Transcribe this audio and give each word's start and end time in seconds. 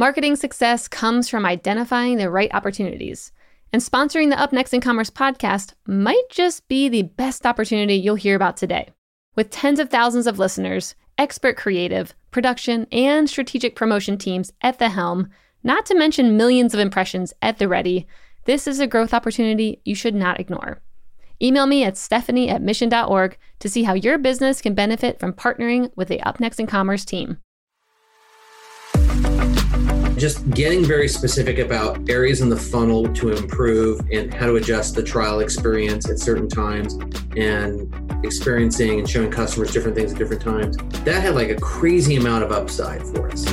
Marketing 0.00 0.34
success 0.34 0.88
comes 0.88 1.28
from 1.28 1.44
identifying 1.44 2.16
the 2.16 2.30
right 2.30 2.48
opportunities. 2.54 3.32
And 3.70 3.82
sponsoring 3.82 4.30
the 4.30 4.40
Up 4.40 4.50
Next 4.50 4.72
in 4.72 4.80
Commerce 4.80 5.10
podcast 5.10 5.74
might 5.86 6.22
just 6.30 6.66
be 6.68 6.88
the 6.88 7.02
best 7.02 7.44
opportunity 7.44 7.96
you'll 7.96 8.14
hear 8.14 8.34
about 8.34 8.56
today. 8.56 8.88
With 9.36 9.50
tens 9.50 9.78
of 9.78 9.90
thousands 9.90 10.26
of 10.26 10.38
listeners, 10.38 10.94
expert 11.18 11.58
creative, 11.58 12.14
production, 12.30 12.86
and 12.90 13.28
strategic 13.28 13.76
promotion 13.76 14.16
teams 14.16 14.54
at 14.62 14.78
the 14.78 14.88
helm, 14.88 15.28
not 15.62 15.84
to 15.84 15.94
mention 15.94 16.34
millions 16.34 16.72
of 16.72 16.80
impressions 16.80 17.34
at 17.42 17.58
the 17.58 17.68
ready, 17.68 18.06
this 18.46 18.66
is 18.66 18.80
a 18.80 18.86
growth 18.86 19.12
opportunity 19.12 19.82
you 19.84 19.94
should 19.94 20.14
not 20.14 20.40
ignore. 20.40 20.80
Email 21.42 21.66
me 21.66 21.84
at 21.84 21.98
stephanie 21.98 22.48
at 22.48 22.62
mission.org 22.62 23.36
to 23.58 23.68
see 23.68 23.82
how 23.82 23.92
your 23.92 24.16
business 24.16 24.62
can 24.62 24.72
benefit 24.72 25.20
from 25.20 25.34
partnering 25.34 25.94
with 25.94 26.08
the 26.08 26.22
Up 26.22 26.40
Next 26.40 26.58
in 26.58 26.66
Commerce 26.66 27.04
team 27.04 27.36
just 30.20 30.48
getting 30.50 30.84
very 30.84 31.08
specific 31.08 31.58
about 31.58 32.08
areas 32.10 32.42
in 32.42 32.50
the 32.50 32.56
funnel 32.56 33.10
to 33.14 33.30
improve 33.30 34.00
and 34.12 34.32
how 34.32 34.46
to 34.46 34.56
adjust 34.56 34.94
the 34.94 35.02
trial 35.02 35.40
experience 35.40 36.08
at 36.10 36.18
certain 36.18 36.46
times 36.48 36.94
and 37.36 37.92
experiencing 38.22 38.98
and 38.98 39.08
showing 39.08 39.30
customers 39.30 39.72
different 39.72 39.96
things 39.96 40.12
at 40.12 40.18
different 40.18 40.42
times. 40.42 40.76
That 41.04 41.22
had 41.22 41.34
like 41.34 41.48
a 41.48 41.56
crazy 41.56 42.16
amount 42.16 42.44
of 42.44 42.52
upside 42.52 43.02
for 43.02 43.30
us. 43.30 43.44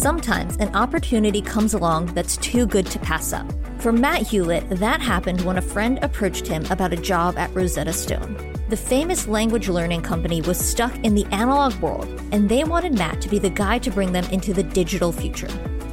Sometimes 0.00 0.56
an 0.58 0.72
opportunity 0.76 1.42
comes 1.42 1.74
along 1.74 2.14
that's 2.14 2.36
too 2.36 2.66
good 2.66 2.86
to 2.86 2.98
pass 3.00 3.32
up. 3.32 3.52
For 3.80 3.92
matt 3.92 4.22
Hulett 4.22 4.68
that 4.78 5.00
happened 5.00 5.40
when 5.40 5.58
a 5.58 5.62
friend 5.62 5.98
approached 6.02 6.46
him 6.46 6.64
about 6.70 6.92
a 6.92 6.96
job 6.96 7.36
at 7.38 7.52
rosetta 7.54 7.92
stone 7.92 8.53
the 8.74 8.80
famous 8.80 9.28
language 9.28 9.68
learning 9.68 10.02
company 10.02 10.42
was 10.42 10.58
stuck 10.58 10.92
in 11.04 11.14
the 11.14 11.24
analog 11.26 11.72
world, 11.74 12.08
and 12.32 12.48
they 12.48 12.64
wanted 12.64 12.92
Matt 12.92 13.20
to 13.20 13.28
be 13.28 13.38
the 13.38 13.48
guy 13.48 13.78
to 13.78 13.88
bring 13.88 14.10
them 14.10 14.24
into 14.32 14.52
the 14.52 14.64
digital 14.64 15.12
future. 15.12 15.46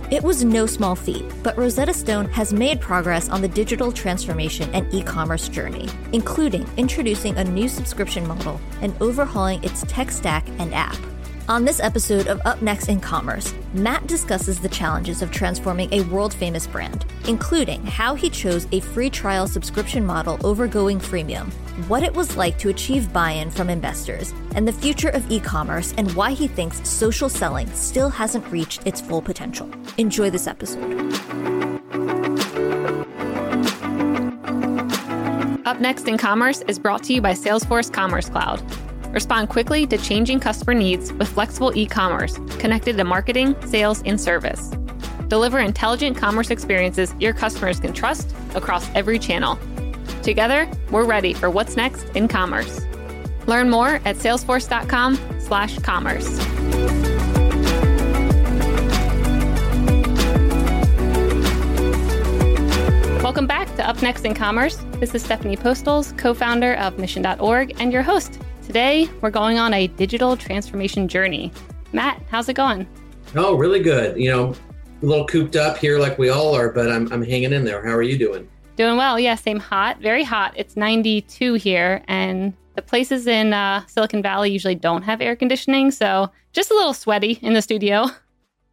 It 0.09 0.23
was 0.23 0.43
no 0.43 0.65
small 0.65 0.95
feat, 0.95 1.23
but 1.43 1.55
Rosetta 1.55 1.93
Stone 1.93 2.29
has 2.29 2.51
made 2.51 2.81
progress 2.81 3.29
on 3.29 3.39
the 3.39 3.47
digital 3.47 3.91
transformation 3.91 4.67
and 4.73 4.91
e 4.91 5.03
commerce 5.03 5.47
journey, 5.47 5.89
including 6.11 6.67
introducing 6.75 7.37
a 7.37 7.43
new 7.43 7.69
subscription 7.69 8.27
model 8.27 8.59
and 8.81 8.99
overhauling 8.99 9.63
its 9.63 9.83
tech 9.87 10.09
stack 10.09 10.47
and 10.57 10.73
app. 10.73 10.97
On 11.49 11.65
this 11.65 11.79
episode 11.79 12.27
of 12.27 12.39
Up 12.45 12.61
Next 12.61 12.87
in 12.87 12.99
Commerce, 12.99 13.53
Matt 13.73 14.05
discusses 14.07 14.59
the 14.59 14.69
challenges 14.69 15.21
of 15.21 15.31
transforming 15.31 15.91
a 15.91 16.01
world 16.03 16.33
famous 16.33 16.67
brand, 16.67 17.05
including 17.27 17.85
how 17.85 18.15
he 18.15 18.29
chose 18.29 18.67
a 18.71 18.79
free 18.79 19.09
trial 19.09 19.47
subscription 19.47 20.05
model 20.05 20.39
over 20.45 20.67
going 20.67 20.99
freemium, 20.99 21.51
what 21.87 22.03
it 22.03 22.13
was 22.13 22.37
like 22.37 22.57
to 22.59 22.69
achieve 22.69 23.11
buy 23.11 23.31
in 23.31 23.49
from 23.49 23.69
investors, 23.69 24.33
and 24.55 24.67
the 24.67 24.71
future 24.71 25.09
of 25.09 25.29
e 25.31 25.39
commerce 25.39 25.93
and 25.97 26.11
why 26.13 26.31
he 26.31 26.47
thinks 26.47 26.87
social 26.87 27.27
selling 27.27 27.67
still 27.73 28.09
hasn't 28.09 28.47
reached 28.51 28.85
its 28.85 29.01
full 29.01 29.21
potential. 29.21 29.69
Enjoy 29.97 30.29
this 30.29 30.47
episode. 30.47 31.11
Up 35.65 35.79
Next 35.79 36.07
in 36.07 36.17
Commerce 36.17 36.61
is 36.67 36.77
brought 36.77 37.03
to 37.03 37.13
you 37.13 37.21
by 37.21 37.33
Salesforce 37.33 37.91
Commerce 37.91 38.29
Cloud. 38.29 38.61
Respond 39.11 39.49
quickly 39.49 39.85
to 39.87 39.97
changing 39.97 40.39
customer 40.39 40.73
needs 40.73 41.11
with 41.13 41.27
flexible 41.27 41.71
e 41.75 41.85
commerce 41.85 42.37
connected 42.59 42.95
to 42.97 43.03
marketing, 43.03 43.55
sales, 43.65 44.01
and 44.05 44.19
service. 44.19 44.71
Deliver 45.27 45.59
intelligent 45.59 46.15
commerce 46.17 46.49
experiences 46.49 47.13
your 47.19 47.33
customers 47.33 47.79
can 47.79 47.93
trust 47.93 48.33
across 48.55 48.89
every 48.95 49.19
channel. 49.19 49.59
Together, 50.23 50.69
we're 50.91 51.05
ready 51.05 51.33
for 51.33 51.49
what's 51.49 51.75
next 51.75 52.03
in 52.15 52.27
commerce. 52.27 52.81
Learn 53.47 53.69
more 53.69 53.99
at 54.05 54.15
salesforce.com/slash 54.17 55.79
commerce. 55.79 56.37
Welcome 63.21 63.47
back 63.47 63.73
to 63.75 63.87
Up 63.87 64.01
Next 64.01 64.25
in 64.25 64.33
Commerce. 64.33 64.77
This 64.99 65.15
is 65.15 65.23
Stephanie 65.23 65.57
Postles, 65.57 66.13
co 66.17 66.33
founder 66.33 66.75
of 66.75 66.97
Mission.org, 66.97 67.79
and 67.79 67.91
your 67.91 68.03
host. 68.03 68.39
Today, 68.71 69.09
we're 69.19 69.31
going 69.31 69.59
on 69.59 69.73
a 69.73 69.87
digital 69.87 70.37
transformation 70.37 71.09
journey. 71.09 71.51
Matt, 71.91 72.21
how's 72.29 72.47
it 72.47 72.53
going? 72.53 72.87
Oh, 73.35 73.55
really 73.55 73.81
good. 73.81 74.17
You 74.17 74.31
know, 74.31 74.55
a 75.01 75.05
little 75.05 75.27
cooped 75.27 75.57
up 75.57 75.77
here 75.77 75.99
like 75.99 76.17
we 76.17 76.29
all 76.29 76.55
are, 76.55 76.71
but 76.71 76.89
I'm, 76.89 77.11
I'm 77.11 77.21
hanging 77.21 77.51
in 77.51 77.65
there. 77.65 77.85
How 77.85 77.93
are 77.93 78.01
you 78.01 78.17
doing? 78.17 78.47
Doing 78.77 78.95
well. 78.95 79.19
Yeah, 79.19 79.35
same 79.35 79.59
hot, 79.59 79.99
very 79.99 80.23
hot. 80.23 80.53
It's 80.55 80.77
92 80.77 81.55
here, 81.55 82.01
and 82.07 82.53
the 82.75 82.81
places 82.81 83.27
in 83.27 83.51
uh, 83.51 83.85
Silicon 83.87 84.21
Valley 84.21 84.51
usually 84.51 84.75
don't 84.75 85.01
have 85.01 85.19
air 85.19 85.35
conditioning. 85.35 85.91
So 85.91 86.31
just 86.53 86.71
a 86.71 86.73
little 86.73 86.93
sweaty 86.93 87.39
in 87.41 87.51
the 87.51 87.61
studio. 87.61 88.05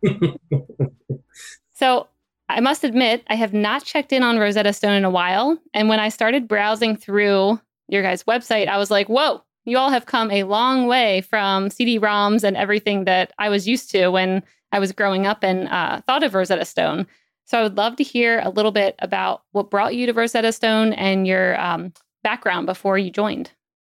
so 1.75 2.07
I 2.49 2.61
must 2.61 2.85
admit, 2.85 3.25
I 3.27 3.35
have 3.35 3.53
not 3.53 3.85
checked 3.85 4.13
in 4.13 4.23
on 4.23 4.39
Rosetta 4.39 4.73
Stone 4.75 4.95
in 4.95 5.05
a 5.05 5.11
while. 5.11 5.59
And 5.75 5.89
when 5.89 5.99
I 5.99 6.09
started 6.09 6.47
browsing 6.47 6.97
through 6.97 7.61
your 7.89 8.05
guys' 8.05 8.23
website, 8.23 8.69
I 8.69 8.79
was 8.79 8.93
like, 8.93 9.09
whoa, 9.09 9.43
you 9.69 9.79
all 9.79 9.91
have 9.91 10.07
come 10.07 10.31
a 10.31 10.45
long 10.45 10.87
way 10.87 11.21
from 11.21 11.71
CD-ROMs 11.71 12.43
and 12.45 12.57
everything 12.57 13.05
that 13.05 13.33
I 13.39 13.49
was 13.49 13.69
used 13.69 13.91
to 13.93 14.09
when 14.09 14.43
I 14.73 14.79
was 14.79 14.93
growing 14.93 15.27
up 15.27 15.43
and 15.43 15.69
uh, 15.69 16.01
thought 16.03 16.23
of 16.23 16.35
Rosetta 16.35 16.65
Stone. 16.65 17.07
So 17.45 17.59
I 17.59 17.63
would 17.63 17.77
love 17.77 17.97
to 17.97 18.03
hear 18.03 18.41
a 18.45 18.51
little 18.51 18.73
bit 18.73 18.95
about 18.99 19.43
what 19.53 19.71
brought 19.71 19.95
you 19.95 20.07
to 20.07 20.13
Rosetta 20.13 20.53
Stone 20.53 20.93
and 20.93 21.27
your 21.27 21.59
um, 21.61 21.93
background 22.23 22.67
before 22.67 22.99
you 22.99 23.11
joined. 23.11 23.51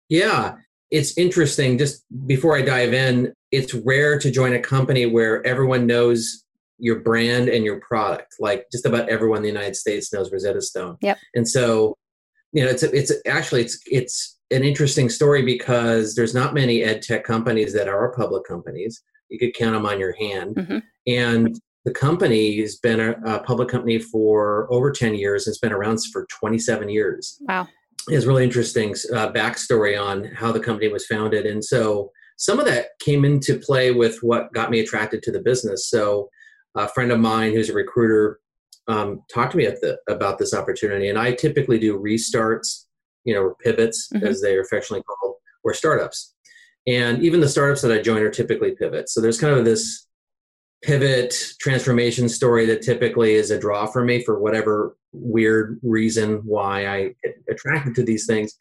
Yeah, 0.09 0.56
it's 0.89 1.17
interesting. 1.17 1.78
Just 1.78 2.03
before 2.25 2.57
I 2.57 2.61
dive 2.61 2.94
in, 2.94 3.34
it's 3.51 3.73
rare 3.73 4.17
to 4.19 4.31
join 4.31 4.53
a 4.53 4.59
company 4.59 5.05
where 5.05 5.45
everyone 5.45 5.85
knows 5.85 6.44
your 6.79 7.00
brand 7.00 7.47
and 7.50 7.63
your 7.63 7.79
product. 7.79 8.35
Like 8.40 8.66
just 8.72 8.85
about 8.85 9.09
everyone 9.09 9.38
in 9.38 9.44
the 9.44 9.50
United 9.50 9.75
States 9.75 10.11
knows 10.11 10.31
Rosetta 10.31 10.61
Stone. 10.61 10.97
Yep. 11.01 11.19
And 11.35 11.47
so, 11.47 11.95
you 12.51 12.63
know, 12.63 12.69
it's 12.69 12.84
it's 12.84 13.11
actually 13.28 13.61
it's 13.61 13.79
it's 13.85 14.38
an 14.53 14.64
interesting 14.64 15.09
story 15.09 15.41
because 15.41 16.16
there's 16.16 16.34
not 16.34 16.53
many 16.53 16.84
ed 16.84 17.02
tech 17.02 17.24
companies 17.24 17.74
that 17.74 17.88
are 17.88 18.14
public 18.14 18.46
companies. 18.46 19.02
You 19.30 19.40
could 19.40 19.53
count 19.53 19.74
them 19.74 19.86
on 19.86 20.00
your 20.00 20.14
hand. 20.14 20.56
Mm-hmm. 20.56 20.78
And 21.08 21.59
the 21.86 21.91
company 21.91 22.62
has 22.62 22.78
been 22.78 23.00
a, 23.00 23.12
a, 23.25 23.40
public 23.44 23.68
company 23.68 24.00
for 24.00 24.72
over 24.72 24.91
10 24.91 25.16
years. 25.16 25.47
It's 25.47 25.58
been 25.58 25.74
around 25.74 26.00
for 26.12 26.25
27 26.40 26.88
years. 26.88 27.38
Wow. 27.41 27.68
It's 28.08 28.25
really 28.25 28.44
interesting 28.44 28.91
uh, 29.14 29.31
backstory 29.31 30.00
on 30.00 30.25
how 30.25 30.52
the 30.52 30.59
company 30.59 30.88
was 30.88 31.06
founded. 31.06 31.46
And 31.46 31.64
so 31.64 32.12
some 32.38 32.59
of 32.59 32.66
that 32.66 32.88
came 33.00 33.25
into 33.25 33.59
play 33.59 33.91
with 33.91 34.18
what 34.22 34.53
got 34.53 34.72
me 34.72 34.80
attracted 34.80 35.24
to 35.24 35.31
the 35.31 35.41
business. 35.41 35.90
So 35.90 36.30
a 36.75 36.88
friend 36.88 37.12
of 37.12 37.20
mine 37.20 37.53
who's 37.53 37.70
a 37.70 37.74
recruiter 37.74 38.40
um, 38.88 39.22
talked 39.34 39.52
to 39.52 39.58
me 39.58 39.66
the, 39.66 39.97
about 40.09 40.38
this 40.38 40.53
opportunity. 40.53 41.09
And 41.09 41.18
I 41.18 41.34
typically 41.34 41.80
do 41.80 42.00
restarts 42.00 42.85
you 43.25 43.34
know, 43.34 43.41
or 43.41 43.56
pivots 43.56 44.09
mm-hmm. 44.13 44.25
as 44.25 44.41
they 44.41 44.56
are 44.56 44.61
affectionately 44.61 45.03
called, 45.03 45.35
or 45.63 45.73
startups. 45.73 46.34
And 46.85 47.23
even 47.23 47.39
the 47.39 47.50
startups 47.50 47.81
that 47.81 47.91
I 47.91 48.01
join 48.01 48.22
are 48.22 48.29
typically 48.29 48.72
pivots. 48.72 49.13
So 49.13 49.22
there's 49.22 49.39
kind 49.39 49.57
of 49.57 49.63
this 49.63 50.07
pivot 50.84 51.34
transformation 51.59 52.28
story 52.28 52.66
that 52.66 52.81
typically 52.81 53.35
is 53.35 53.51
a 53.51 53.59
draw 53.59 53.85
for 53.85 54.03
me 54.03 54.22
for 54.22 54.39
whatever 54.39 54.97
weird 55.13 55.79
reason 55.81 56.41
why 56.44 56.88
I 56.88 57.16
get 57.23 57.35
attracted 57.50 57.95
to 57.95 58.03
these 58.03 58.25
things. 58.25 58.53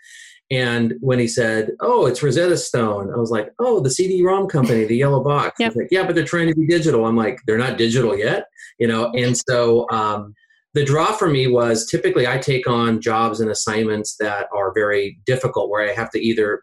And 0.50 0.94
when 1.00 1.18
he 1.18 1.26
said, 1.26 1.70
"Oh, 1.80 2.06
it's 2.06 2.22
Rosetta 2.22 2.58
Stone," 2.58 3.10
I 3.12 3.16
was 3.16 3.30
like, 3.30 3.50
"Oh, 3.58 3.80
the 3.80 3.90
CD-ROM 3.90 4.48
company, 4.48 4.84
the 4.84 4.96
yellow 4.96 5.24
box." 5.24 5.56
Yep. 5.60 5.76
Like, 5.76 5.88
yeah, 5.90 6.04
but 6.04 6.14
they're 6.14 6.24
trying 6.24 6.48
to 6.48 6.54
be 6.54 6.66
digital. 6.66 7.06
I'm 7.06 7.16
like, 7.16 7.38
they're 7.46 7.58
not 7.58 7.78
digital 7.78 8.16
yet, 8.16 8.46
you 8.78 8.86
know. 8.86 9.10
And 9.16 9.36
so 9.48 9.88
um, 9.90 10.34
the 10.74 10.84
draw 10.84 11.12
for 11.12 11.28
me 11.28 11.46
was 11.46 11.86
typically 11.86 12.26
I 12.26 12.38
take 12.38 12.68
on 12.68 13.00
jobs 13.00 13.40
and 13.40 13.50
assignments 13.50 14.16
that 14.20 14.48
are 14.54 14.72
very 14.72 15.18
difficult 15.26 15.70
where 15.70 15.88
I 15.88 15.92
have 15.92 16.10
to 16.12 16.20
either 16.20 16.62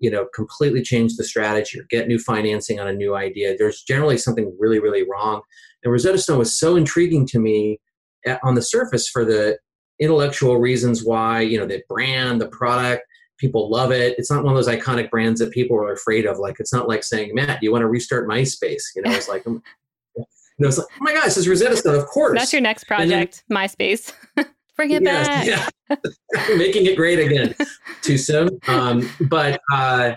you 0.00 0.10
know 0.10 0.26
completely 0.34 0.82
change 0.82 1.16
the 1.16 1.24
strategy 1.24 1.80
or 1.80 1.84
get 1.90 2.08
new 2.08 2.18
financing 2.18 2.78
on 2.78 2.88
a 2.88 2.92
new 2.92 3.14
idea. 3.16 3.56
There's 3.56 3.82
generally 3.82 4.18
something 4.18 4.54
really 4.58 4.80
really 4.80 5.04
wrong. 5.08 5.42
And 5.82 5.92
rosetta 5.92 6.18
stone 6.18 6.38
was 6.38 6.58
so 6.58 6.76
intriguing 6.76 7.26
to 7.28 7.38
me 7.38 7.80
at, 8.26 8.40
on 8.42 8.54
the 8.54 8.62
surface 8.62 9.08
for 9.08 9.24
the 9.24 9.58
intellectual 10.00 10.58
reasons 10.58 11.04
why 11.04 11.40
you 11.40 11.58
know 11.58 11.66
the 11.66 11.82
brand 11.88 12.40
the 12.40 12.48
product 12.48 13.02
people 13.38 13.70
love 13.70 13.92
it. 13.92 14.16
It's 14.18 14.32
not 14.32 14.42
one 14.42 14.52
of 14.52 14.56
those 14.56 14.74
iconic 14.74 15.10
brands 15.10 15.38
that 15.38 15.52
people 15.52 15.76
are 15.76 15.92
afraid 15.92 16.26
of. 16.26 16.40
Like 16.40 16.56
it's 16.58 16.72
not 16.72 16.88
like 16.88 17.02
saying 17.02 17.34
matt 17.34 17.62
you 17.62 17.72
want 17.72 17.82
to 17.82 17.88
restart 17.88 18.28
myspace? 18.28 18.82
You 18.94 19.02
know 19.02 19.12
it's 19.12 19.28
like 19.28 19.44
mm, 19.44 19.60
and 20.58 20.66
I 20.66 20.68
was 20.68 20.78
like, 20.78 20.86
oh 20.92 20.98
my 21.00 21.14
gosh, 21.14 21.24
this 21.24 21.36
is 21.38 21.48
Rosetta 21.48 21.76
Stone, 21.76 21.94
of 21.94 22.06
course. 22.06 22.38
That's 22.38 22.52
your 22.52 22.62
next 22.62 22.84
project, 22.84 23.44
then, 23.48 23.58
MySpace. 23.58 24.12
Bring 24.76 24.90
it 24.90 25.02
yes, 25.02 25.26
back. 25.26 25.72
Yeah. 25.90 25.96
Making 26.56 26.86
it 26.86 26.96
great 26.96 27.18
again. 27.18 27.54
Too 28.02 28.18
soon. 28.18 28.60
Um, 28.68 29.08
but 29.28 29.60
uh, 29.72 30.12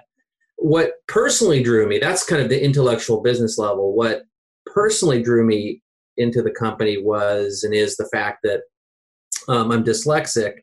what 0.57 0.93
personally 1.07 1.63
drew 1.63 1.87
me, 1.87 1.99
that's 1.99 2.25
kind 2.25 2.41
of 2.41 2.49
the 2.49 2.63
intellectual 2.63 3.21
business 3.21 3.57
level. 3.57 3.95
What 3.95 4.23
personally 4.67 5.21
drew 5.21 5.45
me 5.45 5.81
into 6.17 6.41
the 6.41 6.51
company 6.51 7.01
was 7.01 7.63
and 7.63 7.73
is 7.73 7.97
the 7.97 8.09
fact 8.13 8.39
that 8.43 8.61
um, 9.47 9.71
I'm 9.71 9.83
dyslexic. 9.83 10.53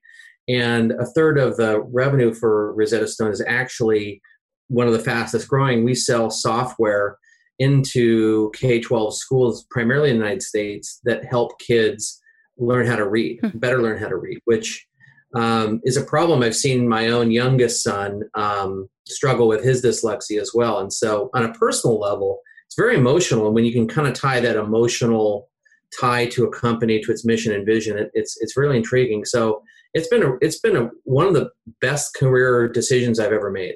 And 0.49 0.93
a 0.93 1.07
third 1.07 1.39
of 1.39 1.57
the 1.57 1.81
revenue 1.83 2.33
for 2.33 2.75
Rosetta 2.75 3.07
Stone 3.07 3.33
is 3.33 3.45
actually 3.47 4.23
one 4.69 4.87
of 4.87 4.93
the 4.93 4.99
fastest 4.99 5.49
growing. 5.49 5.85
We 5.85 5.95
sell 5.95 6.31
software 6.31 7.19
into 7.59 8.51
K 8.55 8.81
12 8.81 9.17
schools, 9.17 9.67
primarily 9.71 10.11
in 10.11 10.17
the 10.19 10.25
United 10.25 10.43
States, 10.43 11.01
that 11.05 11.25
help 11.25 11.59
kids 11.59 12.21
learn 12.57 12.87
how 12.87 12.97
to 12.97 13.09
read, 13.09 13.39
Hmm. 13.43 13.59
better 13.59 13.81
learn 13.83 13.99
how 13.99 14.09
to 14.09 14.17
read, 14.17 14.41
which 14.45 14.87
um, 15.35 15.81
is 15.85 15.97
a 15.97 16.05
problem 16.05 16.43
I've 16.43 16.57
seen 16.57 16.89
my 16.89 17.09
own 17.09 17.31
youngest 17.31 17.83
son 17.83 18.23
um, 18.35 18.89
struggle 19.07 19.47
with 19.47 19.63
his 19.63 19.85
dyslexia 19.85 20.41
as 20.41 20.53
well. 20.55 20.79
And 20.79 20.93
so, 20.93 21.31
on 21.35 21.45
a 21.45 21.53
personal 21.53 21.99
level, 22.01 22.41
it's 22.67 22.77
very 22.77 22.97
emotional. 22.97 23.47
And 23.47 23.55
when 23.55 23.65
you 23.65 23.73
can 23.73 23.87
kind 23.87 24.09
of 24.09 24.15
tie 24.15 24.41
that 24.41 24.57
emotional 24.57 25.49
tie 26.01 26.27
to 26.27 26.45
a 26.45 26.51
company, 26.51 27.01
to 27.03 27.13
its 27.13 27.25
mission 27.25 27.53
and 27.53 27.67
vision, 27.67 27.99
it, 27.99 28.11
it's 28.15 28.37
it's 28.41 28.57
really 28.57 28.77
intriguing. 28.79 29.25
So, 29.25 29.63
it's 29.95 30.09
been 30.09 30.23
a 30.23 30.33
it's 30.41 30.61
been 30.61 30.77
a, 30.77 30.91
one 31.05 31.27
of 31.27 31.35
the 31.35 31.51
best 31.81 32.15
career 32.15 32.69
decisions 32.69 33.19
I've 33.21 33.33
ever 33.33 33.51
made. 33.51 33.75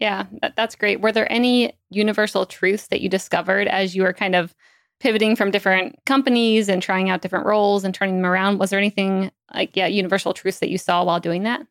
Yeah, 0.00 0.26
that, 0.40 0.56
that's 0.56 0.74
great. 0.74 1.00
Were 1.00 1.12
there 1.12 1.30
any 1.30 1.74
universal 1.90 2.46
truths 2.46 2.88
that 2.88 3.02
you 3.02 3.08
discovered 3.08 3.68
as 3.68 3.94
you 3.94 4.02
were 4.02 4.14
kind 4.14 4.34
of 4.34 4.54
pivoting 4.98 5.36
from 5.36 5.50
different 5.50 5.98
companies 6.06 6.68
and 6.68 6.82
trying 6.82 7.10
out 7.10 7.20
different 7.20 7.46
roles 7.46 7.84
and 7.84 7.94
turning 7.94 8.16
them 8.16 8.30
around? 8.30 8.58
Was 8.58 8.70
there 8.70 8.78
anything 8.78 9.30
like, 9.54 9.76
yeah, 9.76 9.86
universal 9.86 10.32
truths 10.32 10.58
that 10.60 10.70
you 10.70 10.78
saw 10.78 11.04
while 11.04 11.20
doing 11.20 11.42
that? 11.42 11.66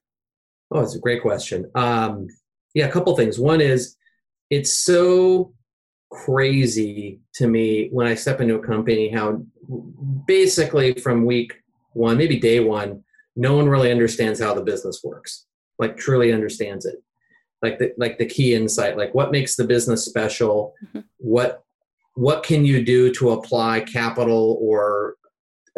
Oh, 0.71 0.81
it's 0.81 0.95
a 0.95 0.99
great 0.99 1.23
question. 1.23 1.69
Um, 1.73 2.27
yeah, 2.75 2.85
a 2.85 2.91
couple 2.91 3.15
things. 3.15 3.39
One 3.39 3.61
is 3.61 3.95
it's 4.51 4.73
so 4.73 5.53
crazy 6.11 7.19
to 7.33 7.47
me 7.47 7.89
when 7.91 8.07
I 8.07 8.15
step 8.15 8.41
into 8.41 8.55
a 8.55 8.65
company 8.65 9.09
how 9.09 9.43
basically 10.25 10.93
from 10.93 11.25
week 11.25 11.53
one, 11.93 12.17
maybe 12.17 12.39
day 12.39 12.59
one, 12.59 13.03
no 13.35 13.55
one 13.55 13.67
really 13.67 13.91
understands 13.91 14.39
how 14.39 14.53
the 14.53 14.61
business 14.61 15.01
works. 15.03 15.45
Like 15.79 15.97
truly 15.97 16.31
understands 16.31 16.85
it. 16.85 16.95
Like 17.61 17.77
the 17.79 17.91
like 17.97 18.17
the 18.17 18.25
key 18.25 18.53
insight, 18.56 18.97
like 18.97 19.13
what 19.13 19.31
makes 19.31 19.56
the 19.56 19.65
business 19.65 20.06
special, 20.06 20.73
Mhm. 20.95 21.03
what 21.17 21.63
what 22.15 22.44
can 22.44 22.65
you 22.65 22.83
do 22.83 23.13
to 23.13 23.31
apply 23.31 23.81
capital 23.81 24.57
or 24.61 25.15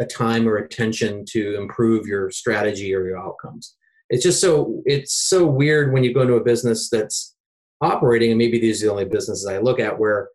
a 0.00 0.04
time 0.06 0.48
or 0.48 0.56
attention 0.56 1.24
to 1.30 1.56
improve 1.56 2.06
your 2.06 2.30
strategy 2.30 2.94
or 2.94 3.04
your 3.04 3.18
outcomes? 3.18 3.76
It's 4.10 4.22
just 4.22 4.40
so 4.40 4.82
it's 4.86 5.12
so 5.14 5.46
weird 5.46 5.92
when 5.92 6.04
you 6.04 6.14
go 6.14 6.22
into 6.22 6.34
a 6.34 6.44
business 6.44 6.88
that's 6.88 7.34
operating 7.80 8.30
and 8.30 8.38
maybe 8.38 8.60
these 8.60 8.80
are 8.82 8.86
the 8.86 8.92
only 8.92 9.04
businesses 9.04 9.44
i 9.44 9.58
look 9.58 9.80
at 9.80 9.98
where 9.98 10.28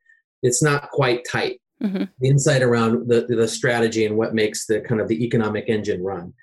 it's 0.43 0.61
not 0.61 0.89
quite 0.91 1.21
tight. 1.31 1.61
Hmm 1.81 2.03
the 2.19 2.27
insight 2.27 2.61
around 2.61 3.07
the, 3.07 3.21
the 3.29 3.47
strategy 3.47 4.05
and 4.05 4.17
what 4.17 4.33
makes 4.35 4.65
the 4.65 4.81
kind 4.81 5.00
of 5.00 5.07
the 5.07 5.23
economic 5.23 5.65
engine 5.69 6.03
run. 6.03 6.33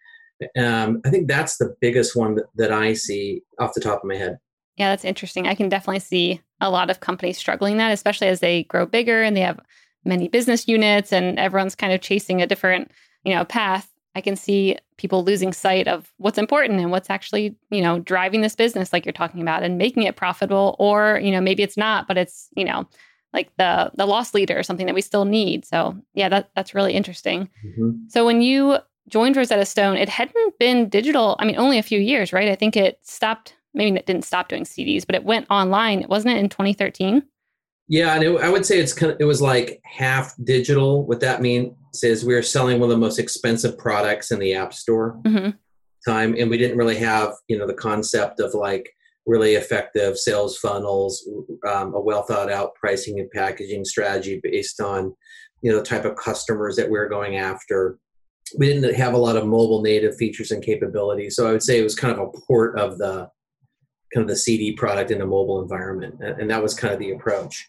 Um, 0.56 1.00
i 1.04 1.10
think 1.10 1.28
that's 1.28 1.56
the 1.58 1.74
biggest 1.80 2.16
one 2.16 2.36
that, 2.36 2.46
that 2.56 2.72
i 2.72 2.92
see 2.94 3.42
off 3.60 3.74
the 3.74 3.80
top 3.80 3.98
of 4.02 4.08
my 4.08 4.16
head 4.16 4.38
Yeah, 4.76 4.90
that's 4.90 5.04
interesting. 5.04 5.46
I 5.46 5.54
can 5.54 5.68
definitely 5.68 6.00
see 6.00 6.40
a 6.60 6.70
lot 6.70 6.90
of 6.90 7.00
companies 7.00 7.38
struggling 7.38 7.76
that, 7.76 7.92
especially 7.92 8.26
as 8.28 8.40
they 8.40 8.64
grow 8.64 8.86
bigger 8.86 9.22
and 9.22 9.36
they 9.36 9.40
have 9.40 9.60
many 10.04 10.28
business 10.28 10.66
units 10.68 11.12
and 11.12 11.38
everyone's 11.38 11.74
kind 11.74 11.92
of 11.92 12.00
chasing 12.00 12.42
a 12.42 12.46
different, 12.46 12.90
you 13.24 13.34
know, 13.34 13.44
path. 13.44 13.90
I 14.16 14.20
can 14.20 14.36
see 14.36 14.76
people 14.96 15.24
losing 15.24 15.52
sight 15.52 15.88
of 15.88 16.12
what's 16.18 16.38
important 16.38 16.80
and 16.80 16.90
what's 16.90 17.10
actually, 17.10 17.56
you 17.70 17.80
know, 17.82 17.98
driving 18.00 18.42
this 18.42 18.54
business 18.54 18.92
like 18.92 19.04
you're 19.04 19.12
talking 19.12 19.42
about 19.42 19.62
and 19.62 19.78
making 19.78 20.04
it 20.04 20.16
profitable 20.16 20.76
or, 20.78 21.20
you 21.22 21.30
know, 21.32 21.40
maybe 21.40 21.62
it's 21.62 21.76
not, 21.76 22.06
but 22.06 22.16
it's, 22.16 22.48
you 22.56 22.64
know, 22.64 22.86
like 23.32 23.50
the 23.58 23.90
the 23.96 24.06
loss 24.06 24.32
leader 24.34 24.56
or 24.56 24.62
something 24.62 24.86
that 24.86 24.94
we 24.94 25.00
still 25.00 25.24
need. 25.24 25.64
So, 25.64 25.96
yeah, 26.14 26.28
that 26.28 26.50
that's 26.54 26.74
really 26.74 26.92
interesting. 26.94 27.48
Mhm. 27.66 28.08
So 28.08 28.24
when 28.24 28.40
you 28.42 28.78
joined 29.08 29.36
Rosetta 29.36 29.64
Stone, 29.66 29.96
it 29.96 30.08
hadn't 30.08 30.58
been 30.60 30.88
digital. 30.88 31.36
I 31.40 31.44
mean, 31.44 31.56
only 31.56 31.78
a 31.78 31.82
few 31.82 31.98
years, 31.98 32.32
right? 32.32 32.48
I 32.48 32.54
think 32.54 32.76
it 32.76 32.98
stopped. 33.02 33.54
Maybe 33.74 33.96
it 33.96 34.06
didn't 34.06 34.24
stop 34.24 34.48
doing 34.48 34.64
CDs, 34.64 35.04
but 35.04 35.14
it 35.14 35.24
went 35.24 35.46
online. 35.50 36.06
Wasn't 36.08 36.32
it 36.32 36.38
in 36.38 36.48
2013? 36.48 37.22
yeah 37.88 38.14
and 38.14 38.24
it, 38.24 38.40
i 38.40 38.48
would 38.48 38.64
say 38.64 38.78
it's 38.78 38.92
kind 38.92 39.12
of 39.12 39.20
it 39.20 39.24
was 39.24 39.42
like 39.42 39.80
half 39.84 40.34
digital 40.44 41.06
what 41.06 41.20
that 41.20 41.42
means 41.42 41.74
is 42.02 42.24
we 42.24 42.34
were 42.34 42.42
selling 42.42 42.80
one 42.80 42.88
of 42.88 42.94
the 42.94 43.00
most 43.00 43.18
expensive 43.18 43.76
products 43.76 44.30
in 44.30 44.38
the 44.38 44.54
app 44.54 44.72
store 44.72 45.20
hmm 45.26 45.50
time 46.06 46.34
and 46.38 46.50
we 46.50 46.58
didn't 46.58 46.76
really 46.76 46.98
have 46.98 47.32
you 47.48 47.56
know 47.58 47.66
the 47.66 47.72
concept 47.72 48.38
of 48.38 48.52
like 48.52 48.90
really 49.24 49.54
effective 49.54 50.18
sales 50.18 50.58
funnels 50.58 51.26
um, 51.66 51.94
a 51.94 52.00
well 52.00 52.22
thought 52.24 52.52
out 52.52 52.74
pricing 52.74 53.20
and 53.20 53.30
packaging 53.30 53.86
strategy 53.86 54.38
based 54.42 54.82
on 54.82 55.14
you 55.62 55.72
know 55.72 55.78
the 55.78 55.84
type 55.84 56.04
of 56.04 56.14
customers 56.16 56.76
that 56.76 56.90
we 56.90 56.98
are 56.98 57.08
going 57.08 57.36
after 57.36 57.98
we 58.58 58.66
didn't 58.66 58.94
have 58.94 59.14
a 59.14 59.18
lot 59.18 59.36
of 59.36 59.46
mobile 59.46 59.80
native 59.80 60.14
features 60.16 60.50
and 60.50 60.62
capabilities 60.62 61.36
so 61.36 61.48
i 61.48 61.52
would 61.52 61.62
say 61.62 61.78
it 61.78 61.84
was 61.84 61.94
kind 61.94 62.12
of 62.12 62.20
a 62.20 62.40
port 62.46 62.78
of 62.78 62.98
the 62.98 63.26
kind 64.14 64.22
of 64.22 64.28
the 64.28 64.36
cd 64.36 64.72
product 64.72 65.10
in 65.10 65.20
a 65.20 65.26
mobile 65.26 65.60
environment 65.60 66.14
and, 66.20 66.40
and 66.40 66.50
that 66.50 66.62
was 66.62 66.74
kind 66.74 66.92
of 66.94 67.00
the 67.00 67.10
approach. 67.12 67.68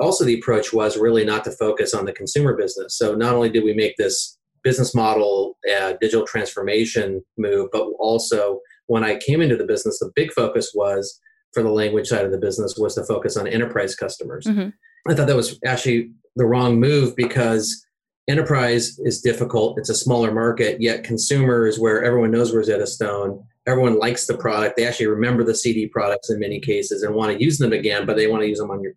Also 0.00 0.24
the 0.24 0.38
approach 0.38 0.72
was 0.72 0.96
really 0.96 1.24
not 1.24 1.44
to 1.44 1.50
focus 1.52 1.94
on 1.94 2.04
the 2.04 2.12
consumer 2.12 2.54
business. 2.56 2.96
So 2.98 3.14
not 3.14 3.34
only 3.34 3.48
did 3.50 3.64
we 3.64 3.74
make 3.74 3.96
this 3.96 4.38
business 4.62 4.94
model 4.94 5.56
uh, 5.72 5.94
digital 6.00 6.26
transformation 6.26 7.22
move 7.36 7.68
but 7.72 7.84
also 7.98 8.60
when 8.86 9.04
i 9.04 9.16
came 9.16 9.40
into 9.40 9.56
the 9.56 9.64
business 9.64 9.98
the 9.98 10.10
big 10.14 10.32
focus 10.32 10.72
was 10.74 11.20
for 11.54 11.62
the 11.62 11.70
language 11.70 12.08
side 12.08 12.24
of 12.24 12.32
the 12.32 12.38
business 12.38 12.76
was 12.76 12.94
to 12.94 13.04
focus 13.04 13.36
on 13.36 13.46
enterprise 13.46 13.94
customers. 13.94 14.44
Mhm. 14.46 14.72
i 15.08 15.14
thought 15.14 15.26
that 15.26 15.36
was 15.36 15.58
actually 15.64 16.10
the 16.36 16.46
wrong 16.46 16.78
move 16.78 17.14
because 17.16 17.84
enterprise 18.28 18.98
is 19.00 19.20
difficult. 19.20 19.78
It's 19.78 19.88
a 19.88 19.94
smaller 19.94 20.32
market 20.32 20.80
yet 20.80 21.04
consumer 21.04 21.66
is 21.66 21.78
where 21.78 22.04
everyone 22.04 22.30
knows 22.30 22.54
rosetta 22.54 22.86
stone 22.86 23.42
everyone 23.66 23.98
likes 23.98 24.26
the 24.26 24.36
product. 24.36 24.76
They 24.76 24.86
actually 24.86 25.08
remember 25.08 25.44
the 25.44 25.54
cd 25.54 25.86
products 25.88 26.30
in 26.30 26.38
many 26.38 26.60
cases 26.60 27.02
and 27.02 27.14
want 27.14 27.36
to 27.36 27.42
use 27.42 27.58
them 27.58 27.72
again 27.72 28.06
but 28.06 28.16
they 28.16 28.26
want 28.26 28.42
to 28.42 28.48
use 28.48 28.58
them 28.58 28.70
on 28.70 28.82
your 28.82 28.92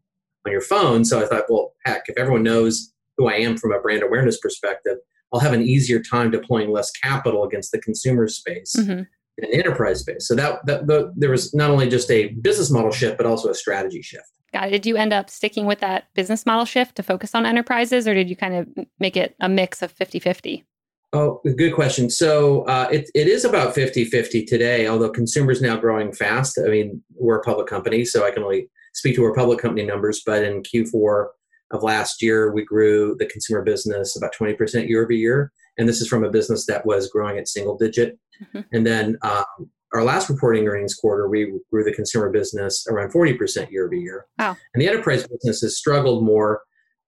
on 0.46 0.52
your 0.52 0.62
phone. 0.62 1.06
So 1.06 1.22
i 1.22 1.28
thought 1.28 1.46
well 1.50 1.74
heck 1.86 2.04
if 2.08 2.18
everyone 2.18 2.44
knows 2.44 2.94
who 3.18 3.28
i 3.28 3.34
am 3.34 3.58
from 3.58 3.72
a 3.72 3.80
brand 3.80 4.04
awareness 4.04 4.40
perspective 4.40 4.98
i'll 5.32 5.40
have 5.40 5.54
an 5.54 5.62
easier 5.62 6.02
time 6.02 6.32
deploying 6.32 6.72
less 6.72 6.92
capital 6.92 7.44
against 7.44 7.72
the 7.72 7.80
consumer 7.80 8.28
space 8.28 8.76
mm-hmm. 8.78 9.04
Hmm 9.38 9.44
and 9.44 9.54
enterprise 9.54 10.02
space 10.02 10.28
so 10.28 10.36
that, 10.36 10.64
that 10.66 10.88
the, 10.88 11.12
there 11.16 11.32
was 11.32 11.54
not 11.54 11.72
only 11.72 11.90
just 11.90 12.12
a 12.12 12.28
business 12.42 12.70
model 12.70 12.92
shift 12.92 13.18
but 13.18 13.26
also 13.26 13.50
a 13.50 13.56
strategy 13.56 14.02
shift 14.02 14.30
Got 14.54 14.68
it. 14.68 14.72
Did 14.72 14.86
you 14.86 14.98
end 14.98 15.14
up 15.14 15.30
sticking 15.30 15.66
with 15.66 15.80
that 15.80 16.08
business 16.14 16.46
model 16.46 16.66
shift 16.66 16.96
to 16.96 17.04
focus 17.04 17.34
on 17.34 17.46
enterprises, 17.46 18.08
or 18.08 18.14
did 18.14 18.30
you 18.30 18.36
kind 18.36 18.56
of 18.56 18.86
make 19.00 19.16
it 19.16 19.36
a 19.40 19.48
mix 19.48 19.82
of 19.82 19.92
50 19.92 20.20
50? 20.20 20.66
Oh, 21.14 21.42
good 21.58 21.74
question. 21.74 22.10
So 22.10 22.64
uh, 22.64 22.88
it, 22.92 23.10
it 23.16 23.28
is 23.28 23.46
about 23.46 23.74
50 23.74 24.06
50 24.06 24.46
today, 24.46 24.88
although 24.88 25.10
consumers 25.10 25.62
now 25.62 25.78
growing 25.78 26.12
fast. 26.14 26.60
I 26.66 26.70
mean, 26.70 27.02
we're 27.16 27.38
a 27.38 27.44
public 27.44 27.68
company, 27.68 28.06
so 28.06 28.26
I 28.26 28.32
can 28.32 28.44
only 28.44 28.70
speak 28.94 29.16
to 29.16 29.24
our 29.24 29.34
public 29.34 29.60
company 29.60 29.86
numbers, 29.86 30.22
but 30.26 30.44
in 30.44 30.64
Q4 30.64 31.28
of 31.72 31.84
last 31.84 32.22
year, 32.22 32.52
we 32.52 32.66
grew 32.66 33.16
the 33.20 33.26
consumer 33.28 33.62
business 33.62 34.18
about 34.18 34.34
20% 34.36 34.90
year 34.90 35.04
over 35.04 35.14
year. 35.14 35.52
And 35.78 35.88
this 35.88 36.02
is 36.02 36.08
from 36.08 36.24
a 36.24 36.30
business 36.30 36.66
that 36.66 36.86
was 36.86 37.10
growing 37.10 37.38
at 37.38 37.48
single 37.48 37.78
digit. 37.78 38.18
Mhm. 38.54 38.66
And 38.72 38.86
then 38.86 39.18
um, 39.22 39.70
our 39.94 40.04
last 40.04 40.30
reporting 40.30 40.68
earnings 40.68 40.96
quarter, 40.96 41.28
we 41.28 41.60
grew 41.70 41.84
the 41.84 41.94
consumer 41.94 42.30
business 42.30 42.86
around 42.90 43.12
40% 43.12 43.72
year 43.72 43.86
over 43.86 43.96
year. 43.96 44.26
Wow. 44.40 44.58
And 44.74 44.82
the 44.82 44.88
enterprise 44.88 45.28
business 45.28 45.62
has 45.62 45.78
struggled 45.78 46.24
more 46.24 46.62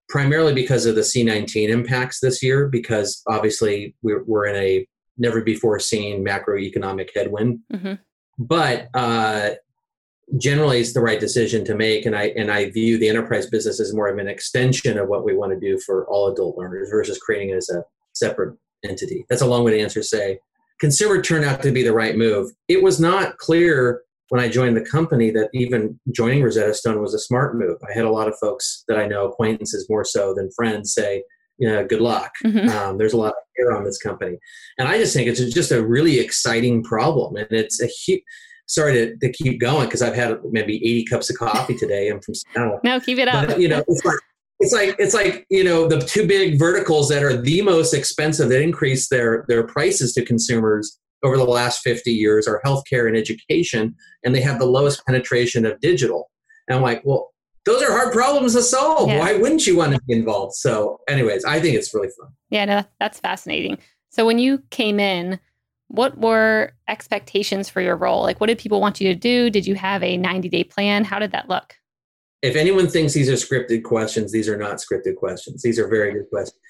primarily 0.08 0.52
because 0.52 0.86
of 0.86 0.94
the 0.94 1.00
C19 1.00 1.70
impacts 1.70 2.20
this 2.20 2.42
year, 2.42 2.68
because 2.68 3.22
obviously 3.26 3.94
we're, 4.02 4.22
we're 4.24 4.46
in 4.46 4.56
a 4.56 4.86
never 5.16 5.40
before 5.42 5.78
seen 5.78 6.24
macroeconomic 6.24 7.08
headwind. 7.14 7.60
hmm 7.70 7.94
But 8.38 8.88
uh, 8.94 9.50
generally, 10.36 10.80
it's 10.80 10.92
the 10.92 11.00
right 11.00 11.20
decision 11.20 11.64
to 11.64 11.74
make, 11.74 12.06
and 12.06 12.16
I 12.16 12.32
and 12.36 12.50
I 12.50 12.70
view 12.70 12.98
the 12.98 13.08
enterprise 13.08 13.46
business 13.46 13.80
as 13.80 13.94
more 13.94 14.08
of 14.08 14.18
an 14.18 14.28
extension 14.28 14.98
of 14.98 15.08
what 15.08 15.24
we 15.24 15.36
want 15.36 15.52
to 15.52 15.60
do 15.60 15.78
for 15.78 16.06
all 16.06 16.32
adult 16.32 16.58
learners 16.58 16.90
versus 16.90 17.18
creating 17.18 17.50
it 17.50 17.56
as 17.56 17.68
a 17.68 17.84
separate 18.14 18.56
entity. 18.84 19.24
That's 19.28 19.42
a 19.42 19.46
long 19.46 19.64
way 19.64 19.72
to 19.72 19.80
answer. 19.80 20.02
Say, 20.02 20.38
consumer 20.80 21.20
turned 21.22 21.44
out 21.44 21.62
to 21.62 21.70
be 21.72 21.82
the 21.82 21.92
right 21.92 22.16
move. 22.16 22.50
It 22.68 22.82
was 22.82 22.98
not 23.00 23.38
clear 23.38 24.02
when 24.30 24.40
I 24.42 24.48
joined 24.48 24.76
the 24.76 24.84
company 24.84 25.30
that 25.32 25.50
even 25.54 25.98
joining 26.12 26.42
Rosetta 26.42 26.74
Stone 26.74 27.00
was 27.00 27.14
a 27.14 27.18
smart 27.18 27.56
move. 27.56 27.76
I 27.88 27.92
had 27.92 28.04
a 28.06 28.10
lot 28.10 28.28
of 28.28 28.34
folks 28.40 28.84
that 28.88 28.98
I 28.98 29.06
know, 29.06 29.26
acquaintances 29.26 29.86
more 29.88 30.04
so 30.04 30.34
than 30.34 30.50
friends, 30.56 30.94
say, 30.94 31.22
you 31.58 31.68
know, 31.68 31.84
good 31.86 32.00
luck. 32.00 32.32
hmm 32.42 32.68
Um, 32.68 32.98
there's 32.98 33.12
a 33.12 33.16
lot 33.18 33.28
of 33.28 33.34
fear 33.56 33.72
on 33.76 33.84
this 33.84 33.98
company, 33.98 34.38
and 34.78 34.88
I 34.88 34.98
just 34.98 35.14
think 35.14 35.28
it's 35.28 35.40
just 35.54 35.70
a 35.70 35.84
really 35.86 36.18
exciting 36.18 36.82
problem, 36.82 37.36
and 37.36 37.46
it's 37.50 37.80
a 37.80 37.86
huge. 37.86 38.22
Sorry 38.66 38.94
to, 38.94 39.16
to 39.18 39.30
keep 39.30 39.60
going 39.60 39.84
because 39.86 40.00
I've 40.00 40.14
had 40.14 40.38
maybe 40.50 40.76
80 40.76 41.04
cups 41.04 41.28
of 41.28 41.36
coffee 41.36 41.76
today. 41.76 42.08
I'm 42.08 42.18
from 42.22 42.34
Seattle, 42.34 42.80
No, 42.82 42.98
keep 42.98 43.18
it 43.18 43.28
up. 43.28 43.46
but 43.46 43.60
you 43.60 43.68
know, 43.68 43.84
it's 43.86 44.04
like 44.06 44.18
it's 44.60 44.72
like 44.72 44.96
it's 44.98 45.14
like 45.14 45.46
you 45.50 45.64
know 45.64 45.88
the 45.88 46.00
two 46.00 46.26
big 46.26 46.58
verticals 46.58 47.08
that 47.08 47.22
are 47.22 47.36
the 47.36 47.62
most 47.62 47.92
expensive 47.92 48.48
that 48.48 48.62
increase 48.62 49.08
their 49.08 49.44
their 49.48 49.66
prices 49.66 50.12
to 50.14 50.24
consumers 50.24 50.98
over 51.24 51.36
the 51.36 51.44
last 51.44 51.80
50 51.80 52.12
years 52.12 52.46
are 52.46 52.60
healthcare 52.64 53.08
and 53.08 53.16
education, 53.16 53.96
and 54.24 54.34
they 54.34 54.42
have 54.42 54.58
the 54.58 54.66
lowest 54.66 55.04
penetration 55.06 55.64
of 55.64 55.80
digital. 55.80 56.30
And 56.68 56.76
I'm 56.76 56.82
like, 56.82 57.02
well, 57.04 57.32
those 57.64 57.82
are 57.82 57.90
hard 57.90 58.12
problems 58.12 58.54
to 58.54 58.62
solve. 58.62 59.08
Yeah. 59.08 59.18
Why 59.18 59.36
wouldn't 59.36 59.66
you 59.66 59.76
want 59.76 59.94
to 59.94 60.00
be 60.06 60.12
involved? 60.12 60.54
So, 60.54 61.00
anyways, 61.08 61.44
I 61.44 61.60
think 61.60 61.76
it's 61.76 61.94
really 61.94 62.08
fun. 62.08 62.28
Yeah, 62.50 62.66
no, 62.66 62.84
that's 63.00 63.20
fascinating. 63.20 63.78
So 64.10 64.26
when 64.26 64.38
you 64.38 64.62
came 64.70 65.00
in, 65.00 65.40
what 65.88 66.18
were 66.18 66.72
expectations 66.88 67.68
for 67.68 67.80
your 67.80 67.96
role? 67.96 68.22
Like, 68.22 68.40
what 68.40 68.48
did 68.48 68.58
people 68.58 68.80
want 68.80 69.00
you 69.00 69.08
to 69.08 69.18
do? 69.18 69.48
Did 69.48 69.66
you 69.66 69.74
have 69.76 70.02
a 70.02 70.16
90 70.16 70.48
day 70.50 70.64
plan? 70.64 71.04
How 71.04 71.18
did 71.18 71.32
that 71.32 71.48
look? 71.48 71.74
If 72.44 72.56
anyone 72.56 72.86
thinks 72.88 73.14
these 73.14 73.30
are 73.30 73.32
scripted 73.32 73.82
questions, 73.82 74.30
these 74.30 74.50
are 74.50 74.56
not 74.56 74.76
scripted 74.76 75.16
questions. 75.16 75.62
These 75.62 75.78
are 75.78 75.88
very 75.88 76.12
good 76.12 76.28
questions. 76.28 76.60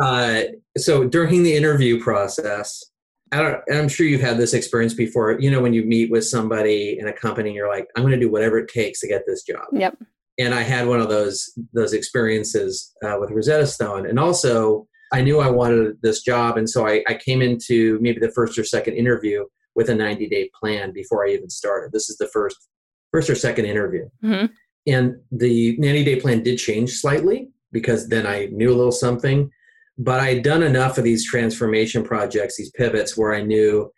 Uh, 0.00 0.42
so 0.78 1.04
during 1.04 1.42
the 1.42 1.56
interview 1.56 2.00
process, 2.00 2.84
I 3.32 3.42
don't, 3.42 3.60
I'm 3.72 3.88
sure 3.88 4.06
you've 4.06 4.20
had 4.20 4.38
this 4.38 4.54
experience 4.54 4.94
before. 4.94 5.40
You 5.40 5.50
know, 5.50 5.60
when 5.60 5.74
you 5.74 5.84
meet 5.84 6.12
with 6.12 6.24
somebody 6.24 6.98
in 7.00 7.08
a 7.08 7.12
company, 7.12 7.52
you're 7.52 7.68
like, 7.68 7.88
I'm 7.96 8.04
going 8.04 8.12
to 8.12 8.18
do 8.18 8.30
whatever 8.30 8.58
it 8.58 8.68
takes 8.68 9.00
to 9.00 9.08
get 9.08 9.24
this 9.26 9.42
job. 9.42 9.64
Yep. 9.72 9.98
And 10.38 10.54
I 10.54 10.62
had 10.62 10.86
one 10.86 11.00
of 11.00 11.08
those 11.08 11.52
those 11.72 11.94
experiences 11.94 12.92
uh, 13.04 13.16
with 13.20 13.30
Rosetta 13.30 13.66
Stone, 13.66 14.06
and 14.06 14.18
also 14.18 14.86
I 15.12 15.20
knew 15.20 15.38
I 15.38 15.48
wanted 15.48 15.96
this 16.02 16.22
job, 16.22 16.56
and 16.56 16.68
so 16.68 16.88
I, 16.88 17.04
I 17.08 17.14
came 17.14 17.40
into 17.40 17.98
maybe 18.00 18.18
the 18.18 18.32
first 18.32 18.58
or 18.58 18.64
second 18.64 18.94
interview 18.94 19.44
with 19.76 19.90
a 19.90 19.94
90 19.94 20.28
day 20.28 20.50
plan 20.60 20.92
before 20.92 21.24
I 21.24 21.30
even 21.30 21.50
started. 21.50 21.92
This 21.92 22.10
is 22.10 22.16
the 22.16 22.26
first 22.32 22.56
first 23.12 23.30
or 23.30 23.36
second 23.36 23.66
interview, 23.66 24.08
hmm 24.22 24.46
and 24.86 25.16
the 25.30 25.76
90 25.78 26.04
day 26.04 26.20
plan 26.20 26.42
did 26.42 26.58
change 26.58 26.92
slightly 26.92 27.50
because 27.72 28.08
then 28.08 28.26
I 28.26 28.46
knew 28.46 28.70
a 28.70 28.76
little 28.76 28.92
something. 28.92 29.50
But 29.96 30.20
I 30.20 30.34
had 30.34 30.42
done 30.42 30.62
enough 30.62 30.98
of 30.98 31.04
these 31.04 31.28
transformation 31.28 32.02
projects, 32.02 32.56
these 32.56 32.70
pivots, 32.72 33.16
where 33.16 33.32
I 33.32 33.42
knew 33.42 33.92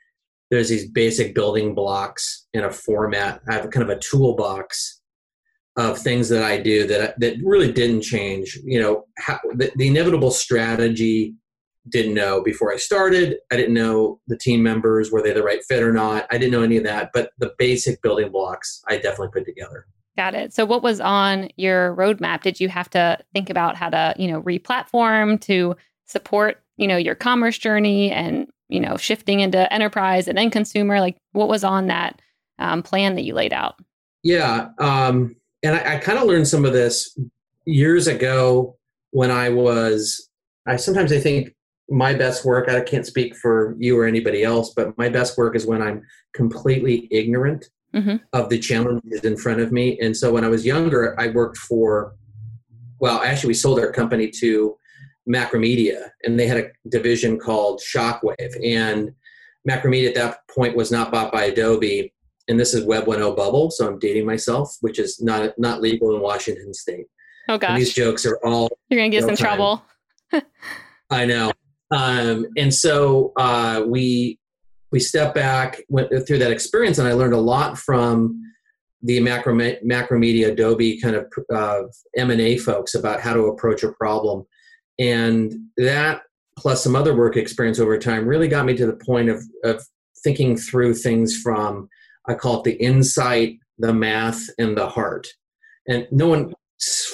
there's 0.51 0.69
these 0.69 0.89
basic 0.91 1.35
building 1.35 1.75
blocks 1.75 2.47
in 2.53 2.65
a 2.65 2.71
format. 2.71 3.41
I 3.49 3.55
have 3.55 3.71
kind 3.71 3.89
of 3.89 3.97
a 3.97 4.01
toolbox 4.01 5.01
of 5.77 5.99
things 5.99 6.29
that 6.29 6.43
I 6.43 6.59
do 6.59 6.87
that 6.87 7.19
that 7.21 7.37
really 7.43 7.73
didn't 7.73 8.03
change. 8.03 8.59
You 8.65 8.81
know, 8.81 9.05
how, 9.19 9.39
the, 9.55 9.73
the 9.77 9.89
inevitable 9.89 10.31
strategy 10.31 11.35
didn't 11.89 12.15
know 12.15 12.43
before 12.43 12.73
I 12.73 12.77
started. 12.77 13.37
I 13.53 13.57
didn't 13.57 13.75
know 13.75 14.21
the 14.27 14.39
team 14.39 14.63
members 14.63 15.11
were 15.11 15.23
they 15.23 15.33
the 15.33 15.43
right 15.43 15.63
fit 15.69 15.83
or 15.83 15.93
not. 15.93 16.27
I 16.31 16.39
didn't 16.39 16.53
know 16.53 16.63
any 16.63 16.77
of 16.77 16.85
that, 16.85 17.11
but 17.15 17.31
the 17.39 17.53
basic 17.59 18.03
building 18.03 18.31
blocks 18.31 18.83
I 18.89 18.97
definitely 18.97 19.29
put 19.33 19.47
together. 19.47 19.87
Got 20.17 20.35
it. 20.35 20.55
So, 20.55 20.65
what 20.65 20.83
was 20.83 20.99
on 20.99 21.51
your 21.57 21.95
roadmap? 21.95 22.43
Did 22.43 22.59
you 22.59 22.71
have 22.71 22.89
to 22.91 23.19
think 23.35 23.51
about 23.51 23.77
how 23.77 23.91
to, 23.91 24.15
you 24.17 24.29
know, 24.29 24.39
re-platform 24.39 25.37
to 25.41 25.77
support, 26.07 26.63
you 26.79 26.89
know, 26.89 26.97
your 26.97 27.15
commerce 27.15 27.59
journey 27.59 28.11
and, 28.11 28.49
you 28.69 28.81
know, 28.81 28.97
shifting 28.97 29.41
into 29.41 29.71
enterprise 29.71 30.27
and 30.27 30.39
then 30.39 30.51
consumer? 30.51 31.01
Like, 31.01 31.19
what 31.33 31.49
was 31.49 31.65
on 31.65 31.89
that 31.89 32.23
um, 32.59 32.83
plan 32.83 33.15
that 33.17 33.25
you 33.25 33.35
laid 33.35 33.53
out? 33.53 33.77
Yeah, 34.23 34.71
um, 34.79 35.37
and 35.63 35.77
I, 35.77 35.97
I 35.97 35.99
kind 35.99 36.19
of 36.19 36.27
learned 36.27 36.49
some 36.49 36.65
of 36.65 36.73
this 36.73 37.19
years 37.67 38.07
ago 38.07 38.77
when 39.11 39.31
I 39.31 39.51
was. 39.51 40.31
I 40.67 40.77
sometimes 40.77 41.13
I 41.13 41.21
think 41.21 41.55
my 41.91 42.15
best 42.15 42.43
work. 42.43 42.71
I 42.71 42.81
can't 42.81 43.07
speak 43.07 43.37
for 43.37 43.77
you 43.79 43.99
or 43.99 44.07
anybody 44.07 44.45
else, 44.45 44.73
but 44.75 44.97
my 44.97 45.11
best 45.11 45.37
work 45.37 45.55
is 45.55 45.67
when 45.67 45.83
I'm 45.83 46.03
completely 46.33 47.07
ignorant 47.11 47.69
Mhm. 47.95 48.21
of 48.33 48.49
the 48.51 48.59
challenges 48.59 49.21
in 49.25 49.37
front 49.37 49.61
of 49.61 49.73
me. 49.73 49.99
And 50.01 50.17
so 50.17 50.33
when 50.33 50.45
I 50.45 50.49
was 50.49 50.67
younger, 50.67 51.19
I 51.19 51.29
worked 51.29 51.57
for. 51.57 52.15
Well, 52.99 53.21
actually, 53.23 53.49
we 53.49 53.55
sold 53.55 53.79
our 53.79 53.93
company 53.93 54.31
to 54.41 54.77
Macromedia, 55.29 56.11
and 56.25 56.39
they 56.39 56.47
had 56.47 56.57
a 56.59 56.71
division 56.89 57.39
called 57.39 57.81
Shockwave. 57.81 58.57
And 58.65 59.13
Macromedia 59.69 60.09
at 60.09 60.15
that 60.15 60.39
point 60.49 60.77
was 60.77 60.91
not 60.91 61.11
bought 61.11 61.33
by 61.33 61.45
Adobe, 61.45 62.13
and 62.49 62.59
this 62.59 62.73
is 62.75 62.85
Web 62.85 63.07
1.0 63.07 63.35
bubble, 63.37 63.71
so 63.71 63.87
I'm 63.87 63.99
dating 63.99 64.25
myself, 64.27 64.77
which 64.81 64.99
is 64.99 65.21
not 65.21 65.59
not 65.59 65.81
legal 65.83 66.15
in 66.15 66.23
Washington 66.23 66.73
State. 66.73 67.07
Oh 67.49 67.55
And 67.55 67.61
gosh, 67.61 67.79
these 67.79 67.95
jokes 67.95 68.25
are 68.25 68.39
all 68.45 68.69
you're 68.89 68.99
gonna 69.01 69.11
get 69.11 69.25
us 69.25 69.31
in 69.31 69.37
trouble. 69.37 69.83
I 71.11 71.25
know. 71.25 71.53
Um, 71.91 72.47
and 72.57 72.75
so 72.75 73.33
uh, 73.37 73.85
we 73.87 74.39
we 74.97 75.01
stepped 75.01 75.35
back, 75.35 75.83
went 75.91 76.09
through 76.27 76.39
that 76.39 76.51
experience, 76.51 76.97
and 76.97 77.07
I 77.07 77.13
learned 77.13 77.35
a 77.35 77.49
lot 77.55 77.77
from 77.77 78.43
the 79.03 79.21
macro 79.21 79.53
macromedia 79.55 80.53
Adobe 80.53 80.99
kind 80.99 81.17
of 81.17 81.31
uh, 81.55 81.83
M 82.17 82.31
and 82.31 82.41
A 82.41 82.57
folks 82.57 82.95
about 82.95 83.21
how 83.21 83.35
to 83.35 83.49
approach 83.49 83.83
a 83.83 83.93
problem, 83.93 84.47
and 84.99 85.53
that 85.77 86.23
plus 86.59 86.83
some 86.83 86.97
other 86.97 87.15
work 87.15 87.37
experience 87.37 87.79
over 87.79 87.99
time 87.99 88.27
really 88.27 88.49
got 88.49 88.65
me 88.65 88.75
to 88.75 88.87
the 88.87 88.99
point 89.05 89.29
of 89.29 89.43
of 89.65 89.85
thinking 90.25 90.57
through 90.57 90.95
things 90.95 91.37
from 91.43 91.91
I 92.27 92.33
call 92.33 92.61
it 92.61 92.65
the 92.65 92.83
insight, 92.83 93.59
the 93.77 93.93
math, 93.93 94.41
and 94.57 94.79
the 94.79 94.89
heart. 94.89 95.27
And 95.87 96.09
no 96.11 96.27
one 96.27 96.55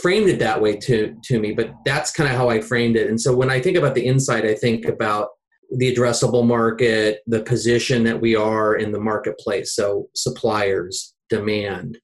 framed 0.01 0.29
it 0.29 0.39
that 0.39 0.63
way 0.63 0.77
to 0.77 1.17
to 1.23 1.41
me 1.41 1.53
but 1.53 1.73
that's 1.85 2.11
kind 2.11 2.29
of 2.29 2.35
how 2.35 2.49
i 2.49 2.61
framed 2.61 2.97
it 2.97 3.09
and 3.09 3.21
so 3.21 3.33
when 3.33 3.49
i 3.49 3.61
think 3.61 3.77
about 3.77 3.95
the 3.95 4.05
insight 4.05 4.45
i 4.45 4.53
think 4.57 4.87
about 4.87 5.29
the 5.77 5.95
addressable 5.95 6.47
market 6.47 7.21
the 7.27 7.43
position 7.43 8.05
that 8.05 8.21
we 8.21 8.37
are 8.37 8.77
in 8.77 8.93
the 8.93 9.01
marketplace 9.01 9.75
so 9.75 10.09
suppliers 10.15 11.15
demand 11.29 11.99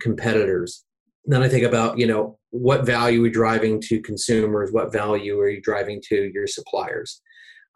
competitors 0.00 0.84
then 1.24 1.42
i 1.42 1.48
think 1.48 1.64
about 1.64 1.98
you 1.98 2.06
know 2.06 2.38
what 2.50 2.86
value 2.86 3.22
are 3.22 3.26
you 3.26 3.32
driving 3.32 3.80
to 3.80 4.00
consumers 4.00 4.70
what 4.72 4.92
value 4.92 5.38
are 5.38 5.48
you 5.48 5.60
driving 5.60 6.00
to 6.06 6.30
your 6.32 6.46
suppliers 6.46 7.20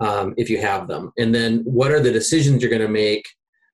um, 0.01 0.33
if 0.37 0.49
you 0.49 0.59
have 0.59 0.87
them 0.87 1.13
and 1.19 1.35
then 1.35 1.61
what 1.65 1.91
are 1.91 2.01
the 2.01 2.13
decisions 2.13 2.63
you're 2.63 2.71
going 2.71 2.81
to 2.81 2.89
make 2.89 3.27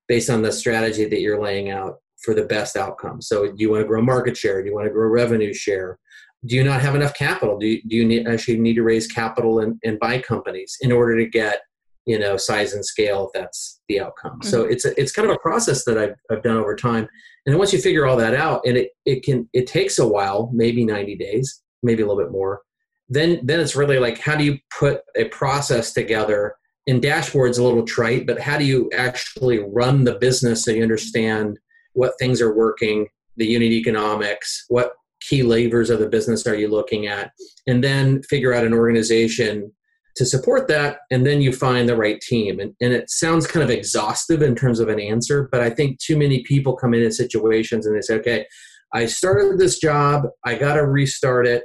based 0.07 0.29
on 0.29 0.41
the 0.41 0.51
strategy 0.51 1.05
that 1.05 1.21
you're 1.21 1.41
laying 1.41 1.69
out 1.69 1.95
for 2.25 2.33
the 2.33 2.45
best 2.45 2.75
outcome. 2.75 3.21
So, 3.21 3.47
do 3.47 3.55
you 3.57 3.69
want 3.69 3.81
to 3.81 3.87
grow 3.87 4.01
market 4.01 4.35
share? 4.35 4.61
Do 4.61 4.67
you 4.67 4.75
want 4.75 4.87
to 4.87 4.93
grow 4.93 5.07
revenue 5.07 5.53
share? 5.53 5.99
Do 6.45 6.55
you 6.55 6.63
not 6.63 6.81
have 6.81 6.95
enough 6.95 7.13
capital? 7.15 7.57
Do 7.57 7.67
you, 7.67 7.81
do 7.87 7.95
you 7.95 8.05
need, 8.05 8.27
actually 8.27 8.59
need 8.59 8.75
to 8.75 8.83
raise 8.83 9.07
capital 9.07 9.59
and, 9.59 9.79
and 9.83 9.99
buy 9.99 10.19
companies 10.19 10.77
in 10.81 10.91
order 10.91 11.17
to 11.17 11.25
get 11.25 11.61
you 12.05 12.19
know 12.19 12.37
size 12.37 12.73
and 12.73 12.85
scale 12.85 13.27
if 13.27 13.39
that's 13.39 13.81
the 13.87 13.99
outcome? 13.99 14.41
So 14.43 14.63
mm-hmm. 14.63 14.73
it's 14.73 14.85
a, 14.85 14.99
it's 14.99 15.11
kind 15.11 15.29
of 15.29 15.35
a 15.35 15.39
process 15.39 15.85
that 15.85 15.97
I've, 15.97 16.15
I've 16.29 16.43
done 16.43 16.57
over 16.57 16.75
time. 16.75 17.07
And 17.45 17.53
then 17.53 17.57
once 17.57 17.73
you 17.73 17.79
figure 17.79 18.05
all 18.05 18.17
that 18.17 18.33
out, 18.33 18.61
and 18.65 18.77
it, 18.77 18.91
it 19.05 19.23
can 19.23 19.49
it 19.53 19.67
takes 19.67 19.99
a 19.99 20.07
while, 20.07 20.49
maybe 20.53 20.85
90 20.85 21.15
days, 21.15 21.61
maybe 21.83 22.03
a 22.03 22.07
little 22.07 22.21
bit 22.21 22.31
more. 22.31 22.61
Then 23.09 23.39
then 23.43 23.59
it's 23.59 23.75
really 23.75 23.99
like 23.99 24.19
how 24.19 24.35
do 24.35 24.43
you 24.43 24.57
put 24.77 25.01
a 25.15 25.25
process 25.25 25.93
together? 25.93 26.55
And 26.87 27.01
dashboards 27.01 27.57
a 27.57 27.63
little 27.63 27.83
trite, 27.83 28.27
but 28.27 28.39
how 28.39 28.59
do 28.59 28.63
you 28.63 28.91
actually 28.95 29.57
run 29.57 30.03
the 30.03 30.19
business 30.19 30.63
so 30.63 30.69
you 30.69 30.83
understand 30.83 31.57
what 31.93 32.13
things 32.19 32.41
are 32.41 32.55
working, 32.55 33.07
the 33.37 33.47
unit 33.47 33.71
economics, 33.71 34.65
what 34.67 34.93
key 35.27 35.43
levers 35.43 35.89
of 35.89 35.99
the 35.99 36.09
business 36.09 36.45
are 36.47 36.55
you 36.55 36.67
looking 36.67 37.07
at, 37.07 37.31
and 37.67 37.83
then 37.83 38.21
figure 38.23 38.53
out 38.53 38.65
an 38.65 38.73
organization 38.73 39.71
to 40.15 40.25
support 40.25 40.67
that, 40.69 40.99
and 41.11 41.25
then 41.25 41.41
you 41.41 41.51
find 41.51 41.89
the 41.89 41.97
right 41.97 42.21
team. 42.21 42.59
And, 42.59 42.73
and 42.79 42.93
it 42.93 43.09
sounds 43.09 43.45
kind 43.47 43.63
of 43.63 43.69
exhaustive 43.69 44.41
in 44.41 44.55
terms 44.55 44.79
of 44.79 44.87
an 44.87 44.99
answer, 44.99 45.49
but 45.51 45.59
I 45.59 45.69
think 45.69 45.99
too 45.99 46.17
many 46.17 46.41
people 46.43 46.77
come 46.77 46.93
into 46.93 47.11
situations 47.11 47.85
and 47.85 47.95
they 47.95 48.01
say, 48.01 48.15
okay, 48.15 48.45
I 48.93 49.07
started 49.07 49.59
this 49.59 49.77
job, 49.77 50.27
I 50.45 50.55
got 50.55 50.75
to 50.75 50.85
restart 50.85 51.47
it. 51.47 51.63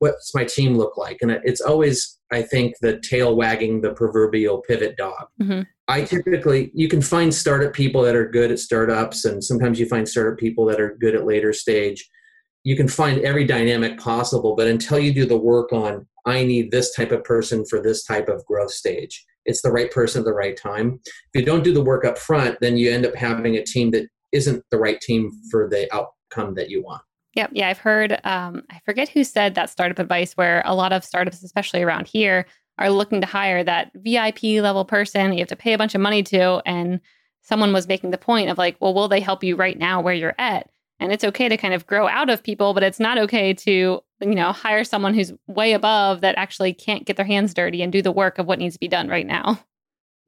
What's 0.00 0.34
my 0.34 0.44
team 0.44 0.76
look 0.76 0.96
like? 0.96 1.18
And 1.22 1.30
it's 1.44 1.60
always, 1.60 2.18
I 2.32 2.42
think, 2.42 2.74
the 2.80 2.98
tail 2.98 3.36
wagging 3.36 3.80
the 3.80 3.92
proverbial 3.92 4.62
pivot 4.66 4.96
dog. 4.96 5.28
Mhm. 5.40 5.64
I 5.86 6.02
typically, 6.02 6.72
you 6.74 6.88
can 6.88 7.00
find 7.00 7.32
startup 7.32 7.74
people 7.74 8.02
that 8.02 8.16
are 8.16 8.28
good 8.28 8.50
at 8.50 8.58
startups, 8.58 9.24
and 9.24 9.44
sometimes 9.44 9.78
you 9.78 9.86
find 9.86 10.08
startup 10.08 10.38
people 10.38 10.64
that 10.66 10.80
are 10.80 10.96
good 11.00 11.14
at 11.14 11.26
later 11.26 11.52
stage. 11.52 12.10
You 12.64 12.76
can 12.76 12.88
find 12.88 13.20
every 13.20 13.44
dynamic 13.44 13.98
possible, 13.98 14.56
but 14.56 14.66
until 14.66 14.98
you 14.98 15.12
do 15.12 15.26
the 15.26 15.36
work 15.36 15.72
on, 15.72 16.06
I 16.26 16.44
need 16.44 16.70
this 16.70 16.94
type 16.94 17.12
of 17.12 17.22
person 17.22 17.64
for 17.64 17.80
this 17.80 18.04
type 18.04 18.28
of 18.28 18.44
growth 18.46 18.72
stage, 18.72 19.24
it's 19.46 19.62
the 19.62 19.70
right 19.70 19.90
person 19.90 20.20
at 20.20 20.24
the 20.24 20.32
right 20.32 20.56
time. 20.56 21.00
If 21.32 21.40
you 21.40 21.44
don't 21.44 21.64
do 21.64 21.74
the 21.74 21.82
work 21.82 22.04
up 22.04 22.18
front, 22.18 22.58
then 22.60 22.76
you 22.76 22.90
end 22.90 23.06
up 23.06 23.14
having 23.14 23.56
a 23.56 23.64
team 23.64 23.90
that 23.90 24.08
isn't 24.32 24.64
the 24.70 24.78
right 24.78 25.00
team 25.00 25.30
for 25.50 25.68
the 25.68 25.92
outcome 25.94 26.54
that 26.54 26.70
you 26.70 26.82
want. 26.82 27.02
Yep. 27.34 27.50
Yeah, 27.52 27.68
I've 27.68 27.78
heard. 27.78 28.12
Um, 28.24 28.62
I 28.70 28.80
forget 28.84 29.08
who 29.08 29.24
said 29.24 29.54
that 29.54 29.70
startup 29.70 29.98
advice, 29.98 30.34
where 30.34 30.62
a 30.64 30.74
lot 30.74 30.92
of 30.92 31.04
startups, 31.04 31.42
especially 31.42 31.82
around 31.82 32.06
here, 32.06 32.46
are 32.78 32.90
looking 32.90 33.20
to 33.20 33.26
hire 33.26 33.62
that 33.62 33.90
VIP 33.94 34.42
level 34.42 34.84
person 34.84 35.32
you 35.32 35.40
have 35.40 35.48
to 35.48 35.56
pay 35.56 35.72
a 35.72 35.78
bunch 35.78 35.94
of 35.94 36.00
money 36.00 36.22
to. 36.22 36.62
And 36.64 37.00
someone 37.42 37.72
was 37.72 37.88
making 37.88 38.10
the 38.10 38.18
point 38.18 38.50
of 38.50 38.58
like, 38.58 38.76
well, 38.80 38.94
will 38.94 39.08
they 39.08 39.20
help 39.20 39.44
you 39.44 39.56
right 39.56 39.78
now 39.78 40.00
where 40.00 40.14
you're 40.14 40.34
at? 40.38 40.70
And 41.00 41.12
it's 41.12 41.24
okay 41.24 41.48
to 41.48 41.56
kind 41.56 41.74
of 41.74 41.86
grow 41.86 42.06
out 42.08 42.30
of 42.30 42.42
people, 42.42 42.72
but 42.72 42.82
it's 42.82 43.00
not 43.00 43.18
okay 43.18 43.52
to, 43.52 43.70
you 44.20 44.34
know, 44.34 44.52
hire 44.52 44.84
someone 44.84 45.12
who's 45.12 45.32
way 45.46 45.72
above 45.72 46.20
that 46.20 46.36
actually 46.38 46.72
can't 46.72 47.04
get 47.04 47.16
their 47.16 47.26
hands 47.26 47.52
dirty 47.52 47.82
and 47.82 47.92
do 47.92 48.00
the 48.00 48.12
work 48.12 48.38
of 48.38 48.46
what 48.46 48.58
needs 48.58 48.76
to 48.76 48.80
be 48.80 48.88
done 48.88 49.08
right 49.08 49.26
now. 49.26 49.58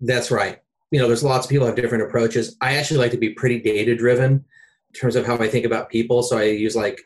That's 0.00 0.30
right. 0.30 0.60
You 0.90 1.00
know, 1.00 1.06
there's 1.06 1.24
lots 1.24 1.46
of 1.46 1.50
people 1.50 1.66
have 1.66 1.76
different 1.76 2.04
approaches. 2.04 2.56
I 2.60 2.76
actually 2.76 2.98
like 2.98 3.12
to 3.12 3.16
be 3.16 3.30
pretty 3.30 3.60
data 3.60 3.94
driven 3.94 4.32
in 4.32 5.00
terms 5.00 5.16
of 5.16 5.26
how 5.26 5.38
I 5.38 5.48
think 5.48 5.64
about 5.64 5.88
people. 5.88 6.22
So 6.22 6.36
I 6.36 6.44
use 6.44 6.76
like 6.76 7.00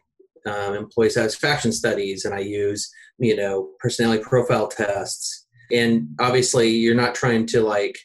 um, 0.47 0.75
employee 0.75 1.11
satisfaction 1.11 1.73
studies 1.73 2.25
and 2.25 2.35
I 2.35 2.41
use, 2.41 2.91
you 3.19 3.37
know, 3.37 3.71
personality 3.79 4.23
profile 4.23 4.69
tests. 4.69 5.47
And 5.71 6.09
obviously, 6.19 6.71
you're 6.71 6.95
not 6.95 7.15
trying 7.15 7.47
to 7.49 7.63
like, 7.63 7.97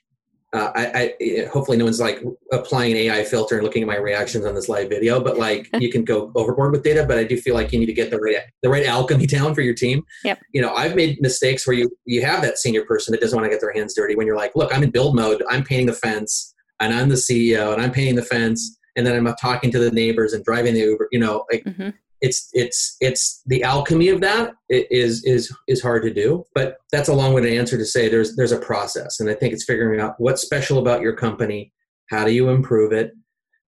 uh, 0.56 0.72
I, 0.74 1.14
I 1.20 1.46
hopefully 1.52 1.78
no 1.78 1.84
one's 1.84 2.00
like 2.00 2.24
applying 2.54 2.94
an 2.94 2.98
AI 2.98 3.24
filter 3.26 3.56
and 3.56 3.64
looking 3.64 3.82
at 3.82 3.88
my 3.88 3.98
reactions 3.98 4.46
on 4.46 4.56
this 4.56 4.70
live 4.70 4.90
video, 4.90 5.20
but 5.20 5.38
like 5.38 5.70
you 5.80 5.92
can 5.92 6.06
go 6.06 6.32
overboard 6.34 6.72
with 6.72 6.84
data. 6.84 7.06
But 7.06 7.18
I 7.18 7.26
do 7.26 7.38
feel 7.38 7.54
like 7.54 7.74
you 7.74 7.80
need 7.80 7.88
to 7.88 7.94
get 7.94 8.10
the 8.10 8.20
right 8.20 8.38
the 8.64 8.70
right 8.70 8.86
alchemy 8.86 9.28
down 9.38 9.54
for 9.54 9.62
your 9.62 9.74
team. 9.74 10.04
Yep. 10.24 10.40
You 10.54 10.62
know, 10.62 10.74
I've 10.74 10.96
made 10.96 11.22
mistakes 11.22 11.68
where 11.68 11.76
you 11.76 11.92
you 12.06 12.22
have 12.22 12.42
that 12.42 12.58
senior 12.58 12.86
person 12.86 13.12
that 13.12 13.22
doesn't 13.22 13.36
want 13.36 13.46
to 13.46 13.50
get 13.50 13.60
their 13.60 13.74
hands 13.74 13.94
dirty 13.94 14.16
when 14.16 14.26
you're 14.26 14.38
like, 14.38 14.56
look, 14.56 14.74
I'm 14.74 14.84
in 14.84 14.92
build 14.92 15.16
mode, 15.16 15.44
I'm 15.50 15.64
painting 15.64 15.88
the 15.88 15.94
fence, 15.94 16.54
and 16.80 16.94
I'm 16.94 17.10
the 17.10 17.16
CEO, 17.16 17.74
and 17.74 17.82
I'm 17.82 17.92
painting 17.92 18.16
the 18.16 18.24
fence, 18.24 18.78
and 18.96 19.06
then 19.06 19.16
I'm 19.16 19.36
talking 19.36 19.72
to 19.72 19.80
the 19.80 19.92
neighbors 19.92 20.32
and 20.32 20.44
driving 20.46 20.74
the 20.74 20.82
Uber. 20.82 21.10
You 21.12 21.20
know, 21.20 21.46
like 21.52 21.64
hmm 21.64 21.90
it's 22.22 22.50
it's 22.54 22.96
it's 23.02 23.42
the 23.46 23.64
alchemy 23.64 24.10
of 24.10 24.22
that 24.22 24.54
is 24.70 25.24
is 25.26 25.56
is 25.68 25.82
hard 25.82 26.04
to 26.04 26.14
do 26.14 26.44
but 26.54 26.78
that's 26.92 27.10
a 27.10 27.14
long-winded 27.14 27.54
answer 27.54 27.78
to 27.78 27.86
say 27.86 28.08
there's 28.08 28.36
there's 28.36 28.52
a 28.52 28.60
process. 28.60 29.20
And 29.20 29.30
i 29.30 29.34
think 29.34 29.54
it's 29.54 29.66
figuring 29.66 30.00
out 30.00 30.16
what's 30.18 30.42
special 30.42 30.80
about 30.80 31.02
your 31.02 31.14
company. 31.14 31.72
How 32.10 32.24
do 32.24 32.32
you 32.32 32.50
improve 32.50 32.92
it? 32.92 33.12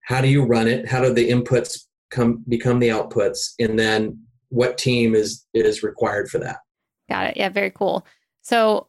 How 0.06 0.22
do 0.22 0.28
you 0.28 0.44
run 0.44 0.68
it? 0.68 0.88
How 0.88 1.02
do 1.02 1.14
the 1.14 1.30
inputs 1.30 1.80
come 2.12 2.44
become 2.48 2.80
the 2.80 2.90
outputs? 2.90 3.54
And 3.60 3.78
then 3.78 4.20
what 4.50 4.78
team 4.78 5.16
is 5.16 5.46
is 5.54 5.84
required 5.84 6.30
for 6.30 6.40
that? 6.40 6.58
Got 7.10 7.28
it. 7.28 7.38
Yeah 7.38 7.50
very 7.50 7.72
cool. 7.72 8.06
So 8.42 8.88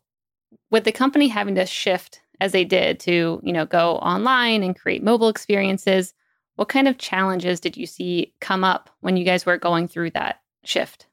with 0.71 0.85
the 0.85 0.93
company 0.93 1.29
having 1.29 1.57
to 1.57 1.67
shift 1.67 2.21
as 2.41 2.53
they 2.53 2.65
did 2.65 3.01
to 3.01 3.41
you 3.43 3.53
know 3.53 3.67
go 3.67 3.97
online 3.97 4.63
and 4.63 4.79
create 4.79 5.03
mobile 5.03 5.29
experiences 5.29 6.15
what 6.59 6.69
kind 6.69 6.89
of 6.89 6.99
challenges 6.99 7.61
did 7.61 7.77
you 7.77 7.87
see 7.87 8.35
come 8.41 8.65
up 8.65 8.91
when 8.99 9.17
you 9.17 9.25
guys 9.25 9.47
were 9.47 9.57
going 9.57 9.87
through 9.87 10.11
that 10.11 10.41
shift? 10.65 11.07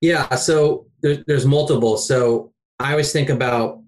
Yeah, 0.00 0.34
so 0.34 0.86
there's, 1.00 1.18
there's 1.28 1.46
multiple. 1.46 1.96
So 1.96 2.52
I 2.80 2.90
always 2.90 3.12
think 3.12 3.28
about 3.28 3.80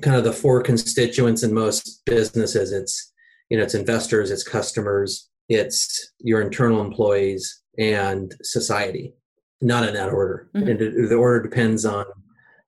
kind 0.00 0.14
of 0.14 0.22
the 0.22 0.32
four 0.32 0.62
constituents 0.62 1.42
in 1.42 1.52
most 1.52 2.02
businesses. 2.06 2.70
It's 2.70 3.12
you 3.50 3.56
know 3.58 3.64
it's 3.64 3.74
investors, 3.74 4.30
it's 4.30 4.44
customers, 4.44 5.28
it's 5.48 6.12
your 6.20 6.40
internal 6.40 6.80
employees, 6.82 7.60
and 7.76 8.32
society. 8.42 9.14
Not 9.60 9.88
in 9.88 9.94
that 9.94 10.10
order. 10.10 10.50
Mm-hmm. 10.54 10.68
And 10.68 11.10
the 11.10 11.16
order 11.16 11.42
depends 11.42 11.84
on 11.84 12.04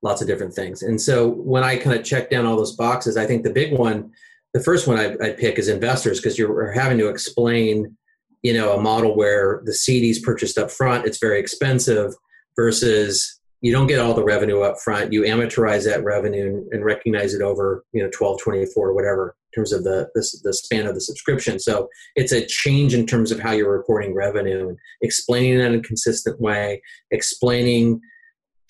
lots 0.02 0.20
of 0.20 0.26
different 0.26 0.54
things. 0.54 0.82
And 0.82 1.00
so 1.00 1.28
when 1.28 1.62
I 1.62 1.76
kind 1.76 1.96
of 1.96 2.04
check 2.04 2.30
down 2.30 2.46
all 2.46 2.56
those 2.56 2.74
boxes, 2.74 3.16
I 3.16 3.26
think 3.26 3.44
the 3.44 3.52
big 3.52 3.78
one 3.78 4.10
the 4.54 4.62
first 4.62 4.87
one 4.87 4.99
I, 4.99 5.09
would 5.09 5.38
pick 5.38 5.59
is 5.59 5.69
investors 5.69 6.19
because 6.19 6.38
you're 6.38 6.73
having 6.73 6.99
to 6.99 7.09
explain, 7.09 7.97
you 8.42 8.52
know, 8.52 8.76
a 8.76 8.80
model 8.80 9.16
where 9.16 9.62
the 9.64 9.75
CD's 9.75 10.19
purchased 10.19 10.59
up 10.59 10.71
front, 10.71 11.07
it's 11.07 11.19
very 11.19 11.38
expensive, 11.38 12.12
versus 12.57 13.40
you 13.61 13.73
don't 13.73 13.87
get 13.87 14.00
all 14.00 14.14
the 14.14 14.25
revenue 14.25 14.61
up 14.61 14.78
front. 14.80 15.12
You 15.12 15.23
amortize 15.23 15.85
that 15.85 16.02
revenue 16.02 16.64
and 16.71 16.85
recognize 16.85 17.35
it 17.35 17.42
over, 17.42 17.85
you 17.92 18.02
know, 18.02 18.11
12, 18.12 18.40
24, 18.40 18.95
whatever, 18.95 19.37
in 19.52 19.61
terms 19.61 19.73
of 19.73 19.85
the, 19.85 20.09
the, 20.14 20.26
the 20.45 20.52
span 20.52 20.87
of 20.87 20.95
the 20.95 21.00
subscription. 21.00 21.59
So 21.59 21.88
it's 22.16 22.33
a 22.33 22.45
change 22.45 22.95
in 22.95 23.07
terms 23.07 23.30
of 23.30 23.38
how 23.38 23.52
you're 23.52 23.71
reporting 23.71 24.14
revenue 24.14 24.69
and 24.69 24.78
explaining 25.02 25.59
that 25.59 25.73
in 25.73 25.80
a 25.80 25.83
consistent 25.83 26.40
way, 26.40 26.83
explaining 27.11 28.00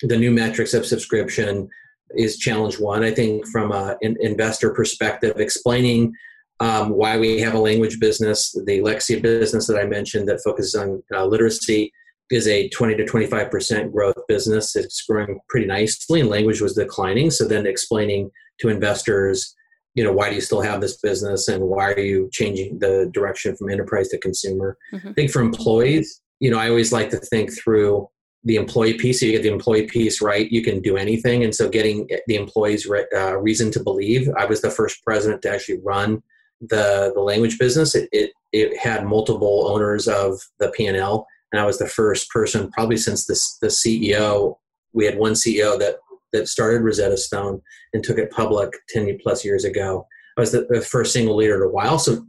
the 0.01 0.17
new 0.17 0.31
metrics 0.31 0.73
of 0.73 0.85
subscription, 0.85 1.69
is 2.15 2.37
challenge 2.37 2.79
one. 2.79 3.03
I 3.03 3.11
think 3.11 3.47
from 3.47 3.71
an 3.71 4.17
investor 4.19 4.73
perspective, 4.73 5.33
explaining 5.37 6.13
um, 6.59 6.91
why 6.91 7.17
we 7.17 7.39
have 7.39 7.55
a 7.55 7.59
language 7.59 7.99
business, 7.99 8.51
the 8.51 8.79
Lexia 8.81 9.21
business 9.21 9.65
that 9.67 9.77
I 9.77 9.85
mentioned 9.85 10.29
that 10.29 10.41
focuses 10.43 10.75
on 10.75 11.01
uh, 11.13 11.25
literacy 11.25 11.91
is 12.29 12.47
a 12.47 12.69
20 12.69 12.95
to 12.95 13.03
25% 13.03 13.91
growth 13.91 14.15
business. 14.27 14.75
It's 14.75 15.01
growing 15.01 15.39
pretty 15.49 15.65
nicely 15.65 16.21
and 16.21 16.29
language 16.29 16.61
was 16.61 16.75
declining. 16.75 17.31
So 17.31 17.47
then 17.47 17.65
explaining 17.65 18.29
to 18.59 18.69
investors, 18.69 19.55
you 19.95 20.03
know, 20.03 20.13
why 20.13 20.29
do 20.29 20.35
you 20.35 20.41
still 20.41 20.61
have 20.61 20.81
this 20.81 20.97
business 20.97 21.47
and 21.47 21.63
why 21.63 21.91
are 21.91 21.99
you 21.99 22.29
changing 22.31 22.79
the 22.79 23.09
direction 23.13 23.55
from 23.57 23.69
enterprise 23.69 24.07
to 24.09 24.19
consumer? 24.19 24.77
Mm-hmm. 24.93 25.09
I 25.09 25.13
think 25.13 25.31
for 25.31 25.41
employees, 25.41 26.21
you 26.39 26.49
know, 26.51 26.57
I 26.57 26.69
always 26.69 26.93
like 26.93 27.09
to 27.09 27.17
think 27.17 27.51
through 27.57 28.07
the 28.43 28.55
employee 28.55 28.95
piece. 28.95 29.19
So 29.19 29.25
you 29.27 29.33
get 29.33 29.43
the 29.43 29.49
employee 29.49 29.85
piece 29.85 30.21
right, 30.21 30.51
you 30.51 30.63
can 30.63 30.81
do 30.81 30.97
anything. 30.97 31.43
And 31.43 31.53
so 31.53 31.69
getting 31.69 32.09
the 32.27 32.35
employees 32.35 32.87
re- 32.87 33.05
uh, 33.15 33.37
reason 33.37 33.71
to 33.71 33.83
believe. 33.83 34.29
I 34.37 34.45
was 34.45 34.61
the 34.61 34.71
first 34.71 35.03
president 35.03 35.41
to 35.43 35.51
actually 35.51 35.79
run 35.83 36.23
the 36.61 37.11
the 37.13 37.21
language 37.21 37.57
business. 37.57 37.95
It 37.95 38.09
it, 38.11 38.31
it 38.51 38.77
had 38.77 39.05
multiple 39.05 39.67
owners 39.67 40.07
of 40.07 40.39
the 40.59 40.69
P 40.69 40.85
and 40.85 40.97
L, 40.97 41.27
and 41.51 41.61
I 41.61 41.65
was 41.65 41.79
the 41.79 41.87
first 41.87 42.29
person, 42.29 42.71
probably 42.71 42.97
since 42.97 43.25
this 43.25 43.57
the 43.61 43.67
CEO. 43.67 44.55
We 44.93 45.05
had 45.05 45.17
one 45.17 45.33
CEO 45.33 45.79
that 45.79 45.97
that 46.33 46.47
started 46.47 46.83
Rosetta 46.83 47.17
Stone 47.17 47.61
and 47.93 48.03
took 48.03 48.17
it 48.17 48.31
public 48.31 48.71
ten 48.89 49.17
plus 49.21 49.43
years 49.43 49.65
ago. 49.65 50.05
I 50.37 50.41
was 50.41 50.51
the, 50.51 50.65
the 50.69 50.81
first 50.81 51.11
single 51.13 51.35
leader 51.35 51.57
in 51.57 51.61
a 51.61 51.71
while. 51.71 51.99
So 51.99 52.25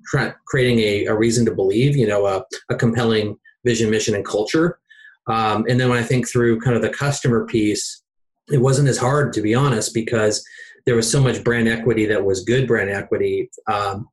creating 0.46 0.80
a, 0.80 1.04
a 1.06 1.14
reason 1.14 1.44
to 1.44 1.54
believe, 1.54 1.96
you 1.96 2.06
know, 2.06 2.26
a, 2.26 2.44
a 2.68 2.74
compelling 2.74 3.36
vision, 3.64 3.90
mission, 3.90 4.16
and 4.16 4.24
culture 4.24 4.80
um, 5.26 5.64
and 5.68 5.78
then 5.78 5.88
when 5.88 5.98
I 5.98 6.02
think 6.02 6.28
through 6.28 6.60
kind 6.60 6.76
of 6.76 6.82
the 6.82 6.90
customer 6.90 7.46
piece, 7.46 8.02
it 8.50 8.58
wasn't 8.58 8.88
as 8.88 8.98
hard 8.98 9.32
to 9.34 9.42
be 9.42 9.54
honest 9.54 9.94
because 9.94 10.44
there 10.86 10.96
was 10.96 11.10
so 11.10 11.22
much 11.22 11.44
brand 11.44 11.68
equity 11.68 12.06
that 12.06 12.24
was 12.24 12.44
good 12.44 12.66
brand 12.66 12.90
equity 12.90 13.50
um, 13.70 14.08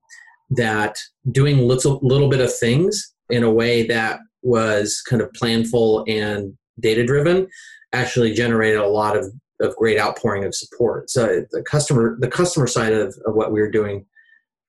that 0.52 0.98
doing 1.32 1.68
little 1.68 2.00
little 2.04 2.30
bit 2.30 2.42
of 2.42 2.56
things 2.56 3.14
in 3.30 3.44
a 3.44 3.52
way 3.52 3.86
that 3.88 4.20
was 4.42 5.02
kind 5.02 5.22
of 5.22 5.32
planful 5.32 6.04
and 6.08 6.54
data 6.80 7.06
driven 7.06 7.48
actually 7.92 8.34
generated 8.34 8.80
a 8.80 8.88
lot 8.88 9.18
of, 9.18 9.26
of 9.60 9.76
great 9.76 10.00
outpouring 10.00 10.46
of 10.46 10.56
support. 10.56 11.10
So 11.10 11.44
the 11.52 11.64
customer 11.64 12.18
the 12.20 12.28
customer 12.28 12.68
side 12.68 12.94
of, 12.94 13.16
of 13.26 13.34
what 13.34 13.52
we 13.52 13.62
were 13.62 13.72
doing 13.72 14.06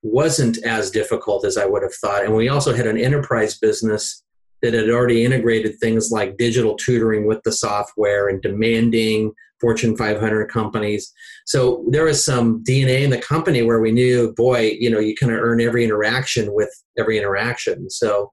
wasn't 0.03 0.57
as 0.65 0.89
difficult 0.89 1.45
as 1.45 1.57
I 1.57 1.65
would 1.65 1.83
have 1.83 1.93
thought. 1.93 2.25
And 2.25 2.35
we 2.35 2.49
also 2.49 2.73
had 2.73 2.87
an 2.87 2.97
enterprise 2.97 3.57
business 3.59 4.23
that 4.61 4.73
had 4.73 4.89
already 4.89 5.23
integrated 5.25 5.79
things 5.79 6.09
like 6.11 6.37
digital 6.37 6.75
tutoring 6.75 7.25
with 7.25 7.41
the 7.43 7.51
software 7.51 8.27
and 8.27 8.41
demanding 8.41 9.31
Fortune 9.59 9.95
500 9.95 10.49
companies. 10.49 11.11
So 11.45 11.85
there 11.89 12.05
was 12.05 12.25
some 12.25 12.63
DNA 12.63 13.01
in 13.01 13.11
the 13.11 13.21
company 13.21 13.61
where 13.61 13.79
we 13.79 13.91
knew, 13.91 14.33
boy, 14.35 14.75
you 14.79 14.89
know, 14.89 14.99
you 14.99 15.15
kind 15.15 15.31
of 15.31 15.39
earn 15.39 15.61
every 15.61 15.83
interaction 15.83 16.53
with 16.53 16.69
every 16.97 17.17
interaction. 17.17 17.89
So 17.89 18.31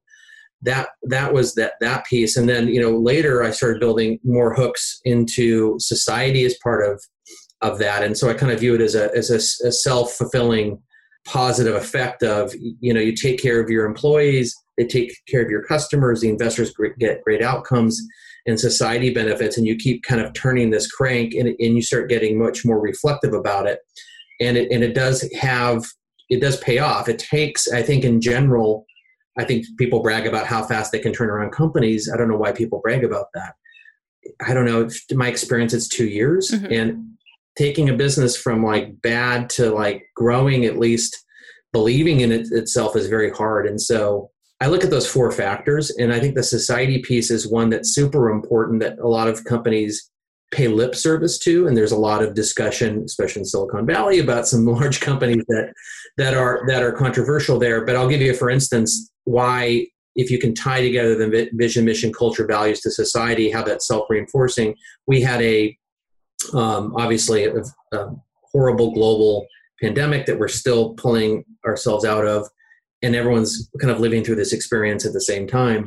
that 0.63 0.89
that 1.05 1.33
was 1.33 1.55
that 1.55 1.75
that 1.81 2.05
piece. 2.07 2.37
And 2.37 2.49
then 2.49 2.69
you 2.69 2.81
know 2.81 2.99
later 2.99 3.45
I 3.45 3.51
started 3.51 3.81
building 3.81 4.19
more 4.25 4.55
hooks 4.55 5.01
into 5.05 5.77
society 5.79 6.45
as 6.45 6.57
part 6.63 6.85
of 6.85 7.03
of 7.61 7.79
that. 7.79 8.03
And 8.03 8.17
so 8.17 8.29
I 8.29 8.35
kind 8.35 8.53
of 8.53 8.61
view 8.61 8.75
it 8.75 8.81
as 8.81 8.95
a 8.95 9.15
as 9.17 9.31
a, 9.31 9.69
a 9.69 9.73
self 9.73 10.13
fulfilling 10.13 10.83
positive 11.27 11.75
effect 11.75 12.23
of 12.23 12.55
you 12.81 12.95
know 12.95 13.01
you 13.01 13.15
take 13.15 13.41
care 13.41 13.61
of 13.61 13.69
your 13.69 13.85
employees 13.85 14.57
they 14.79 14.87
take 14.87 15.13
care 15.29 15.43
of 15.43 15.51
your 15.51 15.63
customers 15.63 16.21
the 16.21 16.29
investors 16.29 16.73
get 16.99 17.23
great 17.23 17.43
outcomes 17.43 18.01
and 18.49 18.59
society 18.59 19.13
benefits 19.13 19.59
and 19.59 19.67
you 19.67 19.77
keep 19.77 20.03
kind 20.03 20.21
of 20.21 20.33
turning 20.33 20.71
this 20.71 20.91
crank 20.91 21.35
and, 21.35 21.49
and 21.49 21.77
you 21.77 21.83
start 21.83 22.09
getting 22.09 22.39
much 22.39 22.65
more 22.65 22.81
reflective 22.81 23.35
about 23.35 23.67
it. 23.67 23.81
And 24.41 24.57
it 24.57 24.73
and 24.73 24.83
it 24.83 24.95
does 24.95 25.29
have 25.39 25.85
it 26.31 26.41
does 26.41 26.57
pay 26.59 26.79
off. 26.79 27.09
It 27.09 27.19
takes 27.19 27.71
i 27.71 27.83
think 27.83 28.05
in 28.05 28.21
general 28.21 28.87
i 29.39 29.45
think 29.45 29.67
people 29.79 30.01
brag 30.01 30.27
about 30.27 30.47
how 30.47 30.65
fast 30.65 30.93
they 30.93 30.99
can 30.99 31.13
turn 31.13 31.31
around 31.31 31.53
companies. 31.53 32.11
I 32.13 32.17
don't 32.17 32.29
know 32.29 32.37
why 32.37 32.53
people 32.53 32.81
brag 32.83 33.05
about 33.05 33.27
that. 33.35 33.55
I 34.47 34.55
don't 34.55 34.65
know 34.65 34.89
my 35.13 35.29
experience 35.29 35.75
it's 35.75 35.89
two 35.89 36.07
years 36.07 36.51
mm-hmm. 36.51 36.73
and 36.73 37.18
taking 37.57 37.89
a 37.89 37.95
business 37.97 38.37
from 38.37 38.65
like 38.65 39.01
bad 39.03 39.51
to 39.51 39.71
like 39.71 40.05
growing 40.15 40.65
at 40.65 40.79
least 40.79 41.25
believing 41.73 42.21
in 42.21 42.33
it 42.33 42.49
itself 42.51 42.97
is 42.97 43.09
very 43.09 43.31
hard. 43.31 43.67
And 43.67 43.81
so 43.81 44.31
i 44.61 44.67
look 44.67 44.85
at 44.85 44.91
those 44.91 45.11
four 45.11 45.31
factors 45.31 45.91
and 45.91 46.13
i 46.13 46.19
think 46.19 46.35
the 46.35 46.43
society 46.43 47.01
piece 47.01 47.31
is 47.31 47.51
one 47.51 47.71
that's 47.71 47.95
super 47.95 48.31
important 48.31 48.81
that 48.81 48.99
a 48.99 49.07
lot 49.07 49.29
of 49.29 49.45
companies 49.45 50.11
pay 50.51 50.67
lip 50.67 50.95
service 50.95 51.39
to 51.39 51.67
and 51.67 51.77
there's 51.77 51.93
a 51.93 51.99
lot 51.99 52.23
of 52.23 52.35
discussion 52.35 53.03
especially 53.05 53.41
in 53.41 53.47
silicon 53.47 53.87
valley 53.87 54.19
about 54.19 54.49
some 54.49 54.65
large 54.79 55.01
companies 55.01 55.45
that 55.49 55.73
that 56.17 56.35
are 56.35 56.63
that 56.67 56.83
are 56.83 56.93
controversial 56.93 57.59
there. 57.59 57.85
But 57.85 57.97
i'll 57.97 58.09
give 58.09 58.21
you 58.21 58.35
for 58.35 58.51
instance 58.51 59.11
why 59.25 59.87
if 60.17 60.31
you 60.31 60.39
can 60.39 60.55
tie 60.55 60.81
together 60.81 61.15
the 61.15 61.49
vision 61.53 61.85
mission 61.85 62.13
culture 62.13 62.47
values 62.47 62.81
to 62.81 62.91
society 62.91 63.51
how 63.51 63.63
that's 63.63 63.87
self-reinforcing 63.87 64.75
we 65.07 65.21
had 65.21 65.43
a 65.43 65.77
um, 66.55 66.95
obviously 66.97 67.45
a, 67.45 67.63
a, 67.93 68.11
horrible 68.53 68.93
global 68.93 69.47
pandemic 69.81 70.25
that 70.25 70.39
we're 70.39 70.49
still 70.49 70.95
pulling 70.95 71.45
ourselves 71.67 72.05
out 72.05 72.27
of 72.27 72.49
and 73.03 73.15
everyone's 73.15 73.69
kind 73.81 73.91
of 73.91 74.01
living 74.01 74.25
through 74.25 74.37
this 74.37 74.53
experience 74.53 75.05
at 75.05 75.13
the 75.13 75.21
same 75.21 75.47
time. 75.47 75.87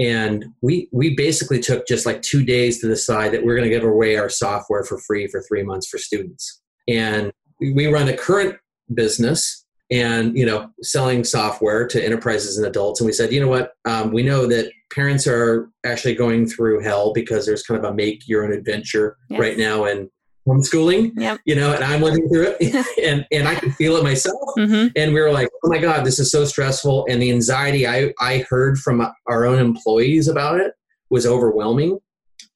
And 0.00 0.46
we 0.62 0.88
we 0.92 1.14
basically 1.14 1.60
took 1.60 1.86
just 1.86 2.06
like 2.06 2.22
two 2.22 2.44
days 2.44 2.80
to 2.80 2.88
decide 2.88 3.32
that 3.32 3.44
we're 3.44 3.56
going 3.56 3.68
to 3.68 3.74
give 3.74 3.84
away 3.84 4.16
our 4.16 4.28
software 4.28 4.84
for 4.84 4.98
free 4.98 5.28
for 5.28 5.42
three 5.42 5.62
months 5.62 5.86
for 5.86 5.98
students. 5.98 6.60
And 6.88 7.30
we 7.60 7.86
run 7.86 8.08
a 8.08 8.16
current 8.16 8.56
business 8.92 9.64
and 9.90 10.36
you 10.36 10.46
know 10.46 10.70
selling 10.82 11.22
software 11.22 11.86
to 11.86 12.04
enterprises 12.04 12.58
and 12.58 12.66
adults. 12.66 13.00
And 13.00 13.06
we 13.06 13.12
said 13.12 13.32
you 13.32 13.40
know 13.40 13.48
what? 13.48 13.72
Um, 13.84 14.12
we 14.12 14.22
know 14.22 14.46
that 14.46 14.72
parents 14.94 15.26
are 15.26 15.70
actually 15.84 16.14
going 16.14 16.46
through 16.46 16.80
hell 16.80 17.12
because 17.12 17.46
there's 17.46 17.62
kind 17.62 17.82
of 17.82 17.90
a 17.90 17.94
make 17.94 18.26
your 18.28 18.44
own 18.44 18.52
adventure 18.52 19.16
yes. 19.28 19.40
right 19.40 19.58
now 19.58 19.84
and 19.84 20.08
homeschooling 20.46 21.12
yep. 21.16 21.38
you 21.44 21.54
know 21.54 21.72
and 21.72 21.84
i'm 21.84 22.02
living 22.02 22.28
through 22.28 22.54
it 22.58 22.86
and 23.04 23.24
and 23.30 23.46
i 23.46 23.54
can 23.54 23.70
feel 23.72 23.96
it 23.96 24.02
myself. 24.02 24.40
Mm-hmm. 24.58 24.88
and 24.96 25.14
we 25.14 25.20
were 25.20 25.30
like 25.30 25.48
oh 25.64 25.68
my 25.68 25.78
god 25.78 26.04
this 26.04 26.18
is 26.18 26.30
so 26.30 26.44
stressful. 26.44 27.06
And 27.08 27.22
the 27.22 27.30
anxiety 27.30 27.86
i 27.86 28.12
i 28.20 28.44
heard 28.48 28.78
from 28.78 29.06
our 29.26 29.44
own 29.44 29.58
employees 29.58 30.28
about 30.28 30.60
it 30.60 30.72
was 31.10 31.26
overwhelming. 31.26 31.98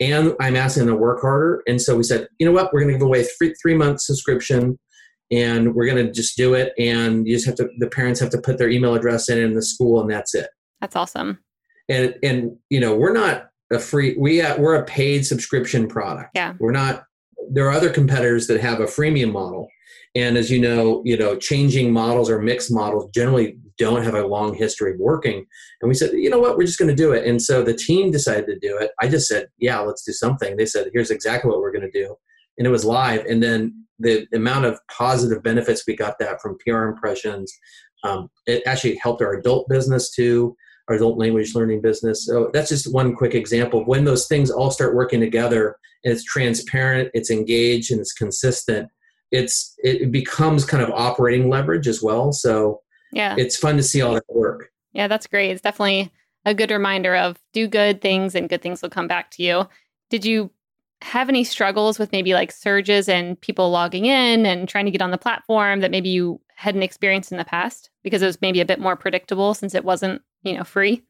And 0.00 0.34
i'm 0.40 0.56
asking 0.56 0.86
them 0.86 0.94
to 0.94 1.00
work 1.00 1.20
harder. 1.20 1.62
And 1.66 1.80
so 1.80 1.96
we 1.96 2.02
said 2.02 2.28
you 2.38 2.46
know 2.46 2.52
what? 2.52 2.72
We're 2.72 2.80
going 2.80 2.92
to 2.92 2.98
give 2.98 3.06
away 3.06 3.24
three 3.24 3.54
three 3.62 3.74
month 3.74 4.00
subscription 4.00 4.78
and 5.30 5.74
we're 5.74 5.86
going 5.86 6.04
to 6.04 6.12
just 6.12 6.36
do 6.36 6.54
it. 6.54 6.72
And 6.78 7.26
you 7.26 7.34
just 7.34 7.46
have 7.46 7.56
to 7.56 7.68
the 7.78 7.88
parents 7.88 8.20
have 8.20 8.30
to 8.30 8.40
put 8.40 8.58
their 8.58 8.68
email 8.68 8.94
address 8.94 9.28
in 9.28 9.38
in 9.38 9.54
the 9.54 9.62
school 9.62 10.00
and 10.00 10.10
that's 10.10 10.34
it. 10.34 10.48
That's 10.80 10.96
awesome 10.96 11.38
and 11.88 12.14
and 12.22 12.56
you 12.70 12.80
know 12.80 12.94
we're 12.94 13.12
not 13.12 13.48
a 13.72 13.78
free 13.78 14.16
we 14.18 14.40
uh, 14.40 14.56
we're 14.58 14.76
a 14.76 14.84
paid 14.84 15.26
subscription 15.26 15.88
product. 15.88 16.30
Yeah. 16.34 16.54
We're 16.58 16.72
not 16.72 17.04
there 17.50 17.66
are 17.66 17.72
other 17.72 17.90
competitors 17.90 18.46
that 18.48 18.60
have 18.60 18.80
a 18.80 18.86
freemium 18.86 19.32
model. 19.32 19.68
And 20.14 20.36
as 20.36 20.50
you 20.50 20.60
know 20.60 21.02
you 21.04 21.16
know 21.16 21.36
changing 21.36 21.92
models 21.92 22.30
or 22.30 22.40
mixed 22.40 22.72
models 22.72 23.10
generally 23.14 23.58
don't 23.78 24.02
have 24.02 24.14
a 24.14 24.26
long 24.26 24.54
history 24.54 24.92
of 24.92 24.98
working. 24.98 25.44
And 25.80 25.88
we 25.88 25.94
said 25.94 26.12
you 26.12 26.30
know 26.30 26.38
what? 26.38 26.56
We're 26.56 26.66
just 26.66 26.78
going 26.78 26.94
to 26.94 27.02
do 27.02 27.12
it. 27.12 27.26
And 27.26 27.40
so 27.40 27.62
the 27.62 27.74
team 27.74 28.10
decided 28.10 28.46
to 28.46 28.58
do 28.58 28.78
it. 28.78 28.90
I 29.00 29.08
just 29.08 29.28
said 29.28 29.48
yeah 29.58 29.78
let's 29.80 30.04
do 30.04 30.12
something. 30.12 30.56
They 30.56 30.66
said 30.66 30.90
here's 30.92 31.10
exactly 31.10 31.50
what 31.50 31.60
we're 31.60 31.72
going 31.72 31.90
to 31.90 31.98
do. 31.98 32.14
And 32.58 32.66
it 32.66 32.70
was 32.70 32.84
live. 32.84 33.26
And 33.26 33.42
then 33.42 33.86
the 33.98 34.26
amount 34.34 34.64
of 34.64 34.78
positive 34.90 35.42
benefits 35.42 35.84
we 35.86 35.96
got 35.96 36.18
that 36.18 36.40
from 36.42 36.58
pr 36.58 36.84
impressions 36.84 37.56
um, 38.04 38.28
it 38.46 38.62
actually 38.66 38.94
helped 38.96 39.22
our 39.22 39.32
adult 39.32 39.66
business 39.68 40.10
too 40.10 40.54
our 40.88 40.96
adult 40.96 41.18
language 41.18 41.54
learning 41.54 41.80
business. 41.80 42.26
So 42.26 42.50
that's 42.52 42.68
just 42.68 42.92
one 42.92 43.14
quick 43.14 43.34
example 43.34 43.80
of 43.80 43.86
when 43.86 44.04
those 44.04 44.28
things 44.28 44.50
all 44.50 44.70
start 44.70 44.94
working 44.94 45.20
together 45.20 45.76
and 46.04 46.12
it's 46.12 46.24
transparent, 46.24 47.10
it's 47.14 47.30
engaged, 47.30 47.90
and 47.90 48.00
it's 48.00 48.12
consistent. 48.12 48.88
It's 49.32 49.74
it 49.78 50.12
becomes 50.12 50.64
kind 50.64 50.82
of 50.82 50.90
operating 50.90 51.50
leverage 51.50 51.88
as 51.88 52.02
well. 52.02 52.32
So 52.32 52.80
yeah, 53.12 53.34
it's 53.36 53.56
fun 53.56 53.76
to 53.76 53.82
see 53.82 54.02
all 54.02 54.14
that 54.14 54.24
work. 54.28 54.70
Yeah, 54.92 55.08
that's 55.08 55.26
great. 55.26 55.50
It's 55.50 55.60
definitely 55.60 56.12
a 56.44 56.54
good 56.54 56.70
reminder 56.70 57.16
of 57.16 57.38
do 57.52 57.66
good 57.66 58.00
things 58.00 58.34
and 58.34 58.48
good 58.48 58.62
things 58.62 58.82
will 58.82 58.88
come 58.88 59.08
back 59.08 59.32
to 59.32 59.42
you. 59.42 59.68
Did 60.10 60.24
you 60.24 60.50
have 61.02 61.28
any 61.28 61.44
struggles 61.44 61.98
with 61.98 62.12
maybe 62.12 62.32
like 62.32 62.50
surges 62.50 63.08
and 63.08 63.40
people 63.40 63.70
logging 63.70 64.06
in 64.06 64.46
and 64.46 64.68
trying 64.68 64.86
to 64.86 64.90
get 64.90 65.02
on 65.02 65.10
the 65.10 65.18
platform 65.18 65.80
that 65.80 65.90
maybe 65.90 66.08
you 66.08 66.40
hadn't 66.54 66.82
experienced 66.82 67.30
in 67.30 67.38
the 67.38 67.44
past 67.44 67.90
because 68.02 68.22
it 68.22 68.26
was 68.26 68.40
maybe 68.40 68.60
a 68.60 68.64
bit 68.64 68.80
more 68.80 68.96
predictable 68.96 69.52
since 69.52 69.74
it 69.74 69.84
wasn't 69.84 70.22
you 70.42 70.56
know 70.56 70.64
free? 70.64 71.02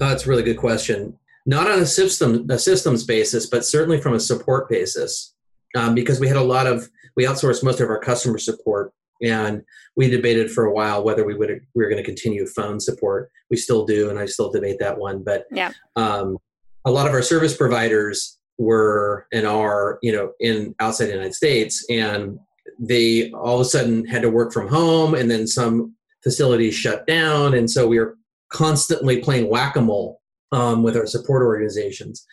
Oh, 0.00 0.08
that's 0.08 0.26
a 0.26 0.28
really 0.28 0.42
good 0.42 0.56
question. 0.56 1.18
Not 1.46 1.70
on 1.70 1.78
a 1.78 1.86
system 1.86 2.46
a 2.50 2.58
systems 2.58 3.04
basis, 3.04 3.46
but 3.46 3.64
certainly 3.64 4.00
from 4.00 4.14
a 4.14 4.20
support 4.20 4.68
basis, 4.68 5.34
um, 5.76 5.94
because 5.94 6.20
we 6.20 6.28
had 6.28 6.38
a 6.38 6.42
lot 6.42 6.66
of 6.66 6.88
we 7.16 7.24
outsourced 7.24 7.62
most 7.62 7.80
of 7.80 7.90
our 7.90 7.98
customer 7.98 8.38
support, 8.38 8.92
and 9.22 9.62
we 9.94 10.08
debated 10.08 10.50
for 10.50 10.64
a 10.64 10.72
while 10.72 11.04
whether 11.04 11.24
we 11.24 11.34
would 11.34 11.50
we 11.74 11.84
were 11.84 11.90
going 11.90 12.02
to 12.02 12.06
continue 12.06 12.46
phone 12.46 12.80
support. 12.80 13.30
We 13.50 13.58
still 13.58 13.84
do, 13.84 14.08
and 14.08 14.18
I 14.18 14.24
still 14.24 14.50
debate 14.50 14.78
that 14.80 14.98
one. 14.98 15.22
But 15.22 15.44
yeah, 15.50 15.72
um, 15.96 16.38
a 16.86 16.90
lot 16.90 17.06
of 17.06 17.12
our 17.12 17.22
service 17.22 17.54
providers 17.54 18.38
were 18.58 19.26
and 19.32 19.46
are 19.46 19.98
you 20.02 20.12
know 20.12 20.32
in 20.40 20.74
outside 20.80 21.06
the 21.06 21.12
United 21.12 21.34
States, 21.34 21.84
and 21.90 22.38
they 22.78 23.30
all 23.32 23.56
of 23.56 23.60
a 23.60 23.64
sudden 23.64 24.06
had 24.06 24.22
to 24.22 24.30
work 24.30 24.52
from 24.52 24.68
home, 24.68 25.14
and 25.14 25.30
then 25.30 25.46
some 25.46 25.94
facilities 26.22 26.74
shut 26.74 27.06
down, 27.06 27.54
and 27.54 27.70
so 27.70 27.86
we 27.86 27.98
were 27.98 28.16
constantly 28.52 29.20
playing 29.20 29.50
whack-a-mole 29.50 30.20
um, 30.52 30.82
with 30.82 30.96
our 30.96 31.06
support 31.06 31.42
organizations. 31.42 32.24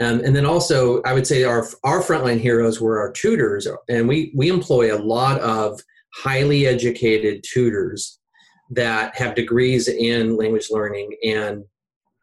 Um, 0.00 0.20
and 0.24 0.34
then 0.34 0.46
also, 0.46 1.02
I 1.02 1.12
would 1.12 1.26
say 1.26 1.44
our 1.44 1.66
our 1.82 2.00
frontline 2.02 2.40
heroes 2.40 2.80
were 2.80 3.00
our 3.00 3.12
tutors, 3.12 3.66
and 3.88 4.08
we 4.08 4.32
we 4.36 4.48
employ 4.48 4.94
a 4.94 5.02
lot 5.02 5.40
of 5.40 5.80
highly 6.14 6.66
educated 6.66 7.44
tutors 7.44 8.18
that 8.70 9.16
have 9.16 9.34
degrees 9.34 9.88
in 9.88 10.36
language 10.36 10.68
learning, 10.70 11.10
and 11.24 11.64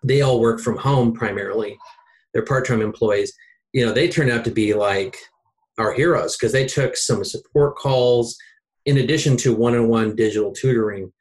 they 0.03 0.21
all 0.21 0.39
work 0.39 0.61
from 0.61 0.77
home 0.77 1.13
primarily. 1.13 1.77
They're 2.35 2.45
part-time 2.45 2.81
employees. 2.81 3.33
You 3.73 3.87
know, 3.87 3.91
they 3.91 4.07
turned 4.07 4.29
out 4.29 4.45
to 4.45 4.51
be 4.51 4.75
like 4.75 5.17
our 5.79 5.91
heroes 5.91 6.37
because 6.37 6.51
they 6.51 6.67
took 6.67 6.95
some 6.95 7.23
support 7.23 7.77
calls 7.77 8.37
in 8.85 8.97
addition 8.99 9.35
to 9.37 9.55
one-on-one 9.55 10.15
digital 10.15 10.53
tutoring 10.53 11.11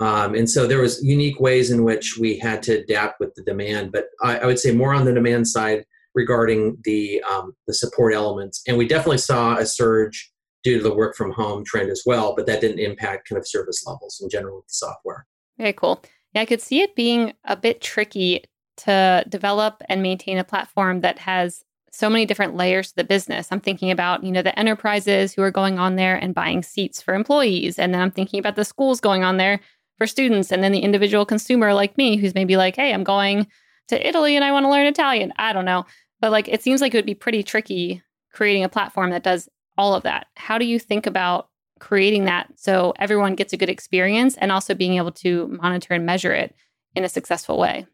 um, 0.00 0.34
and 0.34 0.48
so 0.48 0.66
there 0.66 0.80
was 0.80 1.02
unique 1.02 1.40
ways 1.40 1.70
in 1.70 1.82
which 1.82 2.16
we 2.18 2.38
had 2.38 2.62
to 2.64 2.78
adapt 2.78 3.18
with 3.18 3.34
the 3.34 3.42
demand, 3.42 3.90
but 3.92 4.06
I, 4.22 4.38
I 4.38 4.46
would 4.46 4.58
say 4.58 4.70
more 4.70 4.94
on 4.94 5.04
the 5.04 5.12
demand 5.12 5.48
side 5.48 5.84
regarding 6.14 6.78
the 6.84 7.22
um, 7.30 7.52
the 7.66 7.74
support 7.74 8.14
elements. 8.14 8.62
And 8.68 8.78
we 8.78 8.86
definitely 8.86 9.18
saw 9.18 9.56
a 9.56 9.66
surge 9.66 10.32
due 10.62 10.78
to 10.78 10.82
the 10.82 10.94
work 10.94 11.16
from 11.16 11.32
home 11.32 11.64
trend 11.64 11.90
as 11.90 12.02
well, 12.06 12.34
but 12.36 12.46
that 12.46 12.60
didn't 12.60 12.78
impact 12.78 13.28
kind 13.28 13.38
of 13.38 13.46
service 13.46 13.84
levels 13.86 14.20
in 14.22 14.28
general 14.28 14.56
with 14.56 14.66
the 14.66 14.74
software. 14.74 15.26
Very 15.56 15.72
cool. 15.72 16.02
Yeah, 16.34 16.42
I 16.42 16.46
could 16.46 16.62
see 16.62 16.80
it 16.80 16.94
being 16.94 17.32
a 17.44 17.56
bit 17.56 17.80
tricky 17.80 18.44
to 18.78 19.24
develop 19.28 19.82
and 19.88 20.02
maintain 20.02 20.38
a 20.38 20.44
platform 20.44 21.00
that 21.00 21.18
has 21.20 21.64
so 21.90 22.08
many 22.08 22.26
different 22.26 22.54
layers 22.54 22.90
to 22.90 22.96
the 22.96 23.04
business. 23.04 23.48
I'm 23.50 23.60
thinking 23.60 23.90
about, 23.90 24.22
you 24.22 24.30
know, 24.30 24.42
the 24.42 24.56
enterprises 24.58 25.32
who 25.32 25.42
are 25.42 25.50
going 25.50 25.78
on 25.78 25.96
there 25.96 26.16
and 26.16 26.34
buying 26.34 26.62
seats 26.62 27.00
for 27.02 27.14
employees. 27.14 27.78
And 27.78 27.92
then 27.92 28.00
I'm 28.00 28.10
thinking 28.10 28.38
about 28.38 28.56
the 28.56 28.64
schools 28.64 29.00
going 29.00 29.24
on 29.24 29.36
there 29.36 29.60
for 29.96 30.06
students. 30.06 30.52
And 30.52 30.62
then 30.62 30.72
the 30.72 30.80
individual 30.80 31.24
consumer 31.24 31.74
like 31.74 31.96
me 31.98 32.16
who's 32.16 32.34
maybe 32.34 32.56
like 32.56 32.76
hey 32.76 32.94
i'm 32.94 33.04
going 33.04 33.48
to 33.88 34.08
italy 34.08 34.36
and 34.36 34.44
i 34.44 34.52
want 34.52 34.64
to 34.64 34.70
learn 34.70 34.86
italian. 34.86 35.32
I 35.36 35.52
don't 35.52 35.64
know. 35.64 35.86
But 36.20 36.30
like 36.30 36.48
it 36.48 36.62
seems 36.62 36.80
like 36.80 36.94
it 36.94 36.98
would 36.98 37.06
be 37.06 37.14
pretty 37.14 37.42
tricky 37.42 38.02
creating 38.32 38.64
a 38.64 38.68
platform 38.68 39.10
that 39.10 39.22
does 39.22 39.48
all 39.76 39.94
of 39.94 40.02
that. 40.04 40.26
How 40.36 40.58
do 40.58 40.64
you 40.64 40.78
think 40.78 41.06
about 41.06 41.48
creating 41.80 42.24
that 42.24 42.48
so 42.56 42.92
everyone 42.98 43.34
gets 43.34 43.52
a 43.52 43.56
good 43.56 43.68
experience 43.68 44.36
and 44.36 44.50
also 44.50 44.74
being 44.74 44.96
able 44.96 45.12
to 45.12 45.48
monitor 45.48 45.94
and 45.94 46.04
measure 46.04 46.32
it 46.32 46.54
in 46.94 47.04
a 47.04 47.08
successful 47.08 47.58
way 47.58 47.86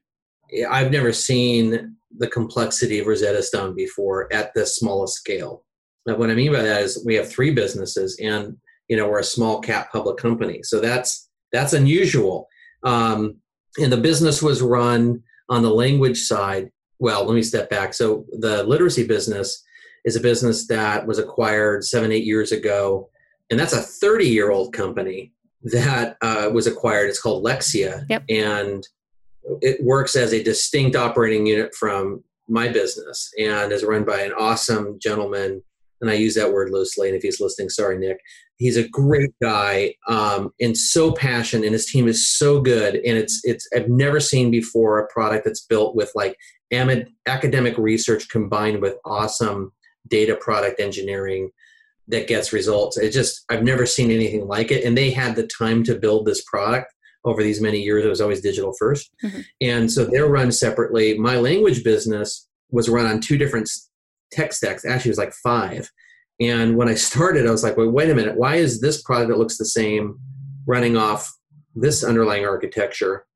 i've 0.70 0.90
never 0.90 1.12
seen 1.12 1.96
the 2.18 2.28
complexity 2.28 2.98
of 2.98 3.06
rosetta 3.06 3.42
stone 3.42 3.74
before 3.74 4.32
at 4.32 4.52
this 4.54 4.76
smallest 4.76 5.14
scale 5.14 5.64
now, 6.06 6.16
what 6.16 6.30
i 6.30 6.34
mean 6.34 6.52
by 6.52 6.62
that 6.62 6.82
is 6.82 7.02
we 7.04 7.14
have 7.14 7.30
three 7.30 7.50
businesses 7.50 8.18
and 8.22 8.56
you 8.88 8.96
know 8.96 9.08
we're 9.08 9.20
a 9.20 9.24
small 9.24 9.60
cap 9.60 9.90
public 9.92 10.16
company 10.16 10.62
so 10.62 10.80
that's 10.80 11.28
that's 11.54 11.72
unusual. 11.72 12.48
Um, 12.82 13.36
and 13.78 13.90
the 13.90 13.96
business 13.96 14.42
was 14.42 14.60
run 14.60 15.22
on 15.48 15.62
the 15.62 15.70
language 15.70 16.18
side. 16.18 16.70
Well, 16.98 17.24
let 17.24 17.34
me 17.34 17.42
step 17.42 17.70
back. 17.70 17.94
So 17.94 18.26
the 18.32 18.64
literacy 18.64 19.06
business 19.06 19.62
is 20.04 20.16
a 20.16 20.20
business 20.20 20.66
that 20.66 21.06
was 21.06 21.18
acquired 21.18 21.84
seven, 21.84 22.12
eight 22.12 22.24
years 22.24 22.52
ago. 22.52 23.08
And 23.50 23.58
that's 23.58 23.72
a 23.72 23.80
30 23.80 24.26
year 24.26 24.50
old 24.50 24.74
company 24.74 25.32
that 25.62 26.16
uh, 26.20 26.50
was 26.52 26.66
acquired. 26.66 27.08
It's 27.08 27.20
called 27.20 27.44
Lexia. 27.44 28.04
Yep. 28.10 28.24
And 28.28 28.86
it 29.60 29.82
works 29.82 30.16
as 30.16 30.32
a 30.32 30.42
distinct 30.42 30.96
operating 30.96 31.46
unit 31.46 31.74
from 31.74 32.22
my 32.48 32.68
business 32.68 33.30
and 33.38 33.72
is 33.72 33.84
run 33.84 34.04
by 34.04 34.20
an 34.20 34.32
awesome 34.32 34.98
gentleman. 35.00 35.62
And 36.00 36.10
I 36.10 36.14
use 36.14 36.34
that 36.34 36.52
word 36.52 36.70
loosely. 36.70 37.08
And 37.08 37.16
if 37.16 37.22
he's 37.22 37.40
listening, 37.40 37.70
sorry, 37.70 37.98
Nick. 37.98 38.18
He's 38.56 38.76
a 38.76 38.88
great 38.88 39.32
guy 39.42 39.94
um, 40.08 40.50
and 40.60 40.76
so 40.76 41.12
passionate, 41.12 41.64
and 41.64 41.72
his 41.72 41.86
team 41.86 42.06
is 42.06 42.30
so 42.30 42.60
good. 42.60 42.94
And 42.94 43.18
it's 43.18 43.40
it's 43.42 43.68
I've 43.74 43.88
never 43.88 44.20
seen 44.20 44.50
before 44.50 45.00
a 45.00 45.08
product 45.12 45.44
that's 45.44 45.64
built 45.64 45.96
with 45.96 46.12
like 46.14 46.36
academic 46.72 47.76
research 47.78 48.28
combined 48.28 48.80
with 48.80 48.96
awesome 49.04 49.72
data 50.08 50.36
product 50.36 50.78
engineering 50.78 51.50
that 52.08 52.28
gets 52.28 52.52
results. 52.52 52.96
It 52.96 53.10
just 53.10 53.44
I've 53.50 53.64
never 53.64 53.86
seen 53.86 54.10
anything 54.10 54.46
like 54.46 54.70
it. 54.70 54.84
And 54.84 54.96
they 54.96 55.10
had 55.10 55.34
the 55.34 55.48
time 55.58 55.82
to 55.84 55.94
build 55.94 56.26
this 56.26 56.44
product 56.44 56.93
over 57.24 57.42
these 57.42 57.60
many 57.60 57.80
years. 57.80 58.04
It 58.04 58.08
was 58.08 58.20
always 58.20 58.40
digital 58.40 58.74
1st 58.80 59.06
mm-hmm. 59.24 59.40
and 59.60 59.90
so 59.90 60.04
they're 60.04 60.28
run 60.28 60.52
separately. 60.52 61.18
My 61.18 61.36
language 61.36 61.84
business 61.84 62.48
was 62.70 62.88
run 62.88 63.06
on 63.06 63.20
two 63.20 63.38
different 63.38 63.70
tech 64.30 64.52
stacks. 64.52 64.84
Actually, 64.84 65.10
it 65.10 65.12
was 65.12 65.18
like 65.18 65.32
five. 65.32 65.90
And 66.40 66.76
when 66.76 66.88
I 66.88 66.94
started, 66.94 67.46
I 67.46 67.50
was 67.50 67.62
like, 67.62 67.76
wait, 67.76 67.92
wait 67.92 68.10
a 68.10 68.14
minute, 68.14 68.36
why 68.36 68.56
is 68.56 68.80
this 68.80 69.02
product 69.02 69.28
that 69.30 69.38
looks 69.38 69.56
the 69.56 69.64
same 69.64 70.18
running 70.66 70.96
off 70.96 71.32
this 71.74 72.02
underlying 72.02 72.44
architecture? 72.44 73.26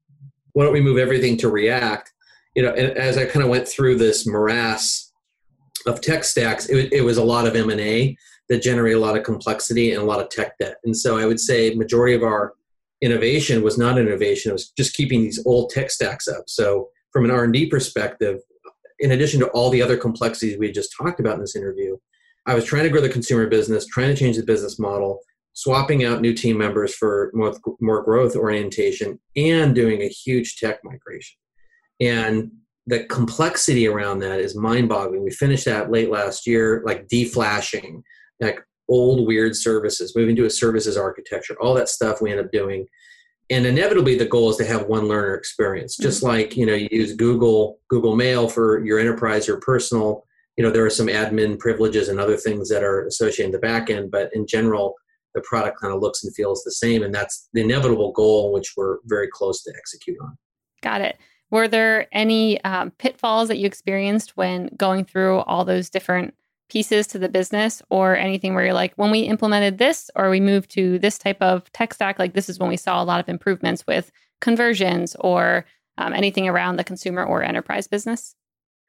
Why 0.53 0.65
don't 0.65 0.73
we 0.73 0.81
move 0.81 0.99
everything 0.99 1.37
to 1.39 1.49
React? 1.49 2.13
You 2.57 2.65
know, 2.65 2.73
and 2.73 2.97
as 2.99 3.17
I 3.17 3.25
kind 3.25 3.45
of 3.45 3.51
went 3.51 3.69
through 3.69 3.99
this 3.99 4.27
morass 4.27 5.13
of 5.87 6.01
tech 6.01 6.25
stacks, 6.25 6.69
it, 6.69 6.93
it 6.93 7.03
was 7.03 7.19
a 7.19 7.25
lot 7.25 7.47
of 7.47 7.55
M&A 7.55 8.17
that 8.49 8.63
generated 8.63 8.99
a 8.99 9.05
lot 9.05 9.17
of 9.17 9.23
complexity 9.23 9.93
and 9.93 10.03
a 10.03 10.05
lot 10.05 10.21
of 10.21 10.29
tech 10.31 10.59
debt. 10.59 10.79
And 10.85 10.97
so 10.97 11.19
I 11.19 11.27
would 11.27 11.39
say 11.39 11.75
majority 11.75 12.15
of 12.15 12.23
our 12.23 12.55
innovation 13.01 13.63
was 13.63 13.79
not 13.79 13.99
innovation, 13.99 14.51
it 14.51 14.55
was 14.55 14.71
just 14.71 14.95
keeping 14.95 15.23
these 15.23 15.45
old 15.47 15.71
tech 15.71 15.91
stacks 15.91 16.29
up. 16.29 16.45
So 16.49 16.89
from 17.13 17.25
an 17.25 17.31
R&D 17.31 17.67
perspective, 17.67 18.41
in 18.99 19.13
addition 19.13 19.41
to 19.41 19.49
all 19.49 19.71
the 19.71 19.83
other 19.83 19.97
complexities 19.97 20.59
we 20.59 20.73
just 20.73 20.95
talked 20.97 21.21
about 21.21 21.35
in 21.35 21.41
this 21.41 21.57
interview, 21.57 21.97
I 22.47 22.55
was 22.55 22.65
trying 22.65 22.85
to 22.85 22.89
grow 22.89 23.01
the 23.01 23.09
consumer 23.09 23.47
business, 23.47 23.87
trying 23.87 24.09
to 24.09 24.17
change 24.17 24.37
the 24.37 24.43
business 24.43 24.79
model, 24.79 25.21
swapping 25.53 26.05
out 26.05 26.21
new 26.21 26.33
team 26.33 26.59
members 26.59 26.95
for 26.95 27.31
more, 27.35 27.55
more 27.81 28.03
growth 28.03 28.37
orientation, 28.37 29.21
and 29.37 29.75
doing 29.75 30.03
a 30.03 30.09
huge 30.09 30.57
tech 30.57 30.79
migration. 30.83 31.37
And 32.01 32.51
the 32.87 33.05
complexity 33.05 33.87
around 33.87 34.21
that 34.21 34.41
is 34.41 34.57
mind 34.57 34.89
boggling. 34.89 35.25
We 35.25 35.31
finished 35.31 35.67
that 35.67 35.91
late 35.91 36.11
last 36.11 36.47
year, 36.47 36.83
like 36.87 37.07
deflashing, 37.09 38.03
like 38.41 38.61
old 38.89 39.27
weird 39.27 39.55
services, 39.55 40.15
moving 40.17 40.37
to 40.37 40.47
a 40.47 40.51
services 40.51 40.97
architecture, 40.97 41.57
all 41.61 41.75
that 41.75 41.89
stuff 41.89 42.21
we 42.21 42.31
end 42.31 42.41
up 42.41 42.51
doing. 42.51 42.87
And 43.51 43.65
inevitably 43.65 44.17
the 44.17 44.27
goal 44.27 44.51
is 44.51 44.57
to 44.59 44.65
have 44.67 44.87
one 44.87 45.09
learner 45.09 45.35
experience. 45.35 45.97
Just 45.97 46.19
mm-hmm. 46.19 46.29
like, 46.29 46.57
you 46.57 46.67
know, 46.67 46.75
you 46.75 46.89
use 46.91 47.15
Google, 47.15 47.79
Google 47.89 48.15
Mail 48.15 48.49
for 48.49 48.85
your 48.85 48.99
enterprise 48.99 49.49
or 49.49 49.59
personal 49.59 50.25
you 50.59 50.65
know 50.65 50.71
there 50.71 50.85
are 50.85 50.91
some 50.91 51.07
admin 51.07 51.59
privileges 51.59 52.09
and 52.09 52.21
other 52.21 52.37
things 52.37 52.69
that 52.69 52.83
are 52.83 53.07
associated 53.07 53.47
in 53.47 53.53
the 53.53 53.59
back 53.59 53.89
end 53.89 54.11
but 54.11 54.29
in 54.35 54.47
general 54.47 54.95
the 55.35 55.41
product 55.43 55.81
kind 55.81 55.95
of 55.95 56.03
looks 56.03 56.25
and 56.25 56.35
feels 56.35 56.63
the 56.65 56.73
same 56.73 57.03
and 57.03 57.15
that's 57.15 57.49
the 57.55 57.63
inevitable 57.63 58.13
goal 58.13 58.53
which 58.53 58.75
we're 58.77 58.99
very 59.05 59.29
close 59.33 59.63
to 59.63 59.73
execute 59.79 60.19
on 60.21 60.37
got 60.83 61.01
it 61.01 61.17
Were 61.51 61.69
there 61.69 62.09
any 62.13 62.63
um, 62.65 62.91
pitfalls 62.99 63.49
that 63.49 63.59
you 63.59 63.67
experienced 63.67 64.37
when 64.37 64.71
going 64.77 65.05
through 65.05 65.39
all 65.39 65.65
those 65.65 65.89
different 65.89 66.35
pieces 66.69 67.07
to 67.09 67.19
the 67.19 67.29
business, 67.29 67.83
or 67.91 68.17
anything 68.17 68.55
where 68.55 68.65
you're 68.65 68.75
like, 68.75 68.93
when 68.97 69.11
we 69.11 69.21
implemented 69.21 69.79
this 69.79 70.11
or 70.15 70.31
we 70.31 70.41
moved 70.41 70.71
to 70.73 70.99
this 70.99 71.19
type 71.19 71.41
of 71.41 71.71
tech 71.73 71.95
stack, 71.95 72.19
like 72.19 72.35
this 72.35 72.49
is 72.49 72.59
when 72.59 72.69
we 72.69 72.77
saw 72.77 73.03
a 73.03 73.05
lot 73.05 73.21
of 73.21 73.29
improvements 73.29 73.87
with 73.87 74.11
conversions 74.41 75.17
or 75.21 75.65
um, 75.97 76.13
anything 76.13 76.49
around 76.49 76.77
the 76.77 76.85
consumer 76.85 77.25
or 77.25 77.43
enterprise 77.43 77.89
business? 77.89 78.35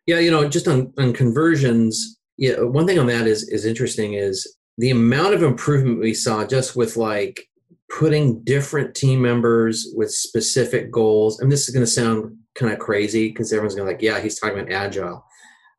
Yeah, 0.05 0.19
you 0.19 0.31
know, 0.31 0.47
just 0.47 0.67
on, 0.67 0.93
on 0.97 1.13
conversions, 1.13 2.17
yeah, 2.37 2.61
one 2.61 2.87
thing 2.87 2.99
on 2.99 3.07
that 3.07 3.27
is 3.27 3.47
is 3.49 3.65
interesting 3.65 4.13
is 4.13 4.55
the 4.77 4.91
amount 4.91 5.33
of 5.33 5.43
improvement 5.43 5.99
we 5.99 6.13
saw 6.13 6.45
just 6.45 6.75
with 6.75 6.97
like 6.97 7.47
putting 7.89 8.41
different 8.43 8.95
team 8.95 9.21
members 9.21 9.91
with 9.95 10.11
specific 10.11 10.91
goals. 10.91 11.39
And 11.39 11.51
this 11.51 11.67
is 11.67 11.73
going 11.73 11.85
to 11.85 11.91
sound 11.91 12.37
kind 12.55 12.71
of 12.71 12.79
crazy 12.79 13.29
because 13.29 13.51
everyone's 13.51 13.75
going 13.75 13.87
to 13.87 13.91
like, 13.93 14.01
yeah, 14.01 14.19
he's 14.19 14.39
talking 14.39 14.59
about 14.59 14.71
agile. 14.71 15.25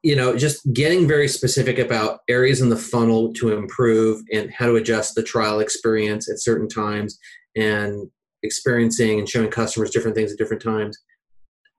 You 0.03 0.17
know, 0.17 0.37
just 0.37 0.73
getting 0.73 1.07
very 1.07 1.29
specific 1.29 1.79
about 1.79 2.21
areas 2.29 2.61
in 2.61 2.71
the 2.71 2.77
funnel 2.77 3.33
to 3.35 3.53
improve 3.53 4.23
and 4.33 4.51
how 4.51 4.67
to 4.67 4.77
adjust 4.77 5.15
the 5.15 5.23
trial 5.23 5.61
experience 5.61 6.31
at 6.31 6.41
certain 6.41 6.69
times 6.69 7.19
and 7.55 8.09
experiencing 8.43 9.19
and 9.19 9.29
showing 9.29 9.51
customers 9.51 9.91
different 9.91 10.17
things 10.17 10.33
at 10.33 10.39
different 10.39 10.63
times. 10.63 10.99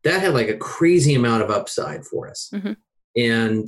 That 0.03 0.21
had 0.21 0.33
like 0.33 0.49
a 0.49 0.57
crazy 0.57 1.15
amount 1.15 1.43
of 1.43 1.49
upside 1.49 2.05
for 2.05 2.29
us. 2.29 2.51
Mm-hmm. 2.53 2.73
And 3.15 3.67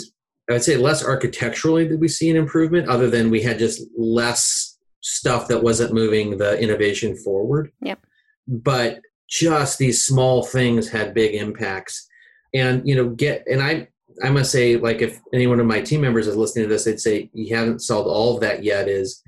I 0.50 0.54
would 0.54 0.64
say 0.64 0.78
less 0.78 1.04
architecturally 1.04 1.88
did 1.88 2.00
we 2.00 2.08
see 2.08 2.30
an 2.30 2.36
improvement, 2.36 2.90
other 2.90 3.10
than 3.10 3.30
we 3.30 3.42
had 3.42 3.60
just 3.60 3.82
less 3.98 4.78
stuff 5.02 5.48
that 5.48 5.64
wasn't 5.64 5.94
moving 5.94 6.38
the 6.38 6.60
innovation 6.60 7.16
forward. 7.16 7.72
Yep. 7.82 8.00
But 8.48 9.00
just 9.30 9.78
these 9.78 10.04
small 10.04 10.44
things 10.44 10.90
had 10.90 11.14
big 11.14 11.34
impacts. 11.34 12.08
And 12.54 12.88
you 12.88 12.96
know, 12.96 13.10
get 13.10 13.44
and 13.48 13.62
I 13.62 13.88
I 14.24 14.30
must 14.30 14.52
say, 14.52 14.78
like 14.78 15.02
if 15.02 15.20
any 15.34 15.48
one 15.48 15.60
of 15.60 15.66
my 15.66 15.82
team 15.82 16.02
members 16.02 16.28
is 16.28 16.36
listening 16.36 16.66
to 16.66 16.70
this, 16.70 16.86
they'd 16.86 17.00
say 17.00 17.30
you 17.34 17.56
haven't 17.56 17.82
solved 17.82 18.08
all 18.08 18.36
of 18.36 18.42
that 18.42 18.64
yet. 18.64 18.88
Is 18.88 19.22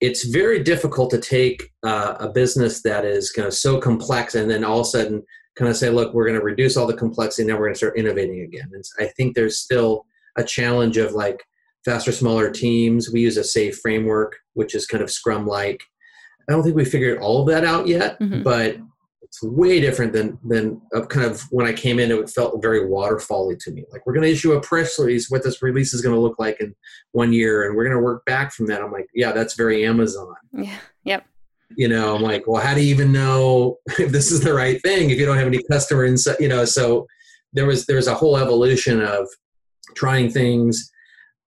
it's 0.00 0.24
very 0.26 0.62
difficult 0.62 1.10
to 1.10 1.18
take 1.18 1.70
uh, 1.82 2.16
a 2.18 2.28
business 2.28 2.82
that 2.82 3.04
is 3.04 3.30
kind 3.30 3.46
of 3.46 3.54
so 3.54 3.80
complex 3.80 4.34
and 4.34 4.50
then 4.50 4.64
all 4.64 4.80
of 4.80 4.86
a 4.86 4.90
sudden 4.90 5.22
kind 5.56 5.70
of 5.70 5.76
say, 5.76 5.90
look, 5.90 6.14
we're 6.14 6.26
going 6.26 6.38
to 6.38 6.44
reduce 6.44 6.76
all 6.76 6.86
the 6.86 6.96
complexity, 6.96 7.42
and 7.42 7.50
now 7.50 7.56
we're 7.56 7.66
going 7.66 7.74
to 7.74 7.78
start 7.78 7.98
innovating 7.98 8.40
again. 8.40 8.70
And 8.72 8.84
I 8.98 9.06
think 9.16 9.34
there's 9.34 9.58
still 9.58 10.06
a 10.36 10.44
challenge 10.44 10.96
of 10.96 11.12
like 11.12 11.44
faster, 11.84 12.12
smaller 12.12 12.50
teams. 12.50 13.10
We 13.12 13.20
use 13.20 13.36
a 13.36 13.42
SAFe 13.42 13.74
framework, 13.74 14.36
which 14.54 14.74
is 14.74 14.86
kind 14.86 15.02
of 15.02 15.10
Scrum 15.10 15.46
like. 15.46 15.82
I 16.48 16.52
don't 16.52 16.62
think 16.62 16.74
we 16.74 16.84
figured 16.84 17.18
all 17.18 17.42
of 17.42 17.48
that 17.48 17.64
out 17.64 17.86
yet, 17.86 18.18
mm-hmm. 18.18 18.42
but 18.42 18.76
it's 19.32 19.42
way 19.42 19.80
different 19.80 20.12
than 20.12 20.38
than 20.44 20.78
uh, 20.94 21.06
kind 21.06 21.24
of 21.24 21.40
when 21.50 21.66
I 21.66 21.72
came 21.72 21.98
in. 21.98 22.10
It 22.10 22.28
felt 22.28 22.60
very 22.60 22.80
waterfally 22.80 23.58
to 23.60 23.70
me. 23.70 23.84
Like 23.90 24.04
we're 24.04 24.12
going 24.12 24.26
to 24.26 24.30
issue 24.30 24.52
a 24.52 24.60
press 24.60 24.98
release, 24.98 25.30
what 25.30 25.42
this 25.42 25.62
release 25.62 25.94
is 25.94 26.02
going 26.02 26.14
to 26.14 26.20
look 26.20 26.38
like 26.38 26.60
in 26.60 26.74
one 27.12 27.32
year, 27.32 27.66
and 27.66 27.74
we're 27.74 27.84
going 27.84 27.96
to 27.96 28.02
work 28.02 28.26
back 28.26 28.52
from 28.52 28.66
that. 28.66 28.82
I'm 28.82 28.92
like, 28.92 29.06
yeah, 29.14 29.32
that's 29.32 29.54
very 29.54 29.86
Amazon. 29.86 30.34
Yeah. 30.52 30.76
Yep. 31.04 31.24
You 31.74 31.88
know, 31.88 32.14
I'm 32.14 32.20
like, 32.20 32.46
well, 32.46 32.60
how 32.60 32.74
do 32.74 32.82
you 32.82 32.94
even 32.94 33.10
know 33.10 33.78
if 33.98 34.12
this 34.12 34.30
is 34.30 34.42
the 34.42 34.52
right 34.52 34.80
thing 34.82 35.08
if 35.08 35.18
you 35.18 35.24
don't 35.24 35.38
have 35.38 35.46
any 35.46 35.62
customer 35.70 36.04
insight? 36.04 36.38
You 36.38 36.48
know, 36.48 36.66
so 36.66 37.06
there 37.54 37.64
was 37.64 37.86
there 37.86 37.96
was 37.96 38.08
a 38.08 38.14
whole 38.14 38.36
evolution 38.36 39.00
of 39.00 39.26
trying 39.94 40.28
things, 40.28 40.92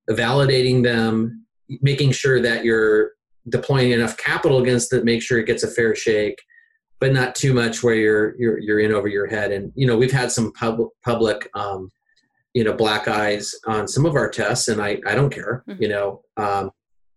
validating 0.09 0.81
them, 0.81 1.45
making 1.81 2.13
sure 2.13 2.41
that 2.41 2.65
you're 2.65 3.11
deploying 3.47 3.91
enough 3.91 4.17
capital 4.17 4.57
against 4.57 4.91
it, 4.91 5.05
make 5.05 5.21
sure 5.21 5.37
it 5.37 5.45
gets 5.45 5.61
a 5.61 5.67
fair 5.67 5.95
shake, 5.95 6.41
but 6.99 7.11
not 7.11 7.35
too 7.35 7.53
much 7.53 7.83
where 7.83 7.95
you're 7.95 8.35
you're 8.37 8.59
you're 8.59 8.79
in 8.79 8.93
over 8.93 9.07
your 9.07 9.27
head. 9.27 9.51
And 9.51 9.71
you 9.75 9.87
know, 9.87 9.97
we've 9.97 10.11
had 10.11 10.31
some 10.31 10.51
public 10.53 10.89
public 11.03 11.49
um, 11.53 11.91
you 12.53 12.63
know 12.63 12.73
black 12.73 13.07
eyes 13.07 13.53
on 13.65 13.87
some 13.87 14.05
of 14.05 14.15
our 14.15 14.29
tests, 14.29 14.67
and 14.67 14.81
I 14.81 14.99
I 15.05 15.15
don't 15.15 15.33
care. 15.33 15.63
Mm-hmm. 15.67 15.81
You 15.81 15.89
know, 15.89 16.21
um, 16.37 16.71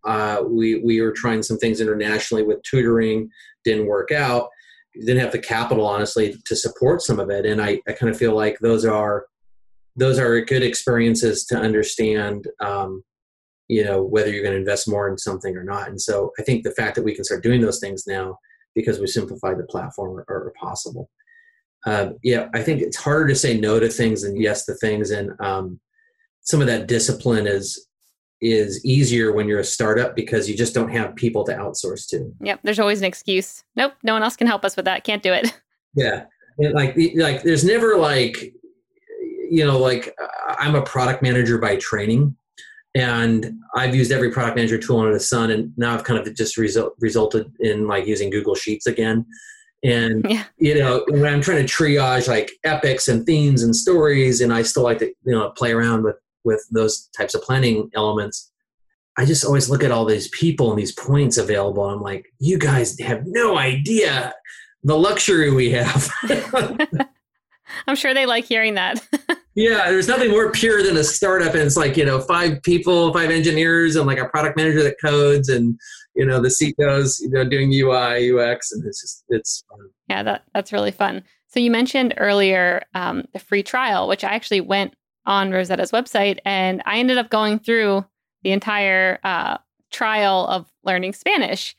uh, 0.05 0.43
we 0.47 0.81
we 0.81 1.01
were 1.01 1.13
trying 1.13 1.43
some 1.43 1.59
things 1.59 1.81
internationally 1.81 2.43
with 2.43 2.63
tutoring, 2.63 3.31
didn't 3.65 3.87
work 3.87 4.13
out. 4.13 4.49
Didn't 4.95 5.21
have 5.21 5.33
the 5.33 5.39
capital, 5.39 5.87
honestly, 5.87 6.35
to 6.45 6.57
support 6.57 7.03
some 7.03 7.21
of 7.21 7.31
it, 7.31 7.47
and 7.47 7.63
I, 7.63 7.81
I 7.87 7.93
kind 7.93 8.11
of 8.11 8.19
feel 8.19 8.35
like 8.35 8.59
those 8.61 8.85
are 8.85 9.27
those 9.95 10.19
are 10.19 10.41
good 10.41 10.63
experiences 10.63 11.45
to 11.47 11.57
understand 11.57 12.47
um, 12.61 13.03
you 13.69 13.85
know 13.85 14.03
whether 14.03 14.31
you're 14.31 14.43
going 14.43 14.55
to 14.55 14.61
invest 14.61 14.89
more 14.89 15.09
in 15.09 15.19
something 15.19 15.57
or 15.57 15.63
not 15.63 15.89
and 15.89 16.01
so 16.01 16.33
i 16.39 16.43
think 16.43 16.65
the 16.65 16.71
fact 16.73 16.95
that 16.95 17.05
we 17.05 17.15
can 17.15 17.25
start 17.25 17.43
doing 17.43 17.61
those 17.61 17.81
things 17.81 18.07
now 18.07 18.39
because 18.79 18.99
we 19.01 19.07
simplified 19.07 19.59
the 19.59 19.65
platform 19.65 20.19
are, 20.19 20.25
are 20.29 20.53
possible. 20.61 21.11
Uh, 21.87 22.11
yeah 22.25 22.49
i 22.55 22.61
think 22.61 22.83
it's 22.83 22.97
harder 22.97 23.29
to 23.29 23.37
say 23.37 23.57
no 23.57 23.79
to 23.79 23.89
things 23.89 24.23
than 24.23 24.35
yes 24.37 24.65
to 24.67 24.75
things. 24.75 25.13
And 25.13 25.31
um, 25.41 25.79
some 26.41 26.61
of 26.61 26.67
that 26.67 26.89
discipline 26.89 27.47
is 27.47 27.87
is 28.41 28.85
easier 28.85 29.33
when 29.33 29.47
you're 29.47 29.61
a 29.61 29.65
startup 29.65 30.17
because 30.17 30.49
you 30.49 30.57
just 30.57 30.75
don't 30.75 30.91
have 30.91 31.15
people 31.15 31.45
to 31.45 31.53
outsource 31.55 32.09
to. 32.09 32.33
Yep 32.41 32.61
there's 32.65 32.81
always 32.81 32.99
an 32.99 33.07
excuse. 33.07 33.63
Nope 33.77 33.93
no 34.03 34.13
one 34.13 34.25
else 34.25 34.37
can 34.37 34.49
help 34.49 34.65
us 34.65 34.77
with 34.77 34.87
that. 34.87 35.05
Can't 35.05 35.23
do 35.23 35.33
it. 35.33 35.53
Yeah 35.95 36.25
and 36.59 36.75
like 36.75 36.95
like 37.15 37.43
there's 37.43 37.65
never 37.65 37.97
like 37.97 38.53
you 39.51 39.65
know, 39.65 39.79
like 39.79 40.15
I'm 40.59 40.75
a 40.75 40.83
product 40.83 41.23
manager 41.23 41.59
by 41.59 41.77
training, 41.77 42.37
and 42.99 43.61
I've 43.77 43.95
used 43.95 44.11
every 44.11 44.33
product 44.33 44.57
manager 44.57 44.77
tool 44.77 44.99
under 44.99 45.13
the 45.13 45.21
sun, 45.21 45.53
and 45.53 45.73
now 45.77 45.95
I've 45.95 46.03
kind 46.03 46.19
of 46.19 46.35
just 46.35 46.57
result, 46.57 46.95
resulted 46.99 47.53
in 47.61 47.87
like 47.87 48.07
using 48.07 48.29
Google 48.29 48.57
Sheets 48.57 48.89
again. 48.89 49.25
And 49.85 50.27
yeah. 50.29 50.45
you 50.59 50.75
know, 50.75 51.05
when 51.09 51.33
I'm 51.33 51.41
trying 51.41 51.65
to 51.65 51.73
triage 51.73 52.27
like 52.27 52.51
epics 52.65 53.07
and 53.07 53.25
themes 53.25 53.63
and 53.63 53.77
stories, 53.77 54.41
and 54.41 54.53
I 54.53 54.63
still 54.63 54.83
like 54.83 54.99
to 54.99 55.07
you 55.07 55.33
know 55.33 55.51
play 55.51 55.71
around 55.71 56.03
with 56.03 56.17
with 56.45 56.67
those 56.73 57.09
types 57.17 57.37
of 57.37 57.43
planning 57.43 57.89
elements. 57.95 58.51
I 59.17 59.25
just 59.25 59.45
always 59.45 59.71
look 59.71 59.85
at 59.85 59.93
all 59.93 60.05
these 60.05 60.29
people 60.29 60.71
and 60.71 60.79
these 60.79 60.93
points 60.93 61.39
available. 61.39 61.85
And 61.85 61.97
I'm 61.97 62.03
like, 62.03 62.27
you 62.39 62.59
guys 62.59 62.99
have 63.01 63.23
no 63.27 63.59
idea 63.59 64.33
the 64.83 64.97
luxury 64.97 65.51
we 65.51 65.71
have. 65.71 66.11
I'm 67.89 67.97
sure 67.97 68.13
they 68.13 68.27
like 68.27 68.45
hearing 68.45 68.75
that. 68.75 69.03
yeah, 69.55 69.91
there's 69.91 70.09
nothing 70.09 70.31
more 70.31 70.53
pure 70.53 70.83
than 70.83 70.97
a 70.99 71.03
startup, 71.03 71.55
and 71.55 71.63
it's 71.63 71.77
like 71.77 71.97
you 71.97 72.05
know 72.05 72.21
five 72.21 72.63
people, 72.63 73.13
five 73.15 73.31
engineers, 73.31 73.97
and 73.97 74.07
like 74.07 74.19
a 74.19 74.29
product 74.29 74.59
manager 74.59 74.83
that 74.83 74.97
codes, 75.03 75.49
and 75.49 75.81
you 76.15 76.27
know 76.27 76.41
the 76.41 76.51
CEOs, 76.51 77.19
you 77.21 77.31
know, 77.31 77.49
doing 77.49 77.73
UI, 77.73 78.31
UX, 78.31 78.71
and 78.73 78.85
it's 78.87 79.01
just 79.01 79.25
it's 79.31 79.65
fun. 79.71 79.89
Yeah, 80.09 80.23
that 80.23 80.45
that's 80.53 80.71
really 80.71 80.91
fun. 80.91 81.25
So 81.49 81.61
you 81.61 81.71
mentioned 81.71 82.13
earlier 82.19 82.83
um, 82.95 83.25
the 83.33 83.39
free 83.39 83.63
trial, 83.63 84.07
which 84.07 84.23
I 84.23 84.35
actually 84.35 84.61
went 84.61 84.95
on 85.25 85.51
Rosetta's 85.51 85.91
website, 85.91 86.41
and 86.45 86.83
I 86.85 86.99
ended 86.99 87.17
up 87.17 87.31
going 87.31 87.59
through 87.59 88.05
the 88.43 88.53
entire 88.53 89.19
uh, 89.25 89.57
trial 89.91 90.47
of 90.47 90.71
learning 90.85 91.15
Spanish. 91.15 91.75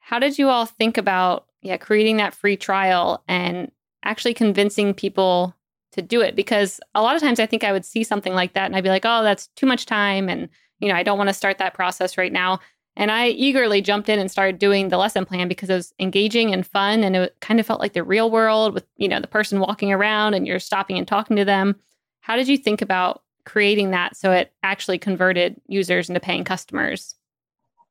How 0.00 0.18
did 0.18 0.38
you 0.38 0.50
all 0.50 0.66
think 0.66 0.98
about 0.98 1.46
yeah 1.62 1.78
creating 1.78 2.18
that 2.18 2.34
free 2.34 2.58
trial 2.58 3.24
and 3.26 3.70
actually 4.06 4.34
convincing 4.34 4.94
people 4.94 5.54
to 5.92 6.02
do 6.02 6.20
it 6.20 6.36
because 6.36 6.80
a 6.94 7.02
lot 7.02 7.16
of 7.16 7.22
times 7.22 7.40
I 7.40 7.46
think 7.46 7.64
I 7.64 7.72
would 7.72 7.84
see 7.84 8.04
something 8.04 8.34
like 8.34 8.52
that 8.54 8.66
and 8.66 8.76
I'd 8.76 8.84
be 8.84 8.90
like, 8.90 9.04
"Oh, 9.04 9.22
that's 9.22 9.48
too 9.48 9.66
much 9.66 9.86
time 9.86 10.28
and 10.28 10.48
you 10.78 10.88
know, 10.88 10.94
I 10.94 11.02
don't 11.02 11.18
want 11.18 11.28
to 11.28 11.34
start 11.34 11.58
that 11.58 11.74
process 11.74 12.18
right 12.18 12.32
now." 12.32 12.60
And 12.96 13.10
I 13.10 13.28
eagerly 13.28 13.82
jumped 13.82 14.08
in 14.08 14.18
and 14.18 14.30
started 14.30 14.58
doing 14.58 14.88
the 14.88 14.96
lesson 14.96 15.26
plan 15.26 15.48
because 15.48 15.68
it 15.68 15.74
was 15.74 15.92
engaging 15.98 16.54
and 16.54 16.66
fun 16.66 17.04
and 17.04 17.14
it 17.14 17.36
kind 17.40 17.60
of 17.60 17.66
felt 17.66 17.80
like 17.80 17.92
the 17.92 18.02
real 18.02 18.30
world 18.30 18.72
with, 18.72 18.86
you 18.96 19.08
know, 19.08 19.20
the 19.20 19.26
person 19.26 19.60
walking 19.60 19.92
around 19.92 20.32
and 20.34 20.46
you're 20.46 20.58
stopping 20.58 20.96
and 20.96 21.06
talking 21.06 21.36
to 21.36 21.44
them. 21.44 21.76
How 22.20 22.36
did 22.36 22.48
you 22.48 22.56
think 22.56 22.80
about 22.80 23.22
creating 23.44 23.90
that 23.90 24.16
so 24.16 24.32
it 24.32 24.52
actually 24.62 24.98
converted 24.98 25.60
users 25.68 26.08
into 26.08 26.20
paying 26.20 26.44
customers? 26.44 27.15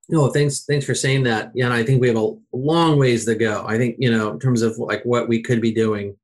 No, 0.08 0.30
thanks. 0.30 0.66
Thanks 0.66 0.86
for 0.86 0.94
saying 0.94 1.24
that. 1.24 1.52
Yeah, 1.56 1.66
and 1.66 1.74
I 1.74 1.84
think 1.84 2.00
we 2.00 2.08
have 2.08 2.18
a 2.18 2.36
long 2.54 3.00
ways 3.00 3.26
to 3.26 3.36
go. 3.36 3.66
I 3.68 3.78
think 3.78 3.96
you 3.98 4.12
know, 4.12 4.32
in 4.32 4.40
terms 4.40 4.62
of 4.62 4.78
like 4.78 5.04
what 5.04 5.28
we 5.28 5.42
could 5.42 5.62
be 5.62 5.74
doing, 5.74 6.16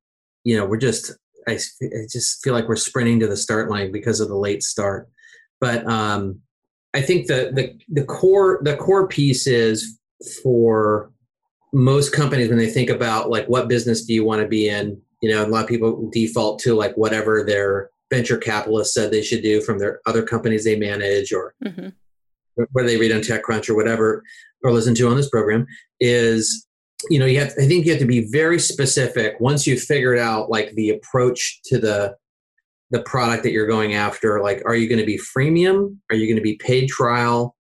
you 0.44 0.58
know, 0.58 0.66
we're 0.66 0.78
just. 0.78 1.14
I, 1.48 1.54
I 1.54 2.06
just 2.08 2.44
feel 2.44 2.54
like 2.54 2.68
we're 2.68 2.76
sprinting 2.76 3.20
to 3.22 3.28
the 3.28 3.36
start 3.36 3.72
line 3.72 3.92
because 3.92 4.20
of 4.20 4.28
the 4.28 4.38
late 4.38 4.62
start. 4.62 5.10
But 5.60 5.84
um, 5.88 6.40
I 6.94 7.02
think 7.02 7.26
the 7.26 7.52
the 7.54 7.80
the 7.90 8.06
core 8.06 8.60
the 8.62 8.78
core 8.78 9.08
piece 9.08 9.48
is 9.48 9.98
for 10.44 11.12
most 11.74 12.14
companies 12.14 12.50
when 12.50 12.60
they 12.60 12.70
think 12.70 12.92
about 12.92 13.32
like 13.32 13.48
what 13.48 13.68
business 13.68 14.06
do 14.06 14.14
you 14.14 14.24
want 14.24 14.42
to 14.42 14.48
be 14.48 14.70
in. 14.70 15.02
You 15.24 15.32
know, 15.32 15.44
a 15.44 15.48
lot 15.48 15.64
of 15.64 15.70
people 15.70 16.08
default 16.12 16.60
to 16.60 16.76
like 16.76 16.96
whatever 16.96 17.44
their 17.44 17.90
venture 18.12 18.38
capitalists 18.38 18.94
said 18.94 19.10
they 19.10 19.24
should 19.24 19.42
do 19.42 19.62
from 19.62 19.80
their 19.80 20.02
other 20.06 20.22
companies 20.22 20.64
they 20.64 20.76
manage 20.76 21.34
or 21.34 21.56
mm-hmm 21.64 21.90
whether 22.72 22.88
they 22.88 22.98
read 22.98 23.12
on 23.12 23.22
TechCrunch 23.22 23.70
or 23.70 23.76
whatever, 23.76 24.24
or 24.64 24.72
listen 24.72 24.96
to 24.96 25.08
on 25.08 25.16
this 25.16 25.30
program, 25.30 25.66
is 26.00 26.68
you 27.10 27.20
know 27.20 27.26
you 27.26 27.40
have 27.40 27.54
I 27.60 27.68
think 27.68 27.86
you 27.86 27.92
have 27.92 28.02
to 28.02 28.06
be 28.06 28.28
very 28.32 28.60
specific 28.60 29.40
once 29.40 29.66
you've 29.66 29.82
figured 29.82 30.20
out 30.20 30.50
like 30.50 30.72
the 30.74 30.90
approach 30.90 31.60
to 31.66 31.80
the 31.80 32.16
the 32.92 33.02
product 33.04 33.44
that 33.44 33.52
you're 33.52 33.68
going 33.68 33.94
after. 33.94 34.42
Like, 34.42 34.62
are 34.66 34.76
you 34.76 34.88
going 34.88 35.00
to 35.00 35.06
be 35.06 35.18
freemium? 35.18 35.98
Are 36.10 36.16
you 36.16 36.28
going 36.28 36.36
to 36.36 36.42
be 36.42 36.58
paid 36.58 36.90
trial? 36.90 37.56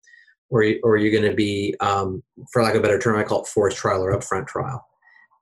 Or, 0.52 0.64
or 0.82 0.94
are 0.94 0.96
you 0.96 1.12
going 1.12 1.30
to 1.30 1.36
be, 1.36 1.76
um, 1.78 2.24
for 2.52 2.64
lack 2.64 2.74
of 2.74 2.80
a 2.80 2.82
better 2.82 2.98
term, 2.98 3.16
I 3.16 3.22
call 3.22 3.42
it 3.42 3.46
forced 3.46 3.76
trial 3.76 4.02
or 4.02 4.12
upfront 4.12 4.48
trial. 4.48 4.84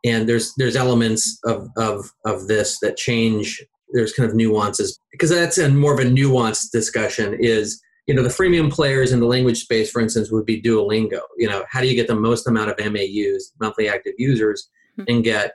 and 0.05 0.29
there's 0.29 0.53
there's 0.59 0.77
elements 0.77 1.39
of 1.45 1.69
of 1.77 2.13
of 2.25 2.47
this 2.47 2.79
that 2.81 2.97
change 2.97 3.65
there's 3.93 4.13
kind 4.13 4.29
of 4.29 4.37
nuances 4.37 4.99
because 5.11 5.31
that's 5.31 5.59
a 5.59 5.69
more 5.71 5.95
of 5.95 5.99
a 5.99 6.05
nuanced 6.05 6.71
discussion 6.73 7.35
is 7.41 7.81
you 8.09 8.15
know 8.15 8.23
the 8.23 8.29
freemium 8.29 8.73
players 8.73 9.13
in 9.13 9.21
the 9.21 9.27
language 9.27 9.61
space 9.61 9.91
for 9.91 10.01
instance 10.01 10.33
would 10.33 10.47
be 10.47 10.61
duolingo 10.61 11.21
you 11.37 11.47
know 11.47 11.65
how 11.71 11.81
do 11.81 11.87
you 11.87 11.95
get 11.95 12.09
the 12.09 12.15
most 12.15 12.49
amount 12.49 12.71
of 12.71 12.77
maus 12.79 13.43
monthly 13.61 13.89
active 13.89 14.15
users 14.19 14.69
mm-hmm. 14.99 15.05
and 15.09 15.23
get 15.23 15.53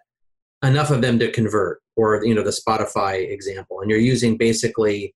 enough 0.63 0.91
of 0.91 1.01
them 1.01 1.19
to 1.19 1.29
convert 1.31 1.81
or 1.97 2.23
you 2.23 2.33
know 2.33 2.43
the 2.43 2.61
spotify 2.65 3.29
example 3.29 3.81
and 3.81 3.89
you're 3.89 3.99
using 3.99 4.37
basically 4.37 5.13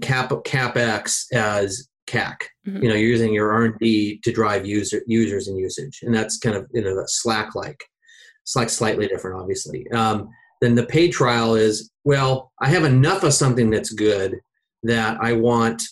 cap 0.00 0.30
capex 0.44 1.24
as 1.32 1.88
cac 2.06 2.50
mm-hmm. 2.66 2.82
you 2.82 2.88
know 2.88 2.94
you're 2.94 3.08
using 3.08 3.32
your 3.32 3.52
r&d 3.52 4.20
to 4.22 4.30
drive 4.30 4.64
user 4.66 5.00
users 5.06 5.48
and 5.48 5.58
usage 5.58 6.00
and 6.02 6.14
that's 6.14 6.38
kind 6.38 6.54
of 6.54 6.66
you 6.72 6.82
know 6.82 7.02
slack 7.06 7.54
like 7.54 7.82
it's 8.42 8.54
like 8.54 8.70
slightly 8.70 9.08
different 9.08 9.40
obviously 9.40 9.90
um, 9.90 10.28
then 10.60 10.74
the 10.74 10.86
paid 10.86 11.10
trial 11.10 11.54
is 11.54 11.90
well 12.04 12.52
i 12.60 12.68
have 12.68 12.84
enough 12.84 13.24
of 13.24 13.32
something 13.32 13.70
that's 13.70 13.92
good 13.92 14.36
that 14.82 15.18
i 15.20 15.32
want 15.32 15.82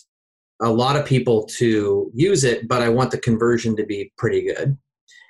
a 0.61 0.69
lot 0.69 0.95
of 0.95 1.05
people 1.05 1.45
to 1.45 2.11
use 2.13 2.43
it 2.43 2.67
but 2.67 2.81
i 2.81 2.89
want 2.89 3.11
the 3.11 3.17
conversion 3.17 3.75
to 3.75 3.85
be 3.85 4.11
pretty 4.17 4.41
good 4.41 4.77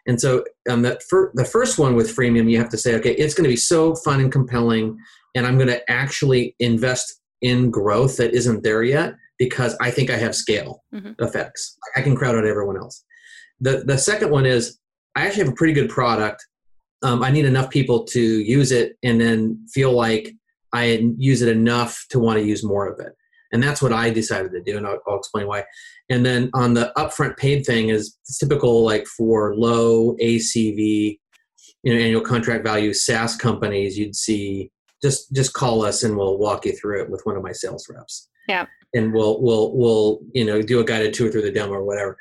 and 0.07 0.21
so 0.21 0.43
um, 0.69 0.83
the, 0.83 0.99
fir- 1.09 1.31
the 1.33 1.45
first 1.45 1.79
one 1.79 1.95
with 1.95 2.15
freemium 2.15 2.49
you 2.49 2.57
have 2.57 2.69
to 2.69 2.77
say 2.77 2.95
okay 2.95 3.13
it's 3.15 3.33
going 3.33 3.43
to 3.43 3.49
be 3.49 3.55
so 3.55 3.95
fun 3.95 4.19
and 4.19 4.31
compelling 4.31 4.97
and 5.35 5.45
i'm 5.45 5.57
going 5.57 5.67
to 5.69 5.91
actually 5.91 6.55
invest 6.59 7.21
in 7.41 7.69
growth 7.69 8.17
that 8.17 8.33
isn't 8.33 8.63
there 8.63 8.83
yet 8.83 9.15
because 9.37 9.75
i 9.81 9.89
think 9.89 10.09
i 10.09 10.15
have 10.15 10.35
scale 10.35 10.83
mm-hmm. 10.93 11.11
effects 11.23 11.77
i 11.95 12.01
can 12.01 12.15
crowd 12.15 12.35
out 12.35 12.45
everyone 12.45 12.77
else 12.77 13.03
the, 13.59 13.83
the 13.85 13.97
second 13.97 14.29
one 14.29 14.45
is 14.45 14.79
i 15.15 15.25
actually 15.25 15.43
have 15.43 15.53
a 15.53 15.55
pretty 15.55 15.73
good 15.73 15.89
product 15.89 16.45
um, 17.05 17.23
I 17.23 17.29
need 17.29 17.45
enough 17.45 17.69
people 17.69 18.03
to 18.05 18.19
use 18.19 18.71
it 18.71 18.97
and 19.03 19.21
then 19.21 19.63
feel 19.71 19.91
like 19.91 20.33
I 20.73 21.13
use 21.17 21.43
it 21.43 21.49
enough 21.49 22.03
to 22.09 22.19
want 22.19 22.39
to 22.39 22.45
use 22.45 22.63
more 22.63 22.87
of 22.87 22.99
it. 22.99 23.13
And 23.55 23.63
that's 23.63 23.81
what 23.81 23.93
I 23.93 24.09
decided 24.09 24.51
to 24.51 24.61
do, 24.61 24.75
and 24.75 24.85
I'll, 24.85 24.99
I'll 25.07 25.17
explain 25.17 25.47
why. 25.47 25.63
And 26.09 26.25
then 26.25 26.49
on 26.53 26.73
the 26.73 26.91
upfront 26.97 27.37
paid 27.37 27.65
thing 27.65 27.87
is 27.87 28.17
typical, 28.37 28.83
like 28.83 29.07
for 29.07 29.55
low 29.55 30.13
ACV, 30.17 31.17
you 31.83 31.93
know, 31.93 31.97
annual 31.97 32.19
contract 32.19 32.65
value 32.65 32.93
SaaS 32.93 33.37
companies. 33.37 33.97
You'd 33.97 34.13
see 34.13 34.71
just 35.01 35.33
just 35.33 35.53
call 35.53 35.85
us 35.85 36.03
and 36.03 36.17
we'll 36.17 36.37
walk 36.37 36.65
you 36.65 36.73
through 36.73 37.03
it 37.03 37.09
with 37.09 37.21
one 37.23 37.37
of 37.37 37.43
my 37.43 37.53
sales 37.53 37.87
reps. 37.89 38.27
Yeah. 38.49 38.65
And 38.93 39.13
we'll 39.13 39.41
we'll 39.41 39.73
we'll 39.73 40.19
you 40.33 40.43
know 40.43 40.61
do 40.61 40.81
a 40.81 40.83
guided 40.83 41.13
tour 41.13 41.31
through 41.31 41.43
the 41.43 41.51
demo 41.51 41.75
or 41.75 41.85
whatever. 41.85 42.17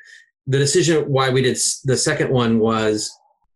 The 0.46 0.58
decision 0.58 1.10
why 1.10 1.30
we 1.30 1.42
did 1.42 1.58
the 1.82 1.96
second 1.96 2.30
one 2.30 2.60
was 2.60 3.10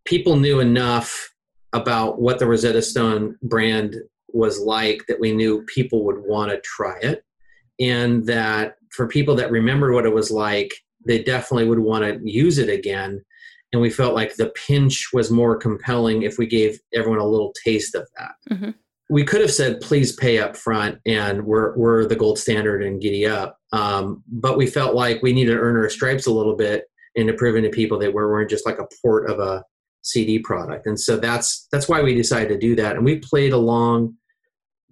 people 0.05 0.35
knew 0.35 0.59
enough 0.59 1.33
about 1.73 2.21
what 2.21 2.41
the 2.41 2.47
Rosetta 2.49 2.83
Stone 2.83 3.37
brand 3.41 3.95
was 4.33 4.59
like 4.59 5.05
that 5.07 5.21
we 5.21 5.31
knew 5.31 5.63
people 5.63 6.05
would 6.07 6.19
want 6.19 6.51
to 6.51 6.61
try 6.63 6.99
it. 7.03 7.25
And 7.81 8.27
that 8.27 8.77
for 8.91 9.07
people 9.07 9.35
that 9.37 9.51
remembered 9.51 9.95
what 9.95 10.07
it 10.07 10.15
was 10.15 10.31
like, 10.31 10.73
they 11.07 11.23
definitely 11.23 11.69
would 11.69 11.79
want 11.79 12.05
to 12.05 12.21
use 12.25 12.59
it 12.59 12.69
again. 12.69 13.25
And 13.73 13.83
we 13.83 13.91
felt 13.91 14.15
like 14.15 14.37
the 14.37 14.51
pinch 14.51 15.09
was 15.13 15.31
more 15.31 15.57
compelling 15.57 16.23
if 16.23 16.39
we 16.39 16.47
gave 16.47 16.81
everyone 16.95 17.21
a 17.21 17.27
little 17.27 17.53
taste 17.65 17.95
of 17.95 18.09
that. 18.17 18.33
Mm-hmm. 18.51 18.71
We 19.11 19.25
could 19.25 19.41
have 19.41 19.53
said, 19.53 19.81
please 19.81 20.13
pay 20.13 20.39
up 20.39 20.57
front 20.57 20.99
and 21.07 21.45
we're, 21.45 21.77
we're 21.77 22.07
the 22.07 22.17
gold 22.17 22.39
standard 22.39 22.83
and 22.83 23.01
giddy 23.01 23.27
up. 23.27 23.59
Um, 23.73 24.23
but 24.27 24.59
we 24.59 24.67
felt 24.67 24.95
like 24.95 25.23
we 25.23 25.33
needed 25.33 25.53
to 25.53 25.61
earn 25.61 25.77
our 25.77 25.89
stripes 25.89 26.27
a 26.27 26.33
little 26.33 26.57
bit 26.57 26.85
into 27.15 27.33
proving 27.33 27.63
to 27.63 27.71
people 27.71 27.99
that 27.99 28.09
we 28.09 28.15
weren't 28.15 28.51
just 28.51 28.67
like 28.67 28.79
a 28.79 28.87
port 29.03 29.31
of 29.31 29.39
a 29.39 29.65
CD 30.03 30.39
product. 30.39 30.87
And 30.87 30.99
so 30.99 31.17
that's 31.17 31.67
that's 31.73 31.89
why 31.89 32.03
we 32.03 32.15
decided 32.15 32.49
to 32.49 32.59
do 32.59 32.75
that. 32.77 32.97
And 32.97 33.05
we 33.05 33.19
played 33.19 33.53
along 33.53 34.15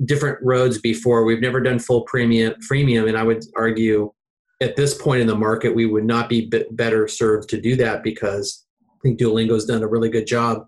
different 0.04 0.38
roads 0.42 0.78
before. 0.78 1.24
We've 1.24 1.40
never 1.40 1.60
done 1.60 1.78
full 1.78 2.02
premium 2.02 2.54
freemium, 2.70 3.08
and 3.08 3.16
I 3.16 3.22
would 3.22 3.44
argue 3.56 4.12
at 4.60 4.76
this 4.76 4.94
point 4.94 5.20
in 5.20 5.26
the 5.26 5.34
market 5.34 5.74
we 5.74 5.86
would 5.86 6.04
not 6.04 6.28
be 6.28 6.50
better 6.70 7.08
served 7.08 7.48
to 7.50 7.60
do 7.60 7.76
that 7.76 8.02
because 8.02 8.64
I 8.88 8.96
think 9.02 9.20
Duolingo's 9.20 9.66
done 9.66 9.82
a 9.82 9.88
really 9.88 10.08
good 10.08 10.26
job 10.26 10.66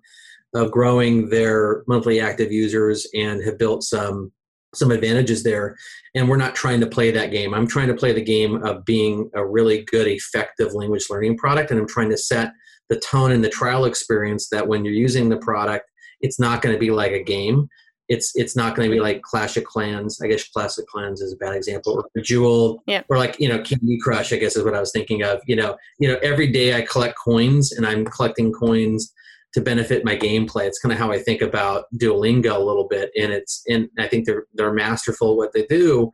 of 0.55 0.71
growing 0.71 1.29
their 1.31 1.85
monthly 1.87 2.21
active 2.21 2.53
users 2.53 3.07
and 3.14 3.43
have 3.45 3.59
built 3.59 3.83
some 3.83 4.33
some 4.75 4.91
advantages 4.91 5.43
there 5.43 5.75
and 6.14 6.29
we're 6.29 6.37
not 6.37 6.55
trying 6.55 6.79
to 6.79 6.87
play 6.87 7.11
that 7.11 7.31
game 7.31 7.55
i'm 7.55 7.67
trying 7.67 7.88
to 7.88 7.95
play 7.95 8.12
the 8.12 8.23
game 8.23 8.62
of 8.64 8.85
being 8.85 9.31
a 9.35 9.45
really 9.45 9.83
good 9.85 10.07
effective 10.07 10.75
language 10.75 11.07
learning 11.09 11.38
product 11.38 11.71
and 11.71 11.81
i'm 11.81 11.88
trying 11.88 12.11
to 12.11 12.19
set 12.19 12.53
the 12.88 12.99
tone 12.99 13.33
and 13.33 13.45
the 13.45 13.51
trial 13.51 13.85
experience 13.85 14.49
that 14.49 14.67
when 14.67 14.85
you're 14.85 14.95
using 14.95 15.29
the 15.29 15.37
product, 15.37 15.91
it's 16.21 16.41
not 16.41 16.62
going 16.62 16.75
to 16.75 16.81
be 16.81 16.91
like 16.91 17.12
a 17.12 17.23
game. 17.23 17.69
It's 18.09 18.33
it's 18.35 18.57
not 18.57 18.75
going 18.75 18.88
to 18.88 18.94
be 18.94 19.01
like 19.01 19.23
Clash 19.23 19.57
of 19.57 19.64
Clans. 19.64 20.21
I 20.23 20.29
guess 20.29 20.49
Clash 20.49 20.79
of 20.79 20.87
Clans 20.87 21.21
is 21.21 21.33
a 21.33 21.37
bad 21.37 21.55
example. 21.55 22.05
Or 22.14 22.23
Jewel, 22.23 22.83
yeah. 22.87 23.03
or 23.09 23.18
like 23.18 23.38
you 23.38 23.49
know 23.49 23.59
Candy 23.62 23.99
Crush. 24.03 24.33
I 24.33 24.37
guess 24.37 24.57
is 24.57 24.64
what 24.64 24.75
I 24.75 24.81
was 24.81 24.92
thinking 24.92 25.23
of. 25.23 25.40
You 25.47 25.57
know, 25.57 25.77
you 25.99 26.09
know, 26.09 26.18
every 26.23 26.51
day 26.51 26.75
I 26.75 26.83
collect 26.83 27.16
coins, 27.23 27.73
and 27.73 27.87
I'm 27.87 28.05
collecting 28.05 28.53
coins 28.53 29.12
to 29.55 29.61
benefit 29.61 30.05
my 30.05 30.16
gameplay. 30.16 30.66
It's 30.66 30.79
kind 30.79 30.92
of 30.92 30.99
how 30.99 31.11
I 31.11 31.18
think 31.18 31.42
about 31.42 31.85
Duolingo 31.97 32.55
a 32.55 32.64
little 32.64 32.88
bit, 32.88 33.11
and 33.18 33.33
it's 33.33 33.62
and 33.68 33.88
I 33.99 34.09
think 34.09 34.27
they're 34.27 34.47
they're 34.55 34.73
masterful 34.73 35.33
at 35.33 35.37
what 35.37 35.53
they 35.53 35.66
do 35.66 36.11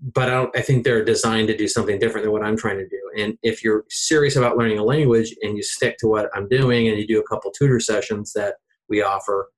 but 0.00 0.30
I, 0.30 0.46
I, 0.54 0.62
think 0.62 0.84
they're 0.84 1.04
designed 1.04 1.48
to 1.48 1.56
do 1.56 1.68
something 1.68 1.98
different 1.98 2.24
than 2.24 2.32
what 2.32 2.42
I'm 2.42 2.56
trying 2.56 2.78
to 2.78 2.88
do. 2.88 3.10
And 3.18 3.36
if 3.42 3.62
you're 3.62 3.84
serious 3.90 4.36
about 4.36 4.56
learning 4.56 4.78
a 4.78 4.84
language 4.84 5.34
and 5.42 5.56
you 5.56 5.62
stick 5.62 5.98
to 5.98 6.06
what 6.06 6.30
I'm 6.34 6.48
doing 6.48 6.88
and 6.88 6.98
you 6.98 7.06
do 7.06 7.20
a 7.20 7.26
couple 7.26 7.50
tutor 7.50 7.80
sessions 7.80 8.32
that 8.32 8.54
we 8.88 9.02
offer, 9.02 9.50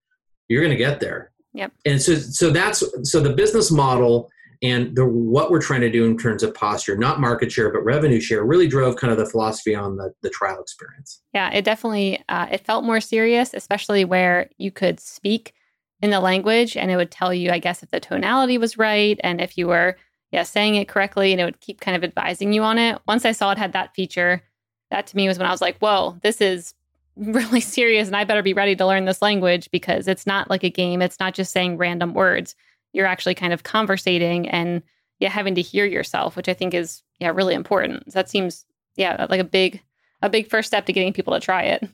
you're 0.49 0.63
going 0.63 0.77
to 0.77 0.85
get 0.85 1.01
there. 1.01 1.32
Yep. 1.55 1.73
And 1.85 2.01
so, 2.01 2.15
so 2.15 2.51
that's 2.51 2.83
so 3.11 3.21
the 3.21 3.35
business 3.35 3.71
model 3.71 4.31
and 4.63 4.95
the 4.95 5.05
what 5.05 5.51
we're 5.51 5.61
trying 5.61 5.81
to 5.81 5.91
do 5.91 6.05
in 6.05 6.17
terms 6.17 6.43
of 6.43 6.55
posture, 6.55 6.97
not 6.97 7.21
market 7.21 7.51
share 7.51 7.71
but 7.73 7.85
revenue 7.85 8.21
share, 8.21 8.45
really 8.45 8.69
drove 8.69 8.97
kind 8.97 9.13
of 9.13 9.19
the 9.19 9.27
philosophy 9.27 9.75
on 9.75 9.97
the 9.97 10.15
the 10.23 10.31
trial 10.31 10.61
experience. 10.61 11.21
Yeah, 11.35 11.53
it 11.53 11.65
definitely 11.65 12.23
uh, 12.29 12.47
it 12.51 12.65
felt 12.65 12.85
more 12.85 13.01
serious, 13.01 13.55
especially 13.55 14.05
where 14.05 14.49
you 14.59 14.71
could 14.71 15.01
speak 15.01 15.55
in 16.01 16.11
the 16.11 16.21
language 16.21 16.77
and 16.77 16.91
it 16.91 16.97
would 16.97 17.11
tell 17.11 17.33
you, 17.35 17.51
I 17.51 17.59
guess, 17.59 17.83
if 17.83 17.91
the 17.91 18.01
tonality 18.01 18.59
was 18.59 18.79
right 18.79 19.19
and 19.23 19.41
if 19.41 19.57
you 19.57 19.69
were 19.69 19.97
yeah, 20.33 20.43
saying 20.43 20.77
it 20.77 20.89
correctly 20.89 21.33
and 21.33 21.41
it 21.41 21.45
would 21.45 21.61
keep 21.61 21.81
kind 21.81 21.97
of 21.97 22.03
advising 22.03 22.53
you 22.53 22.63
on 22.63 22.79
it. 22.79 22.99
Once 23.07 23.25
I 23.25 23.33
saw 23.33 23.53
it 23.53 23.59
had 23.59 23.75
that 23.75 23.95
feature, 23.95 24.43
that 24.91 25.07
to 25.09 25.17
me 25.17 25.29
was 25.29 25.39
when 25.39 25.47
I 25.47 25.51
was 25.51 25.61
like, 25.61 25.79
whoa, 25.79 26.17
this 26.23 26.41
is 26.41 26.75
really 27.17 27.61
serious 27.61 28.07
and 28.07 28.17
I 28.17 28.25
better 28.25 28.43
be 28.43 28.55
ready 28.55 28.77
to 28.77 28.87
learn 28.87 29.05
this 29.05 29.23
language 29.23 29.71
because 29.71 30.09
it's 30.09 30.27
not 30.27 30.51
like 30.51 30.65
a 30.65 30.71
game. 30.71 31.03
It's 31.03 31.21
not 31.21 31.35
just 31.35 31.53
saying 31.53 31.77
random 31.77 32.15
words. 32.15 32.55
You're 32.93 33.07
actually 33.07 33.35
kind 33.35 33.53
of 33.53 33.63
conversating 33.63 34.49
and 34.49 34.83
yeah, 35.19 35.29
having 35.29 35.55
to 35.55 35.63
hear 35.63 35.85
yourself, 35.85 36.37
which 36.37 36.49
I 36.49 36.55
think 36.55 36.75
is 36.75 37.03
yeah, 37.21 37.31
really 37.31 37.55
important. 37.55 38.13
So 38.13 38.19
that 38.19 38.29
seems 38.29 38.65
yeah, 38.97 39.27
like 39.31 39.41
a 39.41 39.45
big 39.45 39.81
a 40.21 40.29
big 40.29 40.49
first 40.49 40.69
step 40.69 40.87
to 40.87 40.93
getting 40.93 41.13
people 41.13 41.33
to 41.33 41.41
try 41.41 41.63
it. 41.63 41.89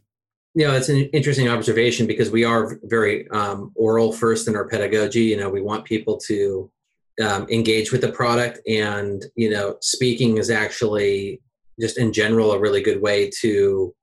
Yeah, 0.55 0.75
it's 0.75 0.89
an 0.89 0.97
interesting 1.13 1.49
observation 1.49 2.07
because 2.07 2.31
we 2.31 2.45
are 2.45 2.79
very 2.85 3.29
um, 3.31 3.71
oral 3.75 4.13
first 4.13 4.49
in 4.49 4.57
our 4.57 4.67
pedagogy. 4.67 5.25
You 5.25 5.37
know, 5.37 5.51
we 5.51 5.63
want 5.63 5.85
people 5.85 6.17
to 6.27 6.71
um, 7.23 7.47
engage 7.51 7.93
with 7.93 8.01
the 8.01 8.13
product 8.13 8.61
and 8.69 9.27
you 9.35 9.51
know 9.51 9.77
speaking 9.81 10.39
is 10.39 10.51
actually 10.51 11.41
just 11.81 11.99
in 11.99 12.13
general 12.13 12.53
a 12.53 12.59
really 12.59 12.81
good 12.81 13.01
way 13.01 13.31
to 13.41 13.95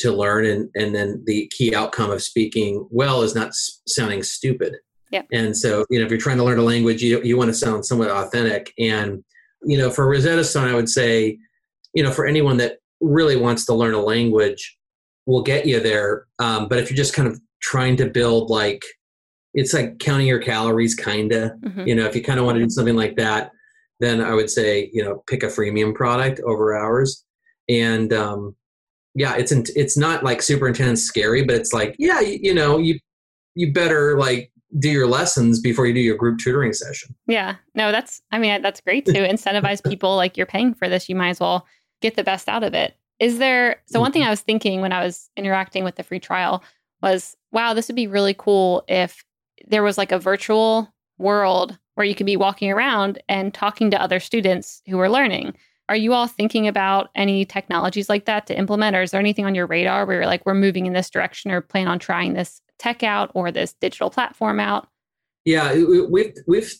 to 0.00 0.12
learn 0.12 0.46
and 0.46 0.68
and 0.74 0.94
then 0.94 1.22
the 1.26 1.50
key 1.56 1.74
outcome 1.74 2.10
of 2.10 2.22
speaking 2.22 2.86
well 2.90 3.22
is 3.22 3.34
not 3.34 3.52
sounding 3.86 4.22
stupid. 4.22 4.76
Yeah. 5.10 5.22
And 5.32 5.56
so 5.56 5.84
you 5.90 5.98
know 5.98 6.04
if 6.04 6.10
you're 6.10 6.20
trying 6.20 6.38
to 6.38 6.44
learn 6.44 6.58
a 6.58 6.62
language 6.62 7.02
you, 7.02 7.22
you 7.22 7.36
want 7.36 7.48
to 7.48 7.54
sound 7.54 7.84
somewhat 7.84 8.10
authentic. 8.10 8.72
And 8.78 9.24
you 9.62 9.76
know 9.76 9.90
for 9.90 10.08
rosetta 10.08 10.42
stone 10.42 10.66
i 10.68 10.74
would 10.74 10.88
say 10.88 11.36
you 11.92 12.02
know 12.02 12.10
for 12.10 12.24
anyone 12.24 12.56
that 12.56 12.78
really 13.02 13.36
wants 13.36 13.66
to 13.66 13.74
learn 13.74 13.92
a 13.92 14.00
language 14.00 14.78
we'll 15.26 15.42
get 15.42 15.66
you 15.66 15.80
there. 15.80 16.26
Um, 16.38 16.68
but 16.68 16.78
if 16.78 16.90
you're 16.90 16.96
just 16.96 17.14
kind 17.14 17.28
of 17.28 17.40
trying 17.60 17.96
to 17.96 18.06
build 18.06 18.50
like 18.50 18.82
it's 19.52 19.74
like 19.74 19.98
counting 19.98 20.26
your 20.26 20.38
calories 20.38 20.94
kind 20.94 21.32
of 21.32 21.50
mm-hmm. 21.60 21.86
you 21.86 21.94
know 21.94 22.06
if 22.06 22.14
you 22.16 22.22
kind 22.22 22.38
of 22.38 22.46
want 22.46 22.56
to 22.56 22.64
do 22.64 22.70
something 22.70 22.96
like 22.96 23.16
that 23.16 23.50
then 23.98 24.22
i 24.22 24.32
would 24.32 24.48
say 24.48 24.88
you 24.94 25.04
know 25.04 25.22
pick 25.26 25.42
a 25.42 25.46
freemium 25.46 25.94
product 25.94 26.40
over 26.46 26.74
ours. 26.74 27.24
And 27.68 28.12
um 28.12 28.56
yeah 29.14 29.34
it's 29.36 29.52
it's 29.52 29.96
not 29.96 30.22
like 30.22 30.42
super 30.42 30.68
intense 30.68 31.02
scary 31.02 31.42
but 31.44 31.56
it's 31.56 31.72
like 31.72 31.96
yeah 31.98 32.20
you, 32.20 32.38
you 32.42 32.54
know 32.54 32.78
you 32.78 32.98
you 33.54 33.72
better 33.72 34.18
like 34.18 34.52
do 34.78 34.88
your 34.88 35.06
lessons 35.06 35.60
before 35.60 35.86
you 35.86 35.92
do 35.92 36.00
your 36.00 36.16
group 36.16 36.38
tutoring 36.38 36.72
session 36.72 37.14
yeah 37.26 37.56
no 37.74 37.90
that's 37.90 38.22
i 38.30 38.38
mean 38.38 38.62
that's 38.62 38.80
great 38.80 39.04
to 39.04 39.12
incentivize 39.12 39.82
people 39.88 40.16
like 40.16 40.36
you're 40.36 40.46
paying 40.46 40.72
for 40.72 40.88
this 40.88 41.08
you 41.08 41.14
might 41.14 41.30
as 41.30 41.40
well 41.40 41.66
get 42.00 42.16
the 42.16 42.24
best 42.24 42.48
out 42.48 42.62
of 42.62 42.72
it 42.72 42.96
is 43.18 43.38
there 43.38 43.82
so 43.86 43.98
one 43.98 44.12
thing 44.12 44.22
mm-hmm. 44.22 44.28
i 44.28 44.30
was 44.30 44.40
thinking 44.40 44.80
when 44.80 44.92
i 44.92 45.04
was 45.04 45.28
interacting 45.36 45.82
with 45.82 45.96
the 45.96 46.04
free 46.04 46.20
trial 46.20 46.62
was 47.02 47.36
wow 47.50 47.74
this 47.74 47.88
would 47.88 47.96
be 47.96 48.06
really 48.06 48.34
cool 48.34 48.84
if 48.86 49.24
there 49.66 49.82
was 49.82 49.98
like 49.98 50.12
a 50.12 50.18
virtual 50.18 50.92
world 51.18 51.78
where 51.94 52.06
you 52.06 52.14
could 52.14 52.26
be 52.26 52.36
walking 52.36 52.70
around 52.72 53.22
and 53.28 53.52
talking 53.52 53.90
to 53.90 54.00
other 54.00 54.20
students 54.20 54.82
who 54.86 54.98
are 54.98 55.10
learning. 55.10 55.54
Are 55.90 55.96
you 55.96 56.12
all 56.12 56.28
thinking 56.28 56.68
about 56.68 57.10
any 57.16 57.44
technologies 57.44 58.08
like 58.08 58.26
that 58.26 58.46
to 58.46 58.56
implement, 58.56 58.94
or 58.94 59.02
is 59.02 59.10
there 59.10 59.18
anything 59.18 59.44
on 59.44 59.56
your 59.56 59.66
radar 59.66 60.06
where 60.06 60.18
you're 60.18 60.26
like, 60.26 60.46
we're 60.46 60.54
moving 60.54 60.86
in 60.86 60.92
this 60.92 61.10
direction 61.10 61.50
or 61.50 61.60
plan 61.60 61.88
on 61.88 61.98
trying 61.98 62.34
this 62.34 62.62
tech 62.78 63.02
out 63.02 63.32
or 63.34 63.50
this 63.50 63.72
digital 63.80 64.08
platform 64.08 64.60
out? 64.60 64.86
Yeah, 65.44 65.74
we've 65.74 66.32
we've 66.46 66.72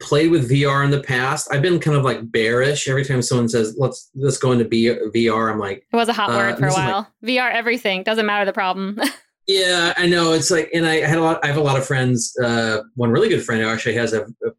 played 0.00 0.30
with 0.30 0.50
VR 0.50 0.82
in 0.82 0.90
the 0.90 1.02
past. 1.02 1.46
I've 1.52 1.60
been 1.60 1.78
kind 1.78 1.94
of 1.94 2.04
like 2.04 2.32
bearish 2.32 2.88
every 2.88 3.04
time 3.04 3.20
someone 3.20 3.50
says 3.50 3.76
let's 3.78 4.08
let's 4.14 4.38
go 4.38 4.52
into 4.52 4.64
VR. 4.64 5.52
I'm 5.52 5.58
like 5.58 5.86
it 5.92 5.96
was 5.96 6.08
a 6.08 6.14
hot 6.14 6.30
uh, 6.30 6.36
word 6.38 6.58
for 6.58 6.68
a 6.68 6.72
while. 6.72 7.12
Like, 7.22 7.30
VR 7.30 7.52
everything 7.52 8.02
doesn't 8.02 8.24
matter 8.24 8.46
the 8.46 8.54
problem. 8.54 8.98
yeah, 9.46 9.92
I 9.98 10.06
know. 10.06 10.32
It's 10.32 10.50
like, 10.50 10.70
and 10.72 10.86
I 10.86 11.06
had 11.06 11.18
a 11.18 11.22
lot. 11.22 11.44
I 11.44 11.48
have 11.48 11.58
a 11.58 11.62
lot 11.62 11.76
of 11.76 11.86
friends. 11.86 12.34
Uh, 12.42 12.78
one 12.94 13.10
really 13.10 13.28
good 13.28 13.44
friend 13.44 13.60
who 13.60 13.68
actually 13.68 13.96
has 13.96 14.14
a, 14.14 14.22
a 14.22 14.52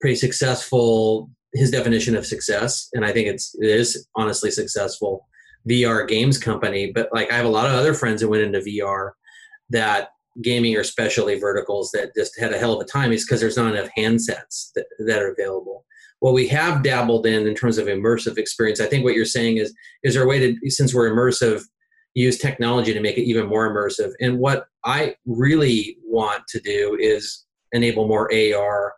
pretty 0.00 0.16
successful. 0.16 1.28
His 1.52 1.70
definition 1.70 2.16
of 2.16 2.26
success, 2.26 2.88
and 2.92 3.04
I 3.04 3.12
think 3.12 3.26
it's 3.26 3.56
it 3.60 3.68
is 3.68 4.06
honestly 4.14 4.50
successful 4.50 5.26
VR 5.68 6.06
games 6.06 6.38
company. 6.38 6.92
But 6.92 7.08
like, 7.12 7.30
I 7.32 7.36
have 7.36 7.46
a 7.46 7.50
lot 7.50 7.66
of 7.66 7.72
other 7.72 7.94
friends 7.94 8.20
that 8.20 8.28
went 8.28 8.42
into 8.42 8.60
VR 8.60 9.10
that 9.70 10.10
gaming 10.42 10.76
or 10.76 10.84
specialty 10.84 11.38
verticals 11.38 11.90
that 11.92 12.14
just 12.14 12.38
had 12.38 12.52
a 12.52 12.58
hell 12.58 12.72
of 12.72 12.80
a 12.80 12.88
time 12.88 13.12
is 13.12 13.24
because 13.24 13.40
there's 13.40 13.56
not 13.56 13.74
enough 13.74 13.90
handsets 13.96 14.70
that, 14.74 14.86
that 15.06 15.22
are 15.22 15.32
available. 15.32 15.84
What 16.20 16.34
we 16.34 16.46
have 16.48 16.82
dabbled 16.82 17.26
in 17.26 17.46
in 17.46 17.54
terms 17.54 17.78
of 17.78 17.86
immersive 17.86 18.36
experience, 18.36 18.80
I 18.80 18.86
think 18.86 19.04
what 19.04 19.14
you're 19.14 19.24
saying 19.24 19.56
is, 19.56 19.74
is 20.02 20.14
there 20.14 20.22
a 20.22 20.28
way 20.28 20.38
to, 20.38 20.70
since 20.70 20.94
we're 20.94 21.10
immersive, 21.10 21.62
use 22.14 22.38
technology 22.38 22.92
to 22.92 23.00
make 23.00 23.16
it 23.16 23.22
even 23.22 23.46
more 23.46 23.72
immersive? 23.72 24.12
And 24.20 24.38
what 24.38 24.66
I 24.84 25.14
really 25.26 25.96
want 26.04 26.42
to 26.48 26.60
do 26.60 26.96
is 27.00 27.46
enable 27.72 28.06
more 28.06 28.30
AR 28.32 28.94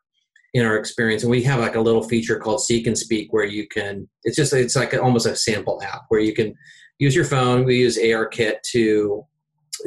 in 0.55 0.67
our 0.67 0.77
experience. 0.77 1.23
And 1.23 1.31
we 1.31 1.43
have 1.45 1.61
like 1.61 1.77
a 1.77 1.81
little 1.81 2.03
feature 2.03 2.39
called 2.39 2.63
Seek 2.63 2.87
and 2.87 2.97
Speak 2.97 3.33
where 3.33 3.45
you 3.45 3.67
can, 3.67 4.09
it's 4.25 4.37
just, 4.37 4.53
it's 4.53 4.77
like 4.77 4.95
almost 4.95 5.27
a 5.27 5.35
sample 5.35 5.81
app 5.83 6.03
where 6.09 6.21
you 6.21 6.35
can 6.35 6.55
use 6.99 7.15
your 7.15 7.25
phone. 7.25 7.65
We 7.65 7.79
use 7.79 7.99
ARKit 7.99 8.63
to 8.73 9.25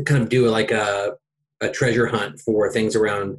kind 0.06 0.22
of 0.22 0.30
do 0.30 0.48
like 0.50 0.72
a 0.72 1.14
a 1.62 1.70
treasure 1.70 2.08
hunt 2.08 2.40
for 2.40 2.72
things 2.72 2.96
around 2.96 3.38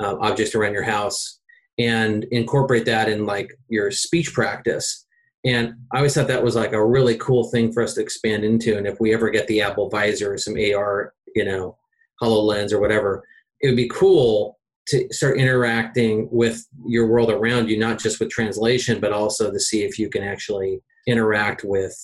uh, 0.00 0.16
objects 0.20 0.54
around 0.54 0.72
your 0.72 0.84
house 0.84 1.40
and 1.78 2.24
incorporate 2.30 2.84
that 2.84 3.08
in 3.08 3.26
like 3.26 3.52
your 3.68 3.90
speech 3.90 4.32
practice 4.32 5.06
and 5.44 5.74
i 5.92 5.98
always 5.98 6.14
thought 6.14 6.28
that 6.28 6.42
was 6.42 6.54
like 6.54 6.72
a 6.72 6.86
really 6.86 7.16
cool 7.18 7.50
thing 7.50 7.72
for 7.72 7.82
us 7.82 7.94
to 7.94 8.00
expand 8.00 8.44
into 8.44 8.76
and 8.76 8.86
if 8.86 8.98
we 9.00 9.12
ever 9.12 9.30
get 9.30 9.46
the 9.48 9.60
apple 9.60 9.88
visor 9.88 10.32
or 10.32 10.38
some 10.38 10.54
ar 10.56 11.12
you 11.34 11.44
know 11.44 11.76
hololens 12.22 12.72
or 12.72 12.80
whatever 12.80 13.22
it 13.60 13.68
would 13.68 13.76
be 13.76 13.88
cool 13.88 14.57
to 14.88 15.06
start 15.10 15.38
interacting 15.38 16.28
with 16.30 16.66
your 16.86 17.06
world 17.06 17.30
around 17.30 17.68
you 17.68 17.78
not 17.78 17.98
just 17.98 18.20
with 18.20 18.30
translation 18.30 19.00
but 19.00 19.12
also 19.12 19.50
to 19.50 19.60
see 19.60 19.84
if 19.84 19.98
you 19.98 20.08
can 20.08 20.22
actually 20.22 20.80
interact 21.06 21.64
with 21.64 21.94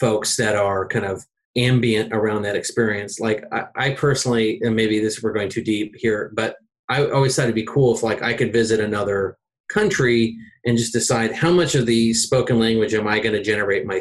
folks 0.00 0.36
that 0.36 0.56
are 0.56 0.86
kind 0.86 1.04
of 1.04 1.24
ambient 1.56 2.12
around 2.12 2.42
that 2.42 2.56
experience. 2.56 3.18
Like 3.18 3.44
I, 3.52 3.64
I, 3.76 3.90
personally, 3.94 4.60
and 4.62 4.76
maybe 4.76 5.00
this 5.00 5.22
we're 5.22 5.32
going 5.32 5.48
too 5.48 5.62
deep 5.62 5.94
here, 5.96 6.30
but 6.34 6.56
I 6.88 7.06
always 7.06 7.34
thought 7.34 7.44
it'd 7.44 7.54
be 7.54 7.66
cool 7.66 7.94
if 7.94 8.02
like 8.02 8.22
I 8.22 8.34
could 8.34 8.52
visit 8.52 8.78
another 8.78 9.38
country 9.68 10.36
and 10.64 10.78
just 10.78 10.92
decide 10.92 11.34
how 11.34 11.50
much 11.50 11.74
of 11.74 11.86
the 11.86 12.14
spoken 12.14 12.58
language 12.58 12.94
am 12.94 13.08
I 13.08 13.18
going 13.18 13.34
to 13.34 13.42
generate 13.42 13.86
my, 13.86 14.00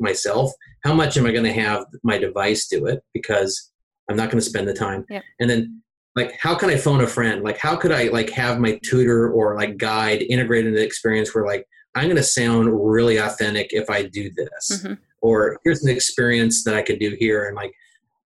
myself? 0.00 0.50
How 0.84 0.94
much 0.94 1.16
am 1.16 1.26
I 1.26 1.32
going 1.32 1.44
to 1.44 1.52
have 1.52 1.84
my 2.02 2.18
device 2.18 2.66
do 2.66 2.86
it? 2.86 3.00
Because 3.12 3.70
I'm 4.10 4.16
not 4.16 4.30
going 4.30 4.40
to 4.40 4.48
spend 4.48 4.66
the 4.66 4.74
time. 4.74 5.04
Yep. 5.08 5.22
And 5.40 5.50
then 5.50 5.82
like 6.16 6.38
how 6.40 6.54
can 6.54 6.70
I 6.70 6.76
phone 6.76 7.00
a 7.00 7.06
friend? 7.06 7.42
Like 7.42 7.58
how 7.58 7.76
could 7.76 7.92
I 7.92 8.04
like 8.08 8.30
have 8.30 8.60
my 8.60 8.78
tutor 8.84 9.30
or 9.30 9.56
like 9.56 9.76
guide 9.76 10.22
integrate 10.22 10.66
into 10.66 10.78
the 10.78 10.84
experience 10.84 11.34
where 11.34 11.44
like 11.44 11.66
I'm 11.94 12.04
going 12.04 12.16
to 12.16 12.22
sound 12.22 12.70
really 12.72 13.18
authentic 13.18 13.68
if 13.72 13.88
I 13.88 14.02
do 14.02 14.30
this. 14.30 14.82
Mm-hmm 14.82 14.94
or 15.24 15.58
here's 15.64 15.82
an 15.82 15.90
experience 15.90 16.64
that 16.64 16.74
I 16.74 16.82
could 16.82 16.98
do 16.98 17.16
here. 17.18 17.46
And 17.46 17.56
like, 17.56 17.72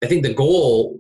I 0.04 0.08
think 0.08 0.24
the 0.24 0.34
goal 0.34 1.00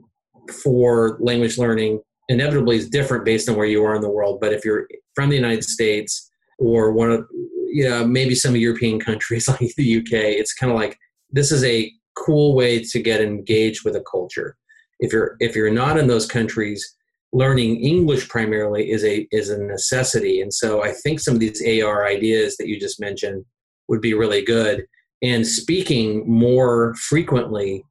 for 0.63 1.17
language 1.19 1.57
learning 1.57 2.01
inevitably 2.29 2.77
is 2.77 2.87
different 2.87 3.25
based 3.25 3.49
on 3.49 3.55
where 3.55 3.65
you 3.65 3.83
are 3.83 3.95
in 3.95 4.01
the 4.01 4.09
world. 4.09 4.39
But 4.39 4.53
if 4.53 4.63
you're 4.63 4.87
from 5.15 5.29
the 5.29 5.35
United 5.35 5.63
States 5.63 6.29
or 6.59 6.91
one 6.91 7.11
of, 7.11 7.25
you 7.65 7.89
know, 7.89 8.05
maybe 8.05 8.35
some 8.35 8.55
European 8.55 8.99
countries 9.09 9.47
like 9.47 9.73
the 9.75 9.97
UK, 9.97 10.13
it's 10.13 10.53
kind 10.53 10.71
of 10.71 10.77
like 10.77 10.99
this 11.31 11.51
is 11.51 11.63
a 11.63 11.91
cool 12.15 12.55
way 12.55 12.83
to 12.83 13.01
get 13.01 13.19
engaged 13.19 13.83
with 13.83 13.95
a 13.95 14.03
culture. 14.09 14.55
If 14.99 15.13
you're 15.13 15.35
if 15.39 15.55
you're 15.55 15.71
not 15.71 15.97
in 15.97 16.07
those 16.07 16.25
countries, 16.25 16.95
learning 17.33 17.81
English 17.81 18.29
primarily 18.29 18.91
is 18.91 19.03
a 19.03 19.27
is 19.31 19.49
a 19.49 19.57
necessity. 19.57 20.41
And 20.41 20.53
so 20.53 20.83
I 20.83 20.91
think 20.91 21.19
some 21.19 21.35
of 21.35 21.39
these 21.39 21.61
AR 21.83 22.05
ideas 22.05 22.57
that 22.57 22.67
you 22.67 22.79
just 22.79 22.99
mentioned 22.99 23.45
would 23.87 24.01
be 24.01 24.13
really 24.13 24.43
good. 24.43 24.85
And 25.21 25.45
speaking 25.45 26.29
more 26.29 26.93
frequently 26.95 27.83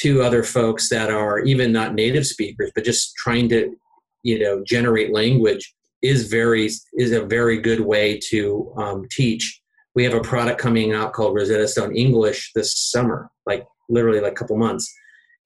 to 0.00 0.22
other 0.22 0.42
folks 0.42 0.88
that 0.88 1.10
are 1.10 1.40
even 1.40 1.70
not 1.70 1.94
native 1.94 2.26
speakers 2.26 2.72
but 2.74 2.82
just 2.82 3.14
trying 3.16 3.46
to 3.46 3.76
you 4.22 4.38
know 4.38 4.64
generate 4.66 5.12
language 5.12 5.74
is 6.00 6.28
very 6.28 6.70
is 6.94 7.12
a 7.12 7.26
very 7.26 7.60
good 7.60 7.80
way 7.80 8.18
to 8.30 8.72
um, 8.76 9.06
teach. 9.10 9.60
We 9.94 10.04
have 10.04 10.14
a 10.14 10.22
product 10.22 10.58
coming 10.58 10.94
out 10.94 11.12
called 11.12 11.34
rosetta 11.34 11.68
stone 11.68 11.94
english 11.94 12.52
this 12.54 12.78
summer 12.78 13.30
like 13.46 13.66
literally 13.88 14.20
like 14.20 14.32
a 14.32 14.36
couple 14.36 14.56
months. 14.56 14.92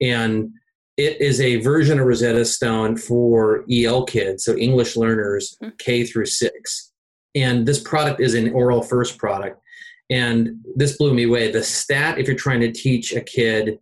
And 0.01 0.49
it 0.97 1.21
is 1.21 1.39
a 1.39 1.57
version 1.57 1.99
of 1.99 2.05
rosetta 2.05 2.43
stone 2.43 2.97
for 2.97 3.63
el 3.71 4.05
kids 4.05 4.43
so 4.43 4.55
english 4.57 4.95
learners 4.95 5.55
hmm. 5.61 5.69
k 5.77 6.03
through 6.03 6.25
six 6.25 6.91
and 7.35 7.65
this 7.67 7.79
product 7.79 8.19
is 8.19 8.33
an 8.33 8.51
oral 8.53 8.81
first 8.81 9.17
product 9.17 9.61
and 10.09 10.59
this 10.75 10.97
blew 10.97 11.13
me 11.13 11.23
away. 11.23 11.51
The 11.51 11.63
stat, 11.63 12.17
if 12.17 12.27
you're 12.27 12.35
trying 12.35 12.61
to 12.61 12.71
teach 12.71 13.13
a 13.13 13.21
kid 13.21 13.79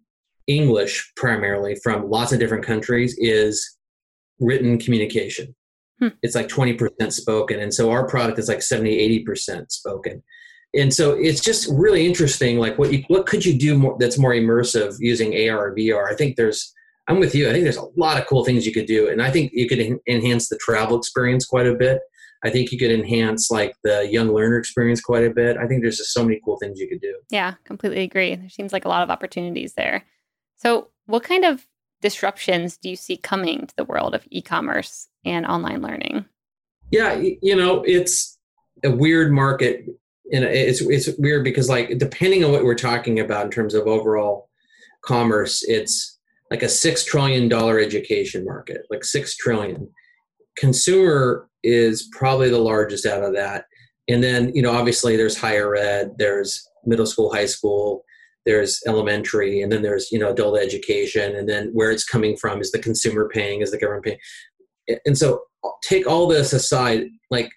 English 0.47 1.11
primarily 1.16 1.76
from 1.84 2.09
lots 2.09 2.32
of 2.32 2.39
different 2.39 2.66
countries, 2.66 3.16
is 3.20 3.78
written 4.39 4.78
communication. 4.78 5.55
Hmm. 5.99 6.09
It's 6.24 6.36
like 6.36 6.47
20% 6.47 7.11
spoken. 7.11 7.59
And 7.59 7.74
so 7.74 7.91
our 7.91 8.07
product 8.07 8.39
is 8.39 8.49
like 8.49 8.61
70, 8.61 9.24
80% 9.26 9.72
spoken. 9.72 10.24
And 10.74 10.93
so 10.93 11.13
it's 11.13 11.39
just 11.39 11.70
really 11.72 12.05
interesting. 12.05 12.59
Like 12.59 12.78
what 12.78 12.91
you, 12.91 13.03
what 13.07 13.28
could 13.28 13.45
you 13.45 13.57
do 13.57 13.78
more, 13.78 13.95
that's 13.97 14.18
more 14.18 14.34
immersive 14.34 14.95
using 14.99 15.49
AR 15.49 15.68
or 15.68 15.76
VR? 15.76 16.11
I 16.11 16.16
think 16.16 16.36
there's, 16.36 16.74
I'm 17.08 17.20
with 17.20 17.36
you. 17.36 17.47
I 17.47 17.51
think 17.51 17.64
there's 17.64 17.78
a 17.78 17.88
lot 17.95 18.20
of 18.20 18.26
cool 18.28 18.43
things 18.43 18.66
you 18.66 18.74
could 18.74 18.88
do. 18.88 19.10
And 19.10 19.22
I 19.22 19.30
think 19.30 19.51
you 19.53 19.68
could 19.68 19.99
enhance 20.08 20.49
the 20.49 20.58
travel 20.58 20.97
experience 20.97 21.45
quite 21.45 21.68
a 21.68 21.76
bit. 21.76 21.99
I 22.43 22.49
think 22.49 22.72
you 22.72 22.78
could 22.78 22.91
enhance 22.91 23.49
like 23.49 23.76
the 23.84 24.08
young 24.12 24.34
learner 24.34 24.58
experience 24.58 25.01
quite 25.01 25.24
a 25.24 25.30
bit. 25.30 25.58
I 25.58 25.68
think 25.68 25.82
there's 25.82 25.97
just 25.97 26.14
so 26.14 26.24
many 26.24 26.39
cool 26.43 26.58
things 26.58 26.80
you 26.80 26.88
could 26.88 27.01
do. 27.01 27.16
Yeah, 27.30 27.56
completely 27.64 28.03
agree. 28.03 28.36
There 28.36 28.49
seems 28.49 28.74
like 28.74 28.86
a 28.86 28.89
lot 28.89 29.03
of 29.03 29.10
opportunities 29.10 29.74
there. 29.74 30.06
So, 30.56 30.89
what 31.06 31.24
kind 31.24 31.45
of 31.45 31.66
disruptions 32.01 32.78
do 32.78 32.89
you 32.89 32.95
see 32.95 33.18
coming 33.18 33.68
to 33.68 33.76
the 33.76 33.86
world 33.86 34.14
of 34.14 34.28
e-commerce 34.30 35.08
and 35.24 35.45
online 35.45 35.82
learning? 35.82 36.26
Yeah, 36.91 37.16
you 37.16 37.56
know, 37.56 37.84
it's 37.84 38.38
a 38.84 38.91
weird 38.91 39.32
market 39.32 39.86
and 40.32 40.43
it's 40.43 40.82
it's 40.82 41.10
weird 41.18 41.43
because 41.43 41.70
like 41.70 41.97
depending 41.97 42.43
on 42.43 42.51
what 42.51 42.64
we're 42.64 42.76
talking 42.76 43.20
about 43.20 43.45
in 43.45 43.51
terms 43.51 43.74
of 43.74 43.88
overall 43.88 44.49
commerce, 45.03 45.64
it's 45.68 46.14
like 46.52 46.64
a 46.64 46.70
6 46.70 47.06
trillion 47.06 47.50
dollar 47.50 47.80
education 47.80 48.46
market, 48.46 48.82
like 48.89 49.04
6 49.04 49.36
trillion. 49.38 49.89
Consumer 50.58 51.50
is 51.64 52.08
probably 52.12 52.50
the 52.50 52.60
largest 52.60 53.06
out 53.06 53.24
of 53.24 53.34
that. 53.34 53.66
And 54.08 54.24
then, 54.24 54.52
you 54.54 54.62
know, 54.62 54.72
obviously 54.72 55.18
there's 55.18 55.38
higher 55.38 55.76
ed, 55.76 56.12
there's 56.18 56.68
middle 56.86 57.08
school, 57.08 57.34
high 57.34 57.48
school, 57.48 58.04
there's 58.46 58.80
elementary, 58.86 59.62
and 59.62 59.72
then 59.72 59.82
there's, 59.82 60.12
you 60.12 60.20
know, 60.20 60.30
adult 60.30 60.60
education. 60.60 61.36
And 61.36 61.50
then 61.50 61.72
where 61.74 61.89
it's 61.89 62.06
coming 62.06 62.38
from 62.38 62.62
is 62.62 62.72
the 62.72 62.80
consumer 62.80 63.28
paying, 63.28 63.62
is 63.62 63.72
the 63.72 63.80
government 63.80 64.06
paying. 64.06 65.00
And 65.06 65.18
so 65.18 65.41
take 65.84 66.06
all 66.06 66.28
this 66.28 66.54
aside, 66.54 67.06
like 67.32 67.50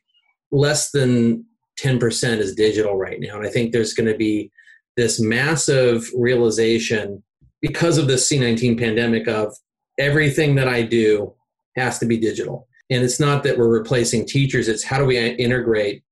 less 0.50 0.90
than 0.90 1.44
10% 1.82 2.38
is 2.38 2.54
digital 2.54 2.96
right 2.96 3.20
now. 3.20 3.36
And 3.36 3.46
I 3.46 3.50
think 3.50 3.72
there's 3.72 3.92
going 3.92 4.10
to 4.10 4.16
be 4.16 4.50
this 4.96 5.20
massive 5.20 6.08
realization 6.16 7.22
because 7.60 7.98
of 7.98 8.06
the 8.06 8.14
C19 8.14 8.78
pandemic 8.78 9.28
of 9.28 9.54
everything 9.98 10.54
that 10.56 10.68
I 10.68 10.82
do 10.82 11.34
has 11.76 11.98
to 11.98 12.06
be 12.06 12.16
digital. 12.16 12.68
And 12.90 13.04
it's 13.04 13.20
not 13.20 13.42
that 13.42 13.58
we're 13.58 13.68
replacing 13.68 14.26
teachers, 14.26 14.68
it's 14.68 14.84
how 14.84 14.98
do 14.98 15.04
we 15.04 15.18
integrate 15.18 16.02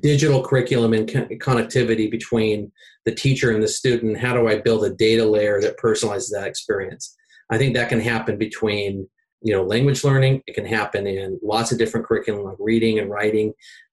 digital 0.00 0.44
curriculum 0.44 0.92
and 0.92 1.08
connectivity 1.08 2.10
between 2.10 2.72
the 3.04 3.14
teacher 3.14 3.52
and 3.52 3.62
the 3.62 3.68
student? 3.68 4.18
How 4.18 4.34
do 4.34 4.48
I 4.48 4.58
build 4.58 4.84
a 4.84 4.90
data 4.90 5.24
layer 5.24 5.60
that 5.60 5.78
personalizes 5.78 6.30
that 6.32 6.46
experience? 6.46 7.16
I 7.50 7.58
think 7.58 7.74
that 7.74 7.88
can 7.88 8.00
happen 8.00 8.36
between 8.36 9.08
you 9.40 9.52
know 9.52 9.62
language 9.62 10.02
learning 10.02 10.42
it 10.48 10.54
can 10.54 10.66
happen 10.66 11.06
in 11.06 11.38
lots 11.42 11.70
of 11.70 11.78
different 11.78 12.04
curriculum 12.06 12.44
like 12.44 12.56
reading 12.58 12.98
and 12.98 13.08
writing 13.08 13.52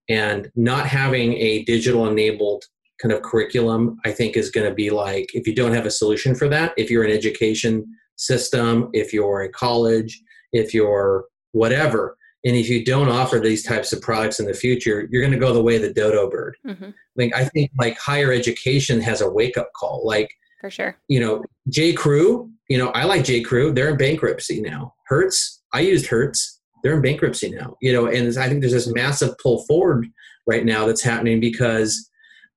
and 0.10 0.52
not 0.56 0.88
having 0.88 1.34
a 1.34 1.64
digital 1.64 2.08
enabled 2.08 2.66
kind 3.02 3.14
of 3.14 3.22
curriculum 3.22 3.98
i 4.06 4.12
think 4.12 4.38
is 4.38 4.50
going 4.50 4.68
to 4.68 4.74
be 4.74 4.90
like 4.90 5.34
if 5.34 5.46
you 5.48 5.54
don't 5.54 5.74
have 5.74 5.86
a 5.86 5.92
solution 5.92 6.34
for 6.34 6.48
that 6.48 6.74
if 6.78 6.90
you're 6.90 7.04
an 7.04 7.12
education 7.12 7.86
system 8.16 8.90
if 8.94 9.14
you're 9.14 9.42
a 9.42 9.52
college 9.52 10.22
if 10.54 10.74
you're 10.74 11.26
whatever. 11.56 12.18
And 12.46 12.56
if 12.56 12.70
you 12.70 12.86
don't 12.86 13.10
offer 13.10 13.40
these 13.40 13.64
types 13.64 13.92
of 13.92 14.02
products 14.02 14.40
in 14.40 14.46
the 14.46 14.54
future, 14.54 15.08
you're 15.10 15.22
going 15.22 15.34
to 15.34 15.40
go 15.40 15.52
the 15.52 15.64
way 15.64 15.78
of 15.78 15.82
the 15.82 15.94
dodo 15.94 16.30
bird. 16.30 16.56
Mm-hmm. 16.68 16.92
Like 17.16 17.34
I 17.34 17.46
think 17.46 17.72
like 17.80 17.98
higher 17.98 18.32
education 18.32 19.02
has 19.02 19.22
a 19.22 19.30
wake 19.30 19.58
up 19.58 19.72
call. 19.76 20.06
Like 20.06 20.30
for 20.62 20.70
sure, 20.70 20.96
you 21.08 21.20
know, 21.20 21.44
J. 21.70 21.94
Crew 21.94 22.52
you 22.68 22.80
know, 22.80 22.88
I 22.90 23.04
like 23.04 23.24
J. 23.24 23.42
Crew. 23.42 23.72
They're 23.72 23.90
in 23.90 23.98
bankruptcy 23.98 24.60
now. 24.60 24.96
Hertz, 25.06 25.62
I 25.72 25.82
used 25.82 26.08
Hertz. 26.08 26.60
They're 26.82 26.96
in 26.96 27.02
bankruptcy 27.04 27.52
now. 27.52 27.76
You 27.80 27.94
know, 27.94 28.08
and 28.08 28.36
I 28.40 28.50
think 28.50 28.62
there's 28.62 28.74
this 28.74 28.92
massive 28.92 29.38
pull 29.38 29.64
forward 29.66 30.08
right 30.48 30.66
now 30.66 30.88
that's 30.88 31.04
happening 31.04 31.40
because, 31.40 32.10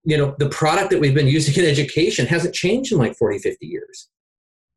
you 0.09 0.17
know, 0.17 0.35
the 0.39 0.49
product 0.49 0.89
that 0.89 1.01
we've 1.01 1.15
been 1.15 1.29
using 1.29 1.63
in 1.63 1.69
education 1.69 2.25
hasn't 2.25 2.55
changed 2.55 2.93
in 2.93 2.99
like 2.99 3.15
40, 3.15 3.41
50 3.41 3.67
years. 3.67 4.09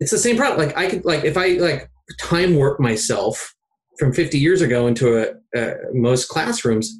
It's 0.01 0.11
the 0.11 0.17
same 0.17 0.35
product. 0.35 0.59
Like 0.59 0.75
I 0.75 0.89
could, 0.89 1.05
like, 1.05 1.23
if 1.23 1.37
I 1.37 1.53
like 1.53 1.89
time 2.19 2.57
work 2.57 2.81
myself 2.81 3.55
from 3.97 4.11
50 4.11 4.37
years 4.37 4.61
ago 4.61 4.87
into 4.87 5.33
a, 5.55 5.75
most 5.93 6.27
classrooms, 6.27 6.99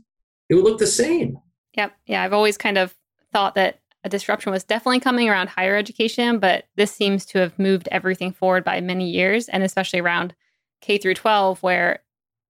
it 0.50 0.56
would 0.56 0.64
look 0.64 0.80
the 0.80 0.88
same. 0.88 1.40
Yep. 1.76 1.92
Yeah. 2.06 2.24
I've 2.24 2.32
always 2.32 2.58
kind 2.58 2.78
of 2.78 2.96
thought 3.34 3.56
that 3.56 3.80
a 4.06 4.10
disruption 4.10 4.54
was 4.54 4.64
definitely 4.64 5.02
coming 5.02 5.28
around 5.28 5.50
higher 5.50 5.76
education, 5.76 6.40
but 6.40 6.64
this 6.78 6.94
seems 6.94 7.26
to 7.26 7.40
have 7.40 7.60
moved 7.60 7.90
everything 7.92 8.32
forward 8.32 8.64
by 8.64 8.80
many 8.80 9.10
years, 9.10 9.50
and 9.50 9.62
especially 9.62 10.00
around 10.00 10.34
K 10.80 10.98
through 10.98 11.16
12, 11.16 11.62
where 11.62 12.00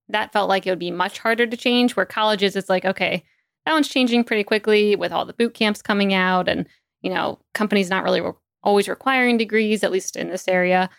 that 0.10 0.32
felt 0.32 0.48
like 0.48 0.68
it 0.68 0.70
would 0.70 0.78
be 0.78 0.92
much 0.92 1.18
harder 1.18 1.48
to 1.48 1.58
change. 1.58 1.96
Where 1.96 2.06
colleges, 2.06 2.56
it's 2.56 2.70
like, 2.70 2.86
okay, 2.86 3.24
that 3.66 3.74
one's 3.74 3.88
changing 3.88 4.24
pretty 4.24 4.43
quickly 4.43 4.95
with 4.95 5.12
all 5.12 5.26
the 5.26 5.34
boot 5.34 5.53
camps 5.53 5.82
coming 5.82 6.14
out, 6.14 6.47
and 6.47 6.68
you 7.01 7.09
know, 7.12 7.39
companies 7.53 7.89
not 7.89 8.03
really 8.03 8.22
re- 8.22 8.32
always 8.64 8.88
requiring 8.88 9.38
degrees, 9.38 9.84
at 9.84 9.91
least 9.91 10.16
in 10.16 10.30
this 10.30 10.47
area. 10.47 10.89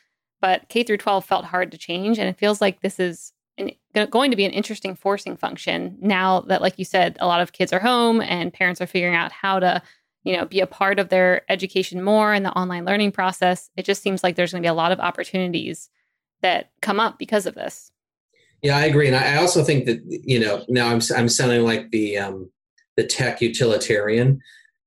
But 0.40 0.68
K 0.68 0.82
through 0.82 0.96
12 0.98 1.24
felt 1.24 1.44
hard 1.44 1.70
to 1.72 1.78
change, 1.78 2.18
and 2.18 2.28
it 2.28 2.38
feels 2.38 2.60
like 2.60 2.80
this 2.80 2.98
is 2.98 3.32
an, 3.58 3.70
going 4.10 4.30
to 4.30 4.36
be 4.36 4.44
an 4.44 4.52
interesting 4.52 4.96
forcing 4.96 5.36
function 5.36 5.96
now 6.00 6.40
that, 6.42 6.62
like 6.62 6.78
you 6.78 6.84
said, 6.84 7.16
a 7.20 7.26
lot 7.26 7.40
of 7.40 7.52
kids 7.52 7.72
are 7.72 7.80
home 7.80 8.20
and 8.20 8.52
parents 8.52 8.80
are 8.80 8.86
figuring 8.86 9.14
out 9.14 9.32
how 9.32 9.58
to 9.60 9.82
you 10.24 10.36
know, 10.36 10.44
be 10.44 10.60
a 10.60 10.66
part 10.66 10.98
of 10.98 11.08
their 11.08 11.42
education 11.50 12.02
more 12.02 12.32
in 12.32 12.42
the 12.42 12.52
online 12.52 12.84
learning 12.84 13.12
process. 13.12 13.70
It 13.76 13.84
just 13.84 14.02
seems 14.02 14.22
like 14.22 14.36
there's 14.36 14.52
going 14.52 14.62
to 14.62 14.66
be 14.66 14.70
a 14.70 14.74
lot 14.74 14.92
of 14.92 15.00
opportunities 15.00 15.90
that 16.42 16.70
come 16.80 17.00
up 17.00 17.18
because 17.18 17.46
of 17.46 17.54
this. 17.54 17.91
Yeah, 18.62 18.76
I 18.76 18.84
agree, 18.84 19.08
and 19.08 19.16
I 19.16 19.36
also 19.36 19.64
think 19.64 19.86
that 19.86 20.00
you 20.06 20.38
know 20.38 20.64
now 20.68 20.88
I'm 20.88 21.00
I'm 21.16 21.28
sounding 21.28 21.64
like 21.64 21.90
the 21.90 22.18
um, 22.18 22.50
the 22.96 23.04
tech 23.04 23.40
utilitarian, 23.40 24.40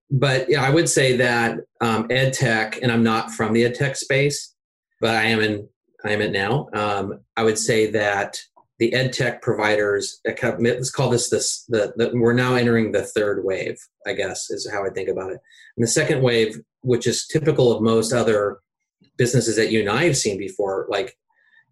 but 0.09 0.49
yeah, 0.49 0.63
I 0.63 0.69
would 0.69 0.87
say 0.87 1.17
that 1.17 1.59
um, 1.81 2.07
ed 2.09 2.31
tech, 2.33 2.79
and 2.81 2.91
I'm 2.91 3.03
not 3.03 3.31
from 3.31 3.51
the 3.53 3.65
ed 3.65 3.75
tech 3.75 3.97
space, 3.97 4.53
but 5.01 5.15
I 5.15 5.23
am 5.23 5.41
in 5.41 5.67
I 6.05 6.11
am 6.11 6.21
it 6.21 6.31
now. 6.31 6.69
Um, 6.73 7.19
I 7.35 7.43
would 7.43 7.57
say 7.57 7.91
that 7.91 8.39
the 8.79 8.93
ed 8.93 9.13
tech 9.13 9.41
providers 9.41 10.19
let's 10.25 10.91
call 10.91 11.09
this 11.09 11.29
this 11.29 11.63
the, 11.69 11.93
the, 11.95 12.11
we're 12.13 12.33
now 12.33 12.55
entering 12.55 12.91
the 12.91 13.03
third 13.03 13.43
wave 13.45 13.77
i 14.05 14.13
guess 14.13 14.49
is 14.49 14.69
how 14.69 14.85
i 14.85 14.89
think 14.89 15.07
about 15.07 15.31
it 15.31 15.39
and 15.77 15.83
the 15.83 15.87
second 15.87 16.21
wave 16.21 16.59
which 16.81 17.07
is 17.07 17.25
typical 17.25 17.71
of 17.71 17.81
most 17.81 18.11
other 18.11 18.59
businesses 19.17 19.55
that 19.55 19.71
you 19.71 19.79
and 19.79 19.89
i 19.89 20.03
have 20.03 20.17
seen 20.17 20.37
before 20.37 20.87
like 20.89 21.17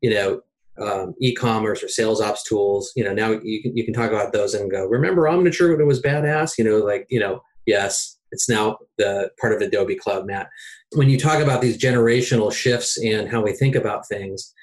you 0.01 0.09
know 0.09 0.41
um, 0.79 1.13
e-commerce 1.21 1.83
or 1.83 1.87
sales 1.87 2.19
ops 2.19 2.43
tools 2.43 2.91
you 2.95 3.03
know 3.03 3.13
now 3.13 3.31
you 3.43 3.61
can, 3.61 3.77
you 3.77 3.85
can 3.85 3.93
talk 3.93 4.11
about 4.11 4.33
those 4.33 4.53
and 4.53 4.71
go 4.71 4.85
remember 4.85 5.23
omniture 5.23 5.71
when 5.71 5.81
it 5.81 5.85
was 5.85 6.01
badass? 6.01 6.57
You 6.57 6.63
know 6.63 6.77
like 6.77 7.05
you 7.09 7.19
know 7.19 7.41
yes 7.65 8.17
it's 8.31 8.49
now 8.49 8.77
the 8.97 9.29
part 9.39 9.53
of 9.53 9.61
adobe 9.61 9.95
cloud 9.95 10.25
matt. 10.25 10.49
When 10.95 11.09
you 11.09 11.19
talk 11.19 11.41
about 11.41 11.61
these 11.61 11.77
generational 11.77 12.51
shifts 12.51 12.97
in 12.97 13.27
how 13.27 13.41
we 13.43 13.53
think 13.53 13.75
about 13.75 14.07
things 14.07 14.53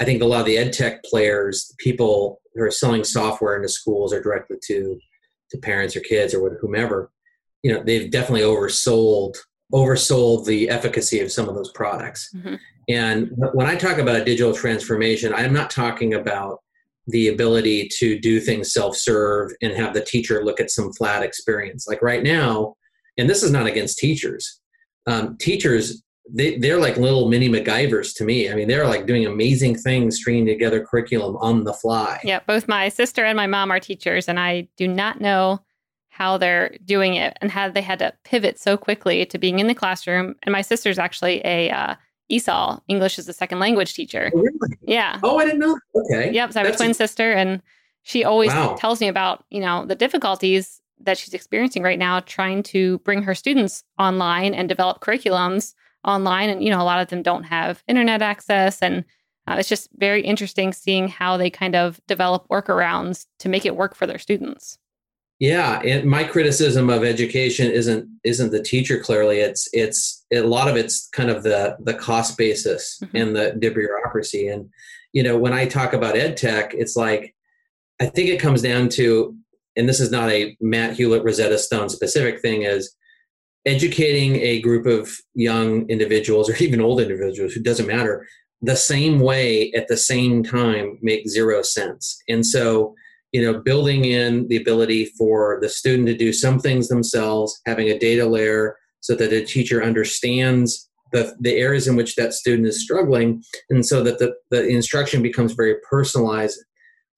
I 0.00 0.04
think 0.04 0.20
a 0.20 0.26
lot 0.26 0.40
of 0.40 0.46
the 0.46 0.58
ed 0.58 0.72
tech 0.72 1.04
players, 1.04 1.72
people 1.78 2.40
who 2.54 2.64
are 2.64 2.72
selling 2.72 3.04
software 3.04 3.54
into 3.54 3.68
schools 3.68 4.12
or 4.12 4.20
directly 4.20 4.56
to 4.66 4.98
to 5.50 5.58
parents 5.58 5.94
or 5.94 6.00
kids 6.00 6.34
or 6.34 6.58
whomever, 6.60 7.12
you 7.62 7.72
know, 7.72 7.82
they've 7.84 8.10
definitely 8.10 8.40
oversold 8.40 9.36
oversold 9.72 10.44
the 10.46 10.68
efficacy 10.68 11.20
of 11.20 11.32
some 11.32 11.48
of 11.48 11.54
those 11.54 11.72
products. 11.72 12.30
Mm-hmm. 12.34 12.54
And 12.88 13.30
when 13.54 13.66
I 13.66 13.76
talk 13.76 13.98
about 13.98 14.16
a 14.16 14.24
digital 14.24 14.52
transformation, 14.52 15.32
I'm 15.32 15.52
not 15.52 15.70
talking 15.70 16.14
about 16.14 16.58
the 17.06 17.28
ability 17.28 17.88
to 17.98 18.18
do 18.18 18.40
things 18.40 18.72
self-serve 18.72 19.52
and 19.60 19.72
have 19.72 19.94
the 19.94 20.04
teacher 20.04 20.44
look 20.44 20.60
at 20.60 20.70
some 20.70 20.92
flat 20.92 21.22
experience. 21.22 21.86
Like 21.86 22.02
right 22.02 22.22
now, 22.22 22.74
and 23.18 23.28
this 23.28 23.42
is 23.42 23.50
not 23.50 23.66
against 23.66 23.98
teachers. 23.98 24.60
Um, 25.06 25.36
teachers 25.38 26.02
they, 26.30 26.56
they're 26.56 26.78
like 26.78 26.96
little 26.96 27.28
mini 27.28 27.48
MacGyvers 27.48 28.14
to 28.16 28.24
me. 28.24 28.50
I 28.50 28.54
mean, 28.54 28.68
they're 28.68 28.86
like 28.86 29.06
doing 29.06 29.26
amazing 29.26 29.76
things, 29.76 30.18
stringing 30.18 30.46
together 30.46 30.84
curriculum 30.84 31.36
on 31.36 31.64
the 31.64 31.72
fly. 31.72 32.20
Yeah, 32.24 32.40
both 32.46 32.68
my 32.68 32.88
sister 32.88 33.24
and 33.24 33.36
my 33.36 33.46
mom 33.46 33.70
are 33.70 33.80
teachers, 33.80 34.28
and 34.28 34.38
I 34.38 34.68
do 34.76 34.86
not 34.86 35.20
know 35.20 35.60
how 36.22 36.38
they're 36.38 36.76
doing 36.84 37.14
it 37.14 37.36
and 37.40 37.50
how 37.50 37.68
they 37.68 37.82
had 37.82 37.98
to 37.98 38.12
pivot 38.22 38.56
so 38.56 38.76
quickly 38.76 39.26
to 39.26 39.38
being 39.38 39.58
in 39.58 39.66
the 39.66 39.74
classroom. 39.74 40.36
And 40.44 40.52
my 40.52 40.62
sister's 40.62 40.98
actually 40.98 41.40
a 41.44 41.68
uh, 41.70 41.96
ESOL, 42.30 42.80
English 42.86 43.18
as 43.18 43.28
a 43.28 43.32
second 43.32 43.58
language 43.58 43.94
teacher. 43.94 44.30
Oh, 44.32 44.38
really? 44.38 44.78
Yeah. 44.82 45.18
Oh, 45.24 45.38
I 45.38 45.44
didn't 45.46 45.58
know. 45.58 45.76
Okay. 45.96 46.32
Yep. 46.32 46.52
So 46.52 46.60
I 46.60 46.64
have 46.64 46.74
a 46.74 46.76
twin 46.76 46.92
a- 46.92 46.94
sister, 46.94 47.32
and 47.32 47.60
she 48.02 48.22
always 48.22 48.50
wow. 48.50 48.76
tells 48.78 49.00
me 49.00 49.08
about 49.08 49.44
you 49.50 49.60
know 49.60 49.84
the 49.84 49.96
difficulties 49.96 50.80
that 51.00 51.18
she's 51.18 51.34
experiencing 51.34 51.82
right 51.82 51.98
now 51.98 52.20
trying 52.20 52.62
to 52.62 52.98
bring 53.00 53.24
her 53.24 53.34
students 53.34 53.82
online 53.98 54.54
and 54.54 54.68
develop 54.68 55.00
curriculums 55.00 55.74
online 56.04 56.48
and 56.50 56.62
you 56.62 56.70
know 56.70 56.80
a 56.80 56.84
lot 56.90 57.00
of 57.02 57.08
them 57.08 57.22
don't 57.22 57.42
have 57.42 57.82
internet 57.88 58.22
access 58.22 58.80
and 58.80 59.04
uh, 59.48 59.56
it's 59.58 59.68
just 59.68 59.88
very 59.96 60.22
interesting 60.22 60.72
seeing 60.72 61.08
how 61.08 61.36
they 61.36 61.50
kind 61.50 61.74
of 61.74 62.00
develop 62.06 62.46
workarounds 62.48 63.26
to 63.40 63.48
make 63.48 63.66
it 63.66 63.74
work 63.74 63.96
for 63.96 64.06
their 64.06 64.18
students 64.18 64.78
yeah 65.42 65.80
and 65.80 66.08
my 66.08 66.22
criticism 66.22 66.88
of 66.88 67.02
education 67.02 67.68
isn't 67.68 68.08
isn't 68.22 68.52
the 68.52 68.62
teacher 68.62 69.00
clearly 69.00 69.40
it's 69.40 69.68
it's 69.72 70.24
a 70.32 70.40
lot 70.40 70.68
of 70.68 70.76
it's 70.76 71.08
kind 71.08 71.30
of 71.30 71.42
the 71.42 71.76
the 71.80 71.94
cost 71.94 72.38
basis 72.38 73.00
mm-hmm. 73.02 73.16
and 73.16 73.34
the, 73.34 73.52
the 73.58 73.68
bureaucracy 73.68 74.46
and 74.46 74.70
you 75.12 75.20
know 75.20 75.36
when 75.36 75.52
i 75.52 75.66
talk 75.66 75.94
about 75.94 76.16
ed 76.16 76.36
tech 76.36 76.72
it's 76.74 76.94
like 76.94 77.34
i 78.00 78.06
think 78.06 78.28
it 78.28 78.38
comes 78.38 78.62
down 78.62 78.88
to 78.88 79.36
and 79.74 79.88
this 79.88 79.98
is 79.98 80.12
not 80.12 80.30
a 80.30 80.56
matt 80.60 80.96
Hulett 80.96 81.24
rosetta 81.24 81.58
stone 81.58 81.88
specific 81.88 82.40
thing 82.40 82.62
is 82.62 82.94
educating 83.66 84.36
a 84.36 84.60
group 84.60 84.86
of 84.86 85.10
young 85.34 85.88
individuals 85.90 86.48
or 86.48 86.54
even 86.62 86.80
old 86.80 87.00
individuals 87.00 87.52
who 87.52 87.60
doesn't 87.60 87.88
matter 87.88 88.24
the 88.60 88.76
same 88.76 89.18
way 89.18 89.72
at 89.72 89.88
the 89.88 89.96
same 89.96 90.44
time 90.44 91.00
make 91.02 91.28
zero 91.28 91.62
sense 91.62 92.22
and 92.28 92.46
so 92.46 92.94
you 93.32 93.42
know 93.42 93.60
building 93.60 94.04
in 94.04 94.46
the 94.48 94.56
ability 94.56 95.06
for 95.18 95.58
the 95.60 95.68
student 95.68 96.06
to 96.06 96.16
do 96.16 96.32
some 96.32 96.58
things 96.58 96.88
themselves 96.88 97.60
having 97.66 97.88
a 97.88 97.98
data 97.98 98.26
layer 98.26 98.76
so 99.00 99.14
that 99.14 99.30
the 99.30 99.44
teacher 99.44 99.82
understands 99.82 100.88
the, 101.12 101.34
the 101.40 101.56
areas 101.56 101.86
in 101.86 101.96
which 101.96 102.14
that 102.16 102.32
student 102.32 102.66
is 102.66 102.82
struggling 102.82 103.42
and 103.70 103.84
so 103.84 104.02
that 104.02 104.18
the, 104.18 104.34
the 104.50 104.66
instruction 104.66 105.22
becomes 105.22 105.52
very 105.52 105.76
personalized 105.88 106.58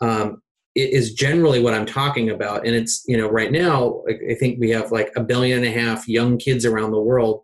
um, 0.00 0.42
is 0.74 1.14
generally 1.14 1.62
what 1.62 1.74
I'm 1.74 1.86
talking 1.86 2.30
about. 2.30 2.66
And 2.66 2.74
it's, 2.74 3.04
you 3.06 3.16
know, 3.16 3.28
right 3.28 3.52
now, 3.52 4.02
I 4.08 4.34
think 4.34 4.58
we 4.58 4.70
have 4.70 4.90
like 4.90 5.12
a 5.16 5.22
billion 5.22 5.58
and 5.58 5.66
a 5.66 5.80
half 5.80 6.08
young 6.08 6.36
kids 6.36 6.64
around 6.64 6.90
the 6.90 7.00
world 7.00 7.42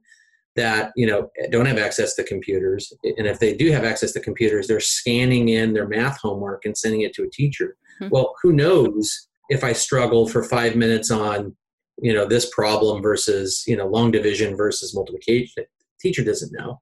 that, 0.56 0.90
you 0.96 1.06
know, 1.06 1.30
don't 1.50 1.66
have 1.66 1.78
access 1.78 2.16
to 2.16 2.24
computers. 2.24 2.92
And 3.04 3.28
if 3.28 3.38
they 3.38 3.54
do 3.56 3.70
have 3.70 3.84
access 3.84 4.12
to 4.12 4.20
computers, 4.20 4.66
they're 4.66 4.80
scanning 4.80 5.50
in 5.50 5.74
their 5.74 5.86
math 5.86 6.18
homework 6.20 6.64
and 6.64 6.76
sending 6.76 7.02
it 7.02 7.14
to 7.14 7.22
a 7.22 7.30
teacher. 7.30 7.76
Mm-hmm. 8.00 8.08
Well, 8.10 8.34
who 8.42 8.52
knows 8.52 9.28
if 9.48 9.64
I 9.64 9.72
struggle 9.72 10.28
for 10.28 10.42
five 10.42 10.76
minutes 10.76 11.10
on, 11.10 11.56
you 12.00 12.14
know, 12.14 12.24
this 12.24 12.48
problem 12.54 13.02
versus, 13.02 13.64
you 13.66 13.76
know, 13.76 13.86
long 13.86 14.10
division 14.10 14.56
versus 14.56 14.94
multiplication. 14.94 15.50
The 15.56 15.64
teacher 16.00 16.24
doesn't 16.24 16.52
know. 16.52 16.80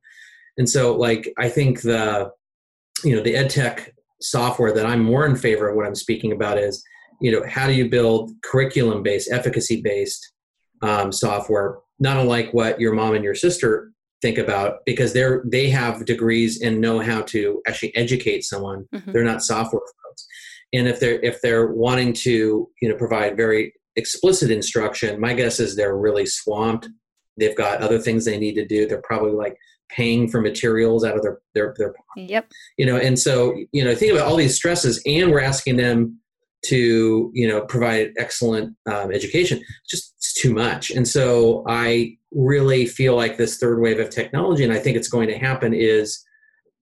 And 0.59 0.69
so, 0.69 0.95
like, 0.95 1.33
I 1.39 1.49
think 1.49 1.83
the, 1.83 2.31
you 3.05 3.16
know, 3.16 3.23
the 3.23 3.37
ed 3.37 3.51
tech 3.51 3.95
software 4.21 4.73
that 4.73 4.87
I'm 4.87 5.03
more 5.03 5.27
in 5.27 5.37
favor 5.37 5.69
of 5.69 5.77
what 5.77 5.87
I'm 5.87 5.95
speaking 5.95 6.33
about 6.33 6.59
is, 6.59 6.83
you 7.21 7.33
know, 7.33 7.45
how 7.49 7.66
do 7.66 7.73
you 7.73 7.89
build 7.89 8.31
curriculum 8.45 9.03
based, 9.03 9.31
efficacy 9.33 9.81
based 9.81 10.33
um, 10.83 11.11
software, 11.11 11.79
not 11.99 12.16
unlike 12.16 12.53
what 12.53 12.81
your 12.81 12.93
mom 12.93 13.14
and 13.14 13.25
your 13.25 13.35
sister 13.35 13.93
think 14.21 14.39
about 14.39 14.79
because 14.85 15.12
they're 15.12 15.45
they 15.47 15.69
have 15.71 16.05
degrees 16.05 16.61
and 16.61 16.81
know 16.81 16.99
how 16.99 17.23
to 17.23 17.62
actually 17.69 17.95
educate 17.97 18.45
someone. 18.45 18.87
Mm-hmm. 18.95 19.12
They're 19.12 19.25
not 19.25 19.43
software. 19.43 19.83
And 20.73 20.87
if 20.87 21.01
they're 21.01 21.21
if 21.21 21.41
they're 21.41 21.69
wanting 21.69 22.12
to, 22.14 22.69
you 22.81 22.89
know, 22.89 22.97
provide 22.97 23.37
very 23.37 23.73
explicit 23.97 24.51
instruction, 24.51 25.21
my 25.21 25.35
guess 25.35 25.61
is 25.61 25.77
they're 25.77 25.97
really 25.97 26.27
swamped. 26.27 26.89
They've 27.37 27.57
got 27.57 27.81
other 27.81 27.99
things 27.99 28.25
they 28.25 28.39
need 28.39 28.55
to 28.55 28.66
do. 28.66 28.87
They're 28.87 29.03
probably 29.03 29.33
like 29.33 29.57
paying 29.89 30.29
for 30.29 30.41
materials 30.41 31.05
out 31.05 31.16
of 31.16 31.23
their 31.23 31.39
their 31.55 31.75
their 31.79 31.95
yep 32.16 32.51
you 32.77 32.85
know 32.85 32.97
and 32.97 33.19
so 33.19 33.57
you 33.73 33.83
know 33.83 33.95
think 33.95 34.12
about 34.12 34.27
all 34.27 34.37
these 34.37 34.55
stresses 34.55 35.03
and 35.07 35.31
we're 35.31 35.41
asking 35.41 35.77
them 35.77 36.19
to 36.64 37.31
you 37.35 37.49
know 37.49 37.62
provide 37.62 38.12
excellent 38.19 38.77
um, 38.91 39.12
education 39.12 39.62
just 39.89 40.14
it's 40.16 40.35
too 40.35 40.53
much 40.53 40.91
and 40.91 41.07
so 41.07 41.64
i 41.69 42.14
really 42.33 42.85
feel 42.85 43.16
like 43.16 43.37
this 43.37 43.59
third 43.59 43.81
wave 43.81 43.99
of 43.99 44.11
technology 44.11 44.64
and 44.64 44.73
i 44.73 44.79
think 44.79 44.97
it's 44.97 45.09
going 45.09 45.29
to 45.29 45.39
happen 45.39 45.73
is 45.73 46.25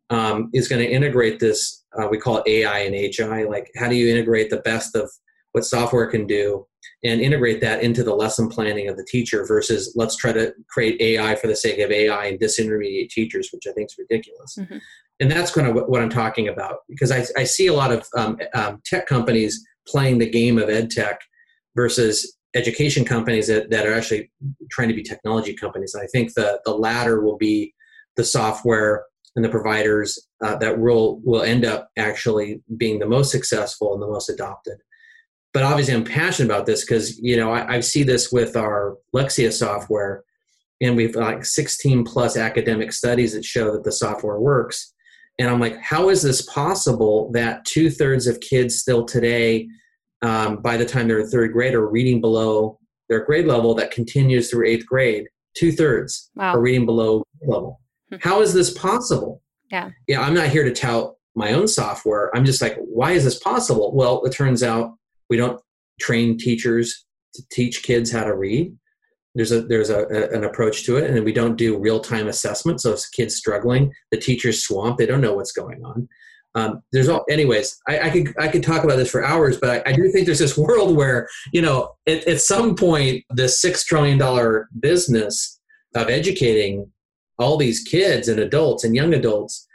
um, 0.09 0.51
is 0.53 0.69
going 0.69 0.81
to 0.81 0.91
integrate 0.91 1.41
this 1.41 1.85
uh, 1.99 2.09
we 2.11 2.19
call 2.19 2.39
it 2.39 2.49
ai 2.49 2.81
and 2.81 3.15
hi 3.19 3.45
like 3.45 3.71
how 3.77 3.89
do 3.89 3.95
you 3.95 4.09
integrate 4.09 4.51
the 4.51 4.59
best 4.59 4.95
of 4.95 5.11
what 5.57 5.65
software 5.65 6.07
can 6.07 6.27
do, 6.27 6.67
and 7.03 7.19
integrate 7.23 7.63
that 7.63 7.83
into 7.83 8.05
the 8.05 8.15
lesson 8.15 8.47
planning 8.47 8.89
of 8.89 8.99
the 8.99 9.07
teacher 9.09 9.47
versus 9.47 9.95
let's 9.97 10.15
try 10.15 10.31
to 10.31 10.53
create 10.69 11.01
AI 11.01 11.35
for 11.35 11.47
the 11.47 11.57
sake 11.57 11.79
of 11.79 11.91
AI 11.91 12.27
and 12.27 12.39
disintermediate 12.39 13.09
teachers, 13.09 13.49
which 13.55 13.67
I 13.67 13.73
think 13.73 13.89
is 13.91 13.97
ridiculous. 13.99 14.59
Mm-hmm. 14.59 14.77
And 15.21 15.31
that's 15.31 15.55
kind 15.55 15.67
of 15.67 15.85
what, 15.89 16.03
I'm 16.03 16.11
talking 16.11 16.49
about 16.49 16.81
because 16.91 17.11
I, 17.11 17.25
I 17.39 17.45
see 17.45 17.69
a 17.69 17.73
lot 17.73 17.91
of 17.91 18.07
um, 18.15 18.39
um, 18.53 18.83
tech 18.85 19.07
companies 19.07 19.67
playing 19.89 20.19
the 20.19 20.29
game 20.29 20.59
of 20.59 20.69
ed 20.69 20.91
tech 20.91 21.21
versus 21.75 22.37
education 22.55 23.07
companies 23.07 23.47
that, 23.47 23.71
that 23.71 23.87
are 23.87 23.95
actually 23.95 24.31
trying 24.71 24.89
to 24.89 24.95
be 24.95 25.03
technology 25.03 25.55
companies. 25.55 25.95
And 25.95 26.05
I 26.05 26.07
think 26.09 26.35
the, 26.35 26.61
the 26.67 26.75
latter 26.75 27.23
will 27.23 27.39
be 27.39 27.73
the 28.17 28.25
software 28.25 29.05
and 29.37 29.45
the 29.45 29.51
providers 29.51 30.19
uh, 30.43 30.57
that 30.57 30.79
will 30.79 31.21
will 31.23 31.43
end 31.43 31.65
up 31.65 31.91
actually 31.97 32.63
being 32.77 32.99
the 32.99 33.07
most 33.07 33.31
successful 33.31 33.93
and 33.93 34.03
the 34.03 34.09
most 34.09 34.29
adopted. 34.29 34.79
But 35.53 35.63
obviously, 35.63 35.95
I'm 35.95 36.05
passionate 36.05 36.53
about 36.53 36.67
this 36.67 36.85
because 36.85 37.19
you 37.19 37.37
know 37.37 37.53
I, 37.53 37.77
I, 37.77 37.81
see 37.81 38.03
this 38.03 38.33
with 38.33 38.57
our 38.57 38.97
Lexia 39.15 39.53
software, 39.53 40.25
and 40.81 40.97
we've 40.97 41.15
like 41.15 41.45
16 41.45 42.05
plus 42.05 42.37
academic 42.37 42.93
studies 42.93 43.35
that 43.35 43.45
show 43.45 43.73
that 43.73 43.85
the 43.85 43.93
software 43.93 44.41
works. 44.41 44.93
And 45.39 45.51
I'm 45.51 45.61
like, 45.61 45.79
how 45.83 46.09
is 46.09 46.23
this 46.23 46.43
possible 46.43 47.31
that 47.33 47.65
two 47.67 47.91
thirds 47.91 48.27
of 48.27 48.41
kids 48.41 48.79
still 48.79 49.05
today, 49.05 49.69
um, 50.23 50.63
by 50.63 50.79
the 50.79 50.87
time 50.87 51.09
they're 51.09 51.21
a 51.21 51.27
third 51.27 51.53
grade, 51.53 51.75
are 51.75 51.87
reading 51.87 52.23
below 52.23 52.79
their 53.11 53.25
grade 53.25 53.47
level 53.47 53.75
that 53.75 53.91
continues 53.91 54.51
through 54.51 54.67
eighth 54.67 54.87
grade? 54.87 55.27
Two 55.55 55.73
thirds 55.73 56.31
wow. 56.37 56.55
are 56.55 56.61
reading 56.61 56.87
below 56.87 57.23
level. 57.47 57.81
Hmm. 58.11 58.17
How 58.21 58.41
is 58.41 58.53
this 58.53 58.77
possible? 58.77 59.43
Yeah. 59.71 59.91
Yeah, 60.07 60.21
I'm 60.21 60.35
not 60.35 60.49
here 60.49 60.65
to 60.65 60.73
tout 60.73 61.15
my 61.35 61.53
own 61.53 61.69
software. 61.69 62.35
I'm 62.35 62.45
just 62.45 62.63
like, 62.63 62.77
why 62.79 63.13
is 63.13 63.25
this 63.25 63.39
possible? 63.39 63.95
Well, 63.95 64.25
it 64.25 64.33
turns 64.33 64.63
out 64.63 64.95
we 65.29 65.37
don't 65.37 65.61
train 66.01 66.39
teachers 66.39 67.05
to 67.35 67.43
teach 67.51 67.83
kids 67.83 68.11
how 68.11 68.25
to 68.25 68.35
read. 68.35 68.75
There's 69.35 69.53
a 69.53 69.61
there's 69.61 69.91
a, 69.91 70.07
a 70.07 70.31
an 70.31 70.45
approach 70.45 70.87
to 70.87 70.97
it, 70.97 71.11
and 71.11 71.23
we 71.23 71.33
don't 71.33 71.57
do 71.57 71.79
real 71.79 72.01
time 72.01 72.27
assessment. 72.27 72.81
So 72.81 72.93
if 72.93 73.01
a 73.01 73.03
kid's 73.15 73.37
struggling, 73.37 73.93
the 74.11 74.17
teacher's 74.17 74.63
swamp. 74.63 74.97
They 74.97 75.05
don't 75.05 75.21
know 75.21 75.35
what's 75.35 75.53
going 75.53 75.85
on. 75.85 76.09
Um, 76.55 76.83
there's 76.91 77.11
all, 77.11 77.23
anyways. 77.29 77.79
I, 77.87 78.01
I, 78.01 78.11
could 78.11 78.35
I 78.39 78.49
could 78.49 78.63
talk 78.63 78.83
about 78.83 78.97
this 78.97 79.11
for 79.11 79.23
hours, 79.23 79.59
but 79.59 79.69
I, 79.87 79.91
I 79.91 79.93
do 79.93 80.11
think 80.11 80.25
there's 80.25 80.39
this 80.39 80.57
world 80.67 80.97
where 80.97 81.29
you 81.53 81.61
know 81.61 81.91
at, 82.07 82.27
at 82.27 82.41
some 82.41 82.75
point 82.75 83.25
the 83.29 83.47
six 83.47 83.85
trillion 83.85 84.17
dollar 84.17 84.71
business 84.81 85.61
of 85.95 86.09
educating 86.09 86.91
all 87.39 87.57
these 87.57 87.83
kids 87.83 88.29
and 88.29 88.41
adults 88.41 88.85
and 88.85 88.95
young 88.95 89.15
adults 89.15 89.67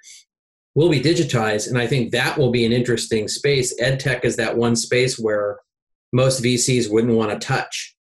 will 0.75 0.89
be 0.89 1.01
digitized. 1.01 1.67
And 1.67 1.77
i 1.77 1.87
think 1.87 2.11
that 2.11 2.37
will 2.37 2.51
be 2.51 2.65
an 2.65 2.71
interesting 2.71 3.27
space. 3.27 3.79
Ed 3.79 3.99
tech 3.99 4.25
is 4.25 4.35
that 4.37 4.57
one 4.57 4.75
space 4.75 5.19
where 5.19 5.59
most 6.13 6.43
vcs 6.43 6.91
wouldn't 6.91 7.13
want 7.13 7.31
to 7.31 7.45
touch. 7.45 7.95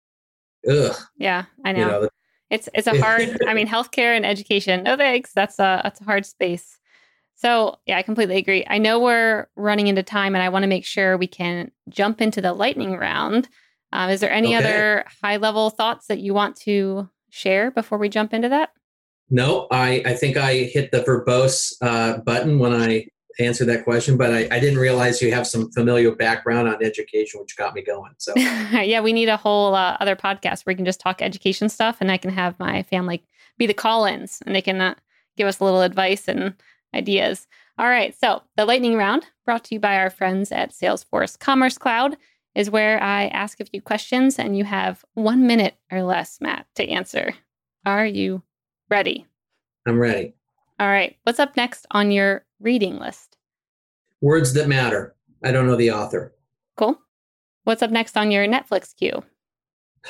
Ugh. 0.69 0.95
yeah 1.17 1.45
i 1.65 1.71
know, 1.71 1.79
you 1.79 1.87
know 1.87 2.09
it's 2.51 2.69
it's 2.75 2.89
a 2.89 3.01
hard 3.01 3.39
i 3.47 3.55
mean 3.55 3.69
healthcare 3.69 4.17
and 4.17 4.27
education 4.27 4.83
no 4.83 4.97
thanks 4.97 5.31
that's 5.33 5.59
a 5.61 5.81
that's 5.85 6.01
a 6.01 6.05
hard 6.05 6.27
space. 6.27 6.79
So 7.37 7.79
yeah 7.87 7.97
i 7.97 8.03
completely 8.03 8.37
agree. 8.37 8.65
I 8.69 8.79
know 8.79 8.99
we're 8.99 9.47
running 9.57 9.87
into 9.87 10.03
time 10.03 10.35
and 10.35 10.43
i 10.43 10.49
want 10.49 10.65
to 10.65 10.69
make 10.69 10.85
sure 10.85 11.17
we 11.17 11.27
can 11.27 11.71
jump 11.89 12.21
into 12.21 12.41
the 12.41 12.53
lightning 12.53 12.97
round. 12.97 13.49
Um, 13.93 14.11
is 14.11 14.21
there 14.21 14.31
any 14.31 14.55
okay. 14.55 14.57
other 14.57 15.05
high 15.23 15.37
level 15.39 15.71
thoughts 15.71 16.09
that 16.09 16.19
you 16.19 16.35
want 16.35 16.57
to 16.63 17.09
share 17.31 17.71
before 17.71 17.99
we 17.99 18.09
jump 18.09 18.35
into 18.35 18.49
that 18.51 18.71
no, 19.31 19.66
I, 19.70 20.03
I 20.07 20.14
think 20.14 20.37
I 20.37 20.55
hit 20.55 20.91
the 20.91 21.01
verbose 21.01 21.74
uh, 21.83 22.18
button 22.18 22.59
when 22.59 22.72
I 22.74 23.07
answered 23.39 23.66
that 23.66 23.85
question, 23.85 24.16
but 24.16 24.33
I, 24.33 24.49
I, 24.51 24.59
didn't 24.59 24.79
realize 24.79 25.22
you 25.22 25.33
have 25.33 25.47
some 25.47 25.70
familiar 25.70 26.11
background 26.12 26.68
on 26.68 26.83
education, 26.83 27.41
which 27.41 27.57
got 27.57 27.74
me 27.74 27.83
going. 27.83 28.12
So, 28.18 28.33
yeah, 28.37 29.01
we 29.01 29.12
need 29.12 29.29
a 29.29 29.37
whole 29.37 29.74
uh, 29.74 29.97
other 30.01 30.16
podcast 30.16 30.66
where 30.66 30.72
we 30.72 30.76
can 30.76 30.85
just 30.85 31.01
talk 31.01 31.22
education 31.22 31.68
stuff, 31.68 31.99
and 32.01 32.11
I 32.11 32.16
can 32.16 32.31
have 32.31 32.59
my 32.59 32.83
family 32.85 33.22
be 33.57 33.66
the 33.66 33.74
call-ins, 33.74 34.43
and 34.45 34.55
they 34.55 34.62
can 34.62 34.81
uh, 34.81 34.95
give 35.37 35.47
us 35.47 35.61
a 35.61 35.64
little 35.64 35.83
advice 35.83 36.26
and 36.26 36.55
ideas. 36.95 37.47
All 37.79 37.89
right, 37.89 38.14
so 38.18 38.43
the 38.57 38.64
lightning 38.64 38.97
round, 38.97 39.26
brought 39.45 39.64
to 39.64 39.74
you 39.74 39.81
by 39.81 39.97
our 39.99 40.11
friends 40.11 40.51
at 40.51 40.72
Salesforce 40.72 41.39
Commerce 41.39 41.79
Cloud, 41.79 42.16
is 42.55 42.70
where 42.70 43.01
I 43.01 43.29
ask 43.29 43.61
a 43.61 43.64
few 43.64 43.81
questions, 43.81 44.39
and 44.39 44.59
you 44.59 44.64
have 44.64 45.05
one 45.14 45.47
minute 45.47 45.76
or 45.93 46.03
less, 46.03 46.41
Matt, 46.41 46.66
to 46.74 46.89
answer. 46.89 47.35
Are 47.87 48.05
you 48.07 48.43
Ready. 48.91 49.26
I'm 49.86 49.99
ready. 49.99 50.34
All 50.80 50.89
right. 50.89 51.16
What's 51.24 51.39
up 51.39 51.57
next 51.57 51.86
on 51.91 52.11
your 52.11 52.45
reading 52.61 52.99
list? 52.99 53.36
Words 54.20 54.55
that 54.55 54.68
matter. 54.68 55.14
I 55.45 55.53
don't 55.53 55.66
know 55.66 55.76
the 55.76 55.93
author. 55.93 56.34
Cool. 56.76 56.99
What's 57.64 57.82
up 57.82 57.91
next 57.91 58.16
on 58.16 58.30
your 58.30 58.47
Netflix 58.47 58.97
queue? 58.97 59.22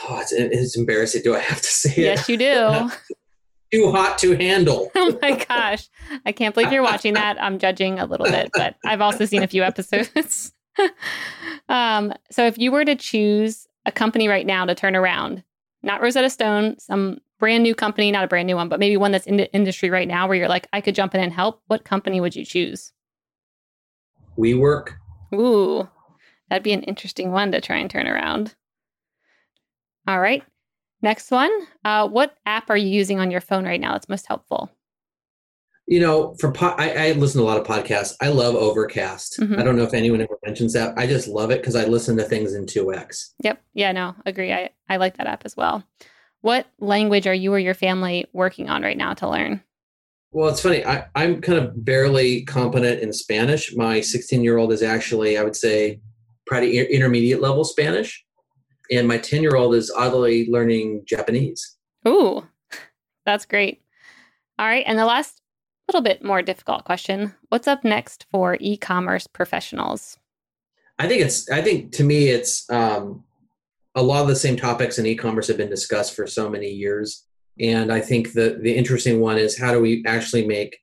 Oh, 0.03 0.19
it's, 0.21 0.33
it's 0.33 0.77
embarrassing. 0.77 1.23
Do 1.23 1.35
I 1.35 1.41
have 1.41 1.61
to 1.61 1.67
say 1.67 1.91
it? 1.91 1.99
Yes, 1.99 2.29
you 2.29 2.37
do. 2.37 2.91
Too 3.73 3.91
hot 3.91 4.17
to 4.19 4.37
handle. 4.37 4.91
oh 4.95 5.19
my 5.21 5.45
gosh. 5.45 5.89
I 6.25 6.33
can't 6.33 6.55
believe 6.55 6.73
you're 6.73 6.83
watching 6.83 7.15
that. 7.15 7.43
I'm 7.43 7.59
judging 7.59 7.99
a 7.99 8.07
little 8.07 8.27
bit, 8.27 8.51
but 8.55 8.77
I've 8.85 9.01
also 9.01 9.25
seen 9.25 9.43
a 9.43 9.49
few 9.49 9.63
episodes. 9.63 10.53
um, 11.69 12.15
so 12.31 12.47
if 12.47 12.57
you 12.57 12.73
were 12.73 12.85
to 12.85 12.95
choose 12.95 13.67
a 13.85 13.93
company 13.93 14.29
right 14.29 14.47
now 14.47 14.65
to 14.65 14.75
turn 14.75 14.97
around, 14.97 15.43
not 15.83 16.01
Rosetta 16.01 16.31
Stone, 16.31 16.79
some 16.79 17.19
brand 17.39 17.63
new 17.63 17.75
company, 17.75 18.11
not 18.11 18.25
a 18.25 18.29
brand 18.29 18.47
new 18.47 18.57
one, 18.57 18.69
but 18.69 18.81
maybe 18.81 18.97
one 18.97 19.13
that's 19.13 19.27
in 19.27 19.37
the 19.37 19.53
industry 19.53 19.91
right 19.91 20.09
now 20.09 20.27
where 20.27 20.37
you're 20.37 20.49
like, 20.49 20.67
I 20.73 20.81
could 20.81 20.95
jump 20.95 21.15
in 21.15 21.21
and 21.21 21.33
help, 21.33 21.63
what 21.67 21.85
company 21.85 22.21
would 22.21 22.37
you 22.37 22.45
choose? 22.45 22.93
WeWork. 24.39 24.95
Ooh, 25.35 25.89
that'd 26.49 26.63
be 26.63 26.73
an 26.73 26.83
interesting 26.83 27.33
one 27.33 27.53
to 27.53 27.61
try 27.61 27.77
and 27.77 27.91
turn 27.91 28.07
around. 28.07 28.55
All 30.07 30.21
right. 30.21 30.43
Next 31.03 31.31
one. 31.31 31.51
Uh, 31.85 32.09
what 32.09 32.35
app 32.47 32.71
are 32.71 32.77
you 32.77 32.89
using 32.89 33.21
on 33.21 33.31
your 33.31 33.41
phone 33.41 33.65
right 33.65 33.81
now 33.81 33.93
that's 33.93 34.09
most 34.09 34.27
helpful? 34.27 34.71
You 35.87 36.01
know, 36.01 36.35
for 36.39 36.53
po- 36.53 36.75
I, 36.77 37.09
I, 37.09 37.13
listen 37.13 37.41
to 37.41 37.45
a 37.45 37.49
lot 37.49 37.59
of 37.59 37.67
podcasts. 37.67 38.15
I 38.21 38.29
love 38.29 38.55
Overcast. 38.55 39.41
Mm-hmm. 39.41 39.59
I 39.59 39.63
don't 39.63 39.77
know 39.77 39.85
if 39.85 39.95
anyone 39.95 40.21
ever 40.21 40.39
mentions 40.45 40.75
that. 40.75 40.99
I 40.99 41.07
just 41.07 41.29
love 41.29 41.51
it 41.51 41.63
because 41.63 41.77
I 41.77 41.87
listen 41.87 42.17
to 42.19 42.25
things 42.25 42.53
in 42.53 42.67
2x. 42.67 43.31
Yep. 43.43 43.63
Yeah, 43.73 43.93
no, 43.93 44.15
agree. 44.27 44.53
I, 44.53 44.71
I 44.89 44.99
like 44.99 45.17
that 45.17 45.27
app 45.27 45.47
as 45.47 45.57
well. 45.57 45.83
What 46.41 46.67
language 46.79 47.27
are 47.27 47.35
you 47.35 47.53
or 47.53 47.59
your 47.59 47.75
family 47.75 48.27
working 48.33 48.69
on 48.69 48.83
right 48.83 48.97
now 48.97 49.15
to 49.15 49.29
learn? 49.29 49.63
Well, 50.31 50.49
it's 50.49 50.61
funny. 50.61 50.85
I, 50.85 51.07
am 51.17 51.41
kind 51.41 51.59
of 51.59 51.85
barely 51.85 52.45
competent 52.45 53.01
in 53.01 53.13
Spanish. 53.13 53.75
My 53.75 54.01
16 54.01 54.43
year 54.43 54.59
old 54.59 54.73
is 54.73 54.83
actually, 54.83 55.39
I 55.39 55.43
would 55.43 55.57
say, 55.57 56.01
probably 56.47 56.79
intermediate 56.79 57.41
level 57.41 57.65
Spanish. 57.65 58.25
And 58.91 59.09
my 59.09 59.19
10 59.19 59.43
year 59.43 59.57
old 59.57 59.75
is 59.75 59.91
oddly 59.91 60.47
learning 60.51 61.03
Japanese. 61.07 61.77
Ooh, 62.07 62.47
that's 63.27 63.47
great. 63.47 63.83
All 64.59 64.67
right. 64.67 64.85
And 64.87 64.99
the 64.99 65.07
last 65.07 65.41
little 65.89 66.03
bit 66.03 66.23
more 66.23 66.43
difficult 66.43 66.85
question 66.85 67.35
What's 67.49 67.67
up 67.67 67.83
next 67.83 68.27
for 68.31 68.59
e 68.61 68.77
commerce 68.77 69.27
professionals? 69.27 70.19
I 70.99 71.09
think 71.09 71.23
it's, 71.23 71.49
I 71.51 71.63
think 71.63 71.93
to 71.93 72.05
me, 72.05 72.29
it's, 72.29 72.69
um, 72.71 73.25
a 73.99 74.03
lot 74.03 74.23
of 74.23 74.29
the 74.29 74.37
same 74.37 74.57
topics 74.57 74.99
in 74.99 75.07
e-commerce 75.07 75.49
have 75.49 75.57
been 75.57 75.69
discussed 75.69 76.15
for 76.15 76.27
so 76.27 76.49
many 76.49 76.69
years. 76.69 77.25
And 77.61 77.93
i 77.93 78.01
think 78.01 78.33
the 78.33 78.59
the 78.63 78.75
interesting 78.75 79.21
one 79.21 79.39
is 79.39 79.59
how 79.59 79.73
do 79.73 79.81
we 79.81 80.05
actually 80.07 80.47
make 80.47 80.79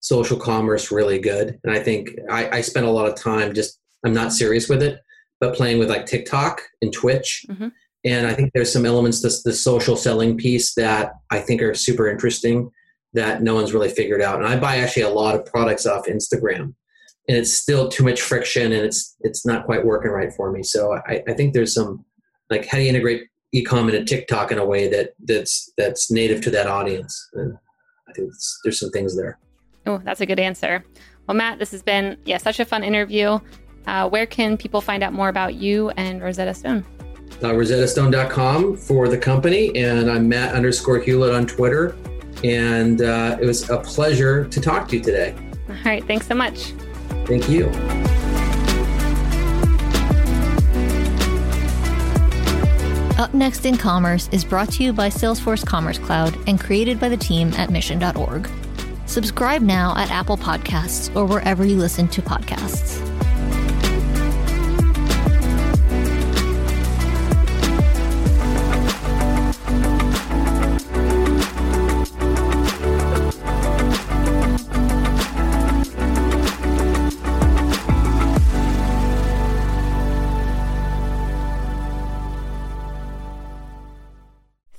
social 0.00 0.38
commerce 0.38 0.92
really 0.92 1.18
good? 1.18 1.58
And 1.64 1.72
i 1.72 1.80
think 1.80 2.10
i, 2.30 2.58
I 2.58 2.60
spent 2.60 2.86
a 2.86 2.90
lot 2.90 3.08
of 3.08 3.14
time 3.16 3.54
just 3.54 3.80
i'm 4.04 4.14
not 4.14 4.32
serious 4.32 4.68
with 4.68 4.82
it 4.82 5.00
but 5.40 5.54
playing 5.54 5.78
with 5.78 5.88
like 5.88 6.04
tiktok 6.06 6.60
and 6.82 6.92
twitch. 6.92 7.46
Mm-hmm. 7.48 7.68
and 8.04 8.26
i 8.26 8.34
think 8.34 8.50
there's 8.52 8.72
some 8.72 8.84
elements 8.84 9.20
to 9.22 9.30
the 9.44 9.54
social 9.54 9.96
selling 9.96 10.36
piece 10.36 10.74
that 10.74 11.12
i 11.30 11.40
think 11.40 11.62
are 11.62 11.74
super 11.74 12.08
interesting 12.08 12.70
that 13.14 13.42
no 13.42 13.54
one's 13.54 13.72
really 13.72 13.88
figured 13.88 14.22
out. 14.22 14.38
And 14.38 14.46
i 14.46 14.58
buy 14.58 14.76
actually 14.76 15.04
a 15.04 15.10
lot 15.10 15.34
of 15.34 15.46
products 15.46 15.86
off 15.86 16.06
instagram. 16.06 16.74
And 17.28 17.36
it's 17.36 17.58
still 17.58 17.88
too 17.88 18.04
much 18.04 18.20
friction 18.20 18.72
and 18.72 18.84
it's 18.84 19.16
it's 19.20 19.44
not 19.46 19.66
quite 19.66 19.84
working 19.84 20.10
right 20.10 20.32
for 20.32 20.52
me. 20.52 20.62
So 20.62 20.94
i, 21.06 21.22
I 21.26 21.32
think 21.32 21.54
there's 21.54 21.74
some 21.74 22.04
like 22.50 22.66
how 22.66 22.78
do 22.78 22.84
you 22.84 22.88
integrate 22.88 23.28
ecom 23.54 23.92
into 23.92 24.04
TikTok 24.04 24.52
in 24.52 24.58
a 24.58 24.64
way 24.64 24.88
that 24.88 25.14
that's 25.24 25.72
that's 25.76 26.10
native 26.10 26.40
to 26.42 26.50
that 26.50 26.66
audience? 26.66 27.28
And 27.34 27.56
I 28.08 28.12
think 28.12 28.30
there's 28.64 28.78
some 28.78 28.90
things 28.90 29.16
there. 29.16 29.38
Oh, 29.86 30.00
that's 30.04 30.20
a 30.20 30.26
good 30.26 30.38
answer. 30.38 30.84
Well, 31.26 31.36
Matt, 31.36 31.58
this 31.58 31.70
has 31.72 31.82
been 31.82 32.18
yeah 32.24 32.38
such 32.38 32.60
a 32.60 32.64
fun 32.64 32.84
interview. 32.84 33.38
Uh, 33.86 34.08
where 34.08 34.26
can 34.26 34.56
people 34.56 34.80
find 34.80 35.02
out 35.02 35.12
more 35.12 35.30
about 35.30 35.54
you 35.54 35.90
and 35.90 36.22
Rosetta 36.22 36.52
Stone? 36.52 36.84
Uh, 37.42 37.52
RosettaStone.com 37.52 38.76
for 38.76 39.08
the 39.08 39.16
company, 39.16 39.74
and 39.76 40.10
I'm 40.10 40.28
Matt 40.28 40.54
underscore 40.54 41.00
Hulett 41.00 41.34
on 41.34 41.46
Twitter. 41.46 41.96
And 42.44 43.02
uh, 43.02 43.38
it 43.40 43.46
was 43.46 43.68
a 43.70 43.78
pleasure 43.78 44.44
to 44.46 44.60
talk 44.60 44.88
to 44.88 44.96
you 44.96 45.02
today. 45.02 45.34
All 45.68 45.76
right, 45.84 46.04
thanks 46.06 46.26
so 46.26 46.34
much. 46.34 46.72
Thank 47.26 47.48
you. 47.48 47.70
Up 53.18 53.34
Next 53.34 53.66
in 53.66 53.76
Commerce 53.76 54.28
is 54.30 54.44
brought 54.44 54.70
to 54.74 54.84
you 54.84 54.92
by 54.92 55.08
Salesforce 55.08 55.66
Commerce 55.66 55.98
Cloud 55.98 56.38
and 56.46 56.60
created 56.60 57.00
by 57.00 57.08
the 57.08 57.16
team 57.16 57.52
at 57.54 57.68
mission.org. 57.68 58.48
Subscribe 59.06 59.60
now 59.60 59.92
at 59.96 60.08
Apple 60.12 60.36
Podcasts 60.36 61.14
or 61.16 61.26
wherever 61.26 61.64
you 61.64 61.76
listen 61.78 62.06
to 62.08 62.22
podcasts. 62.22 63.04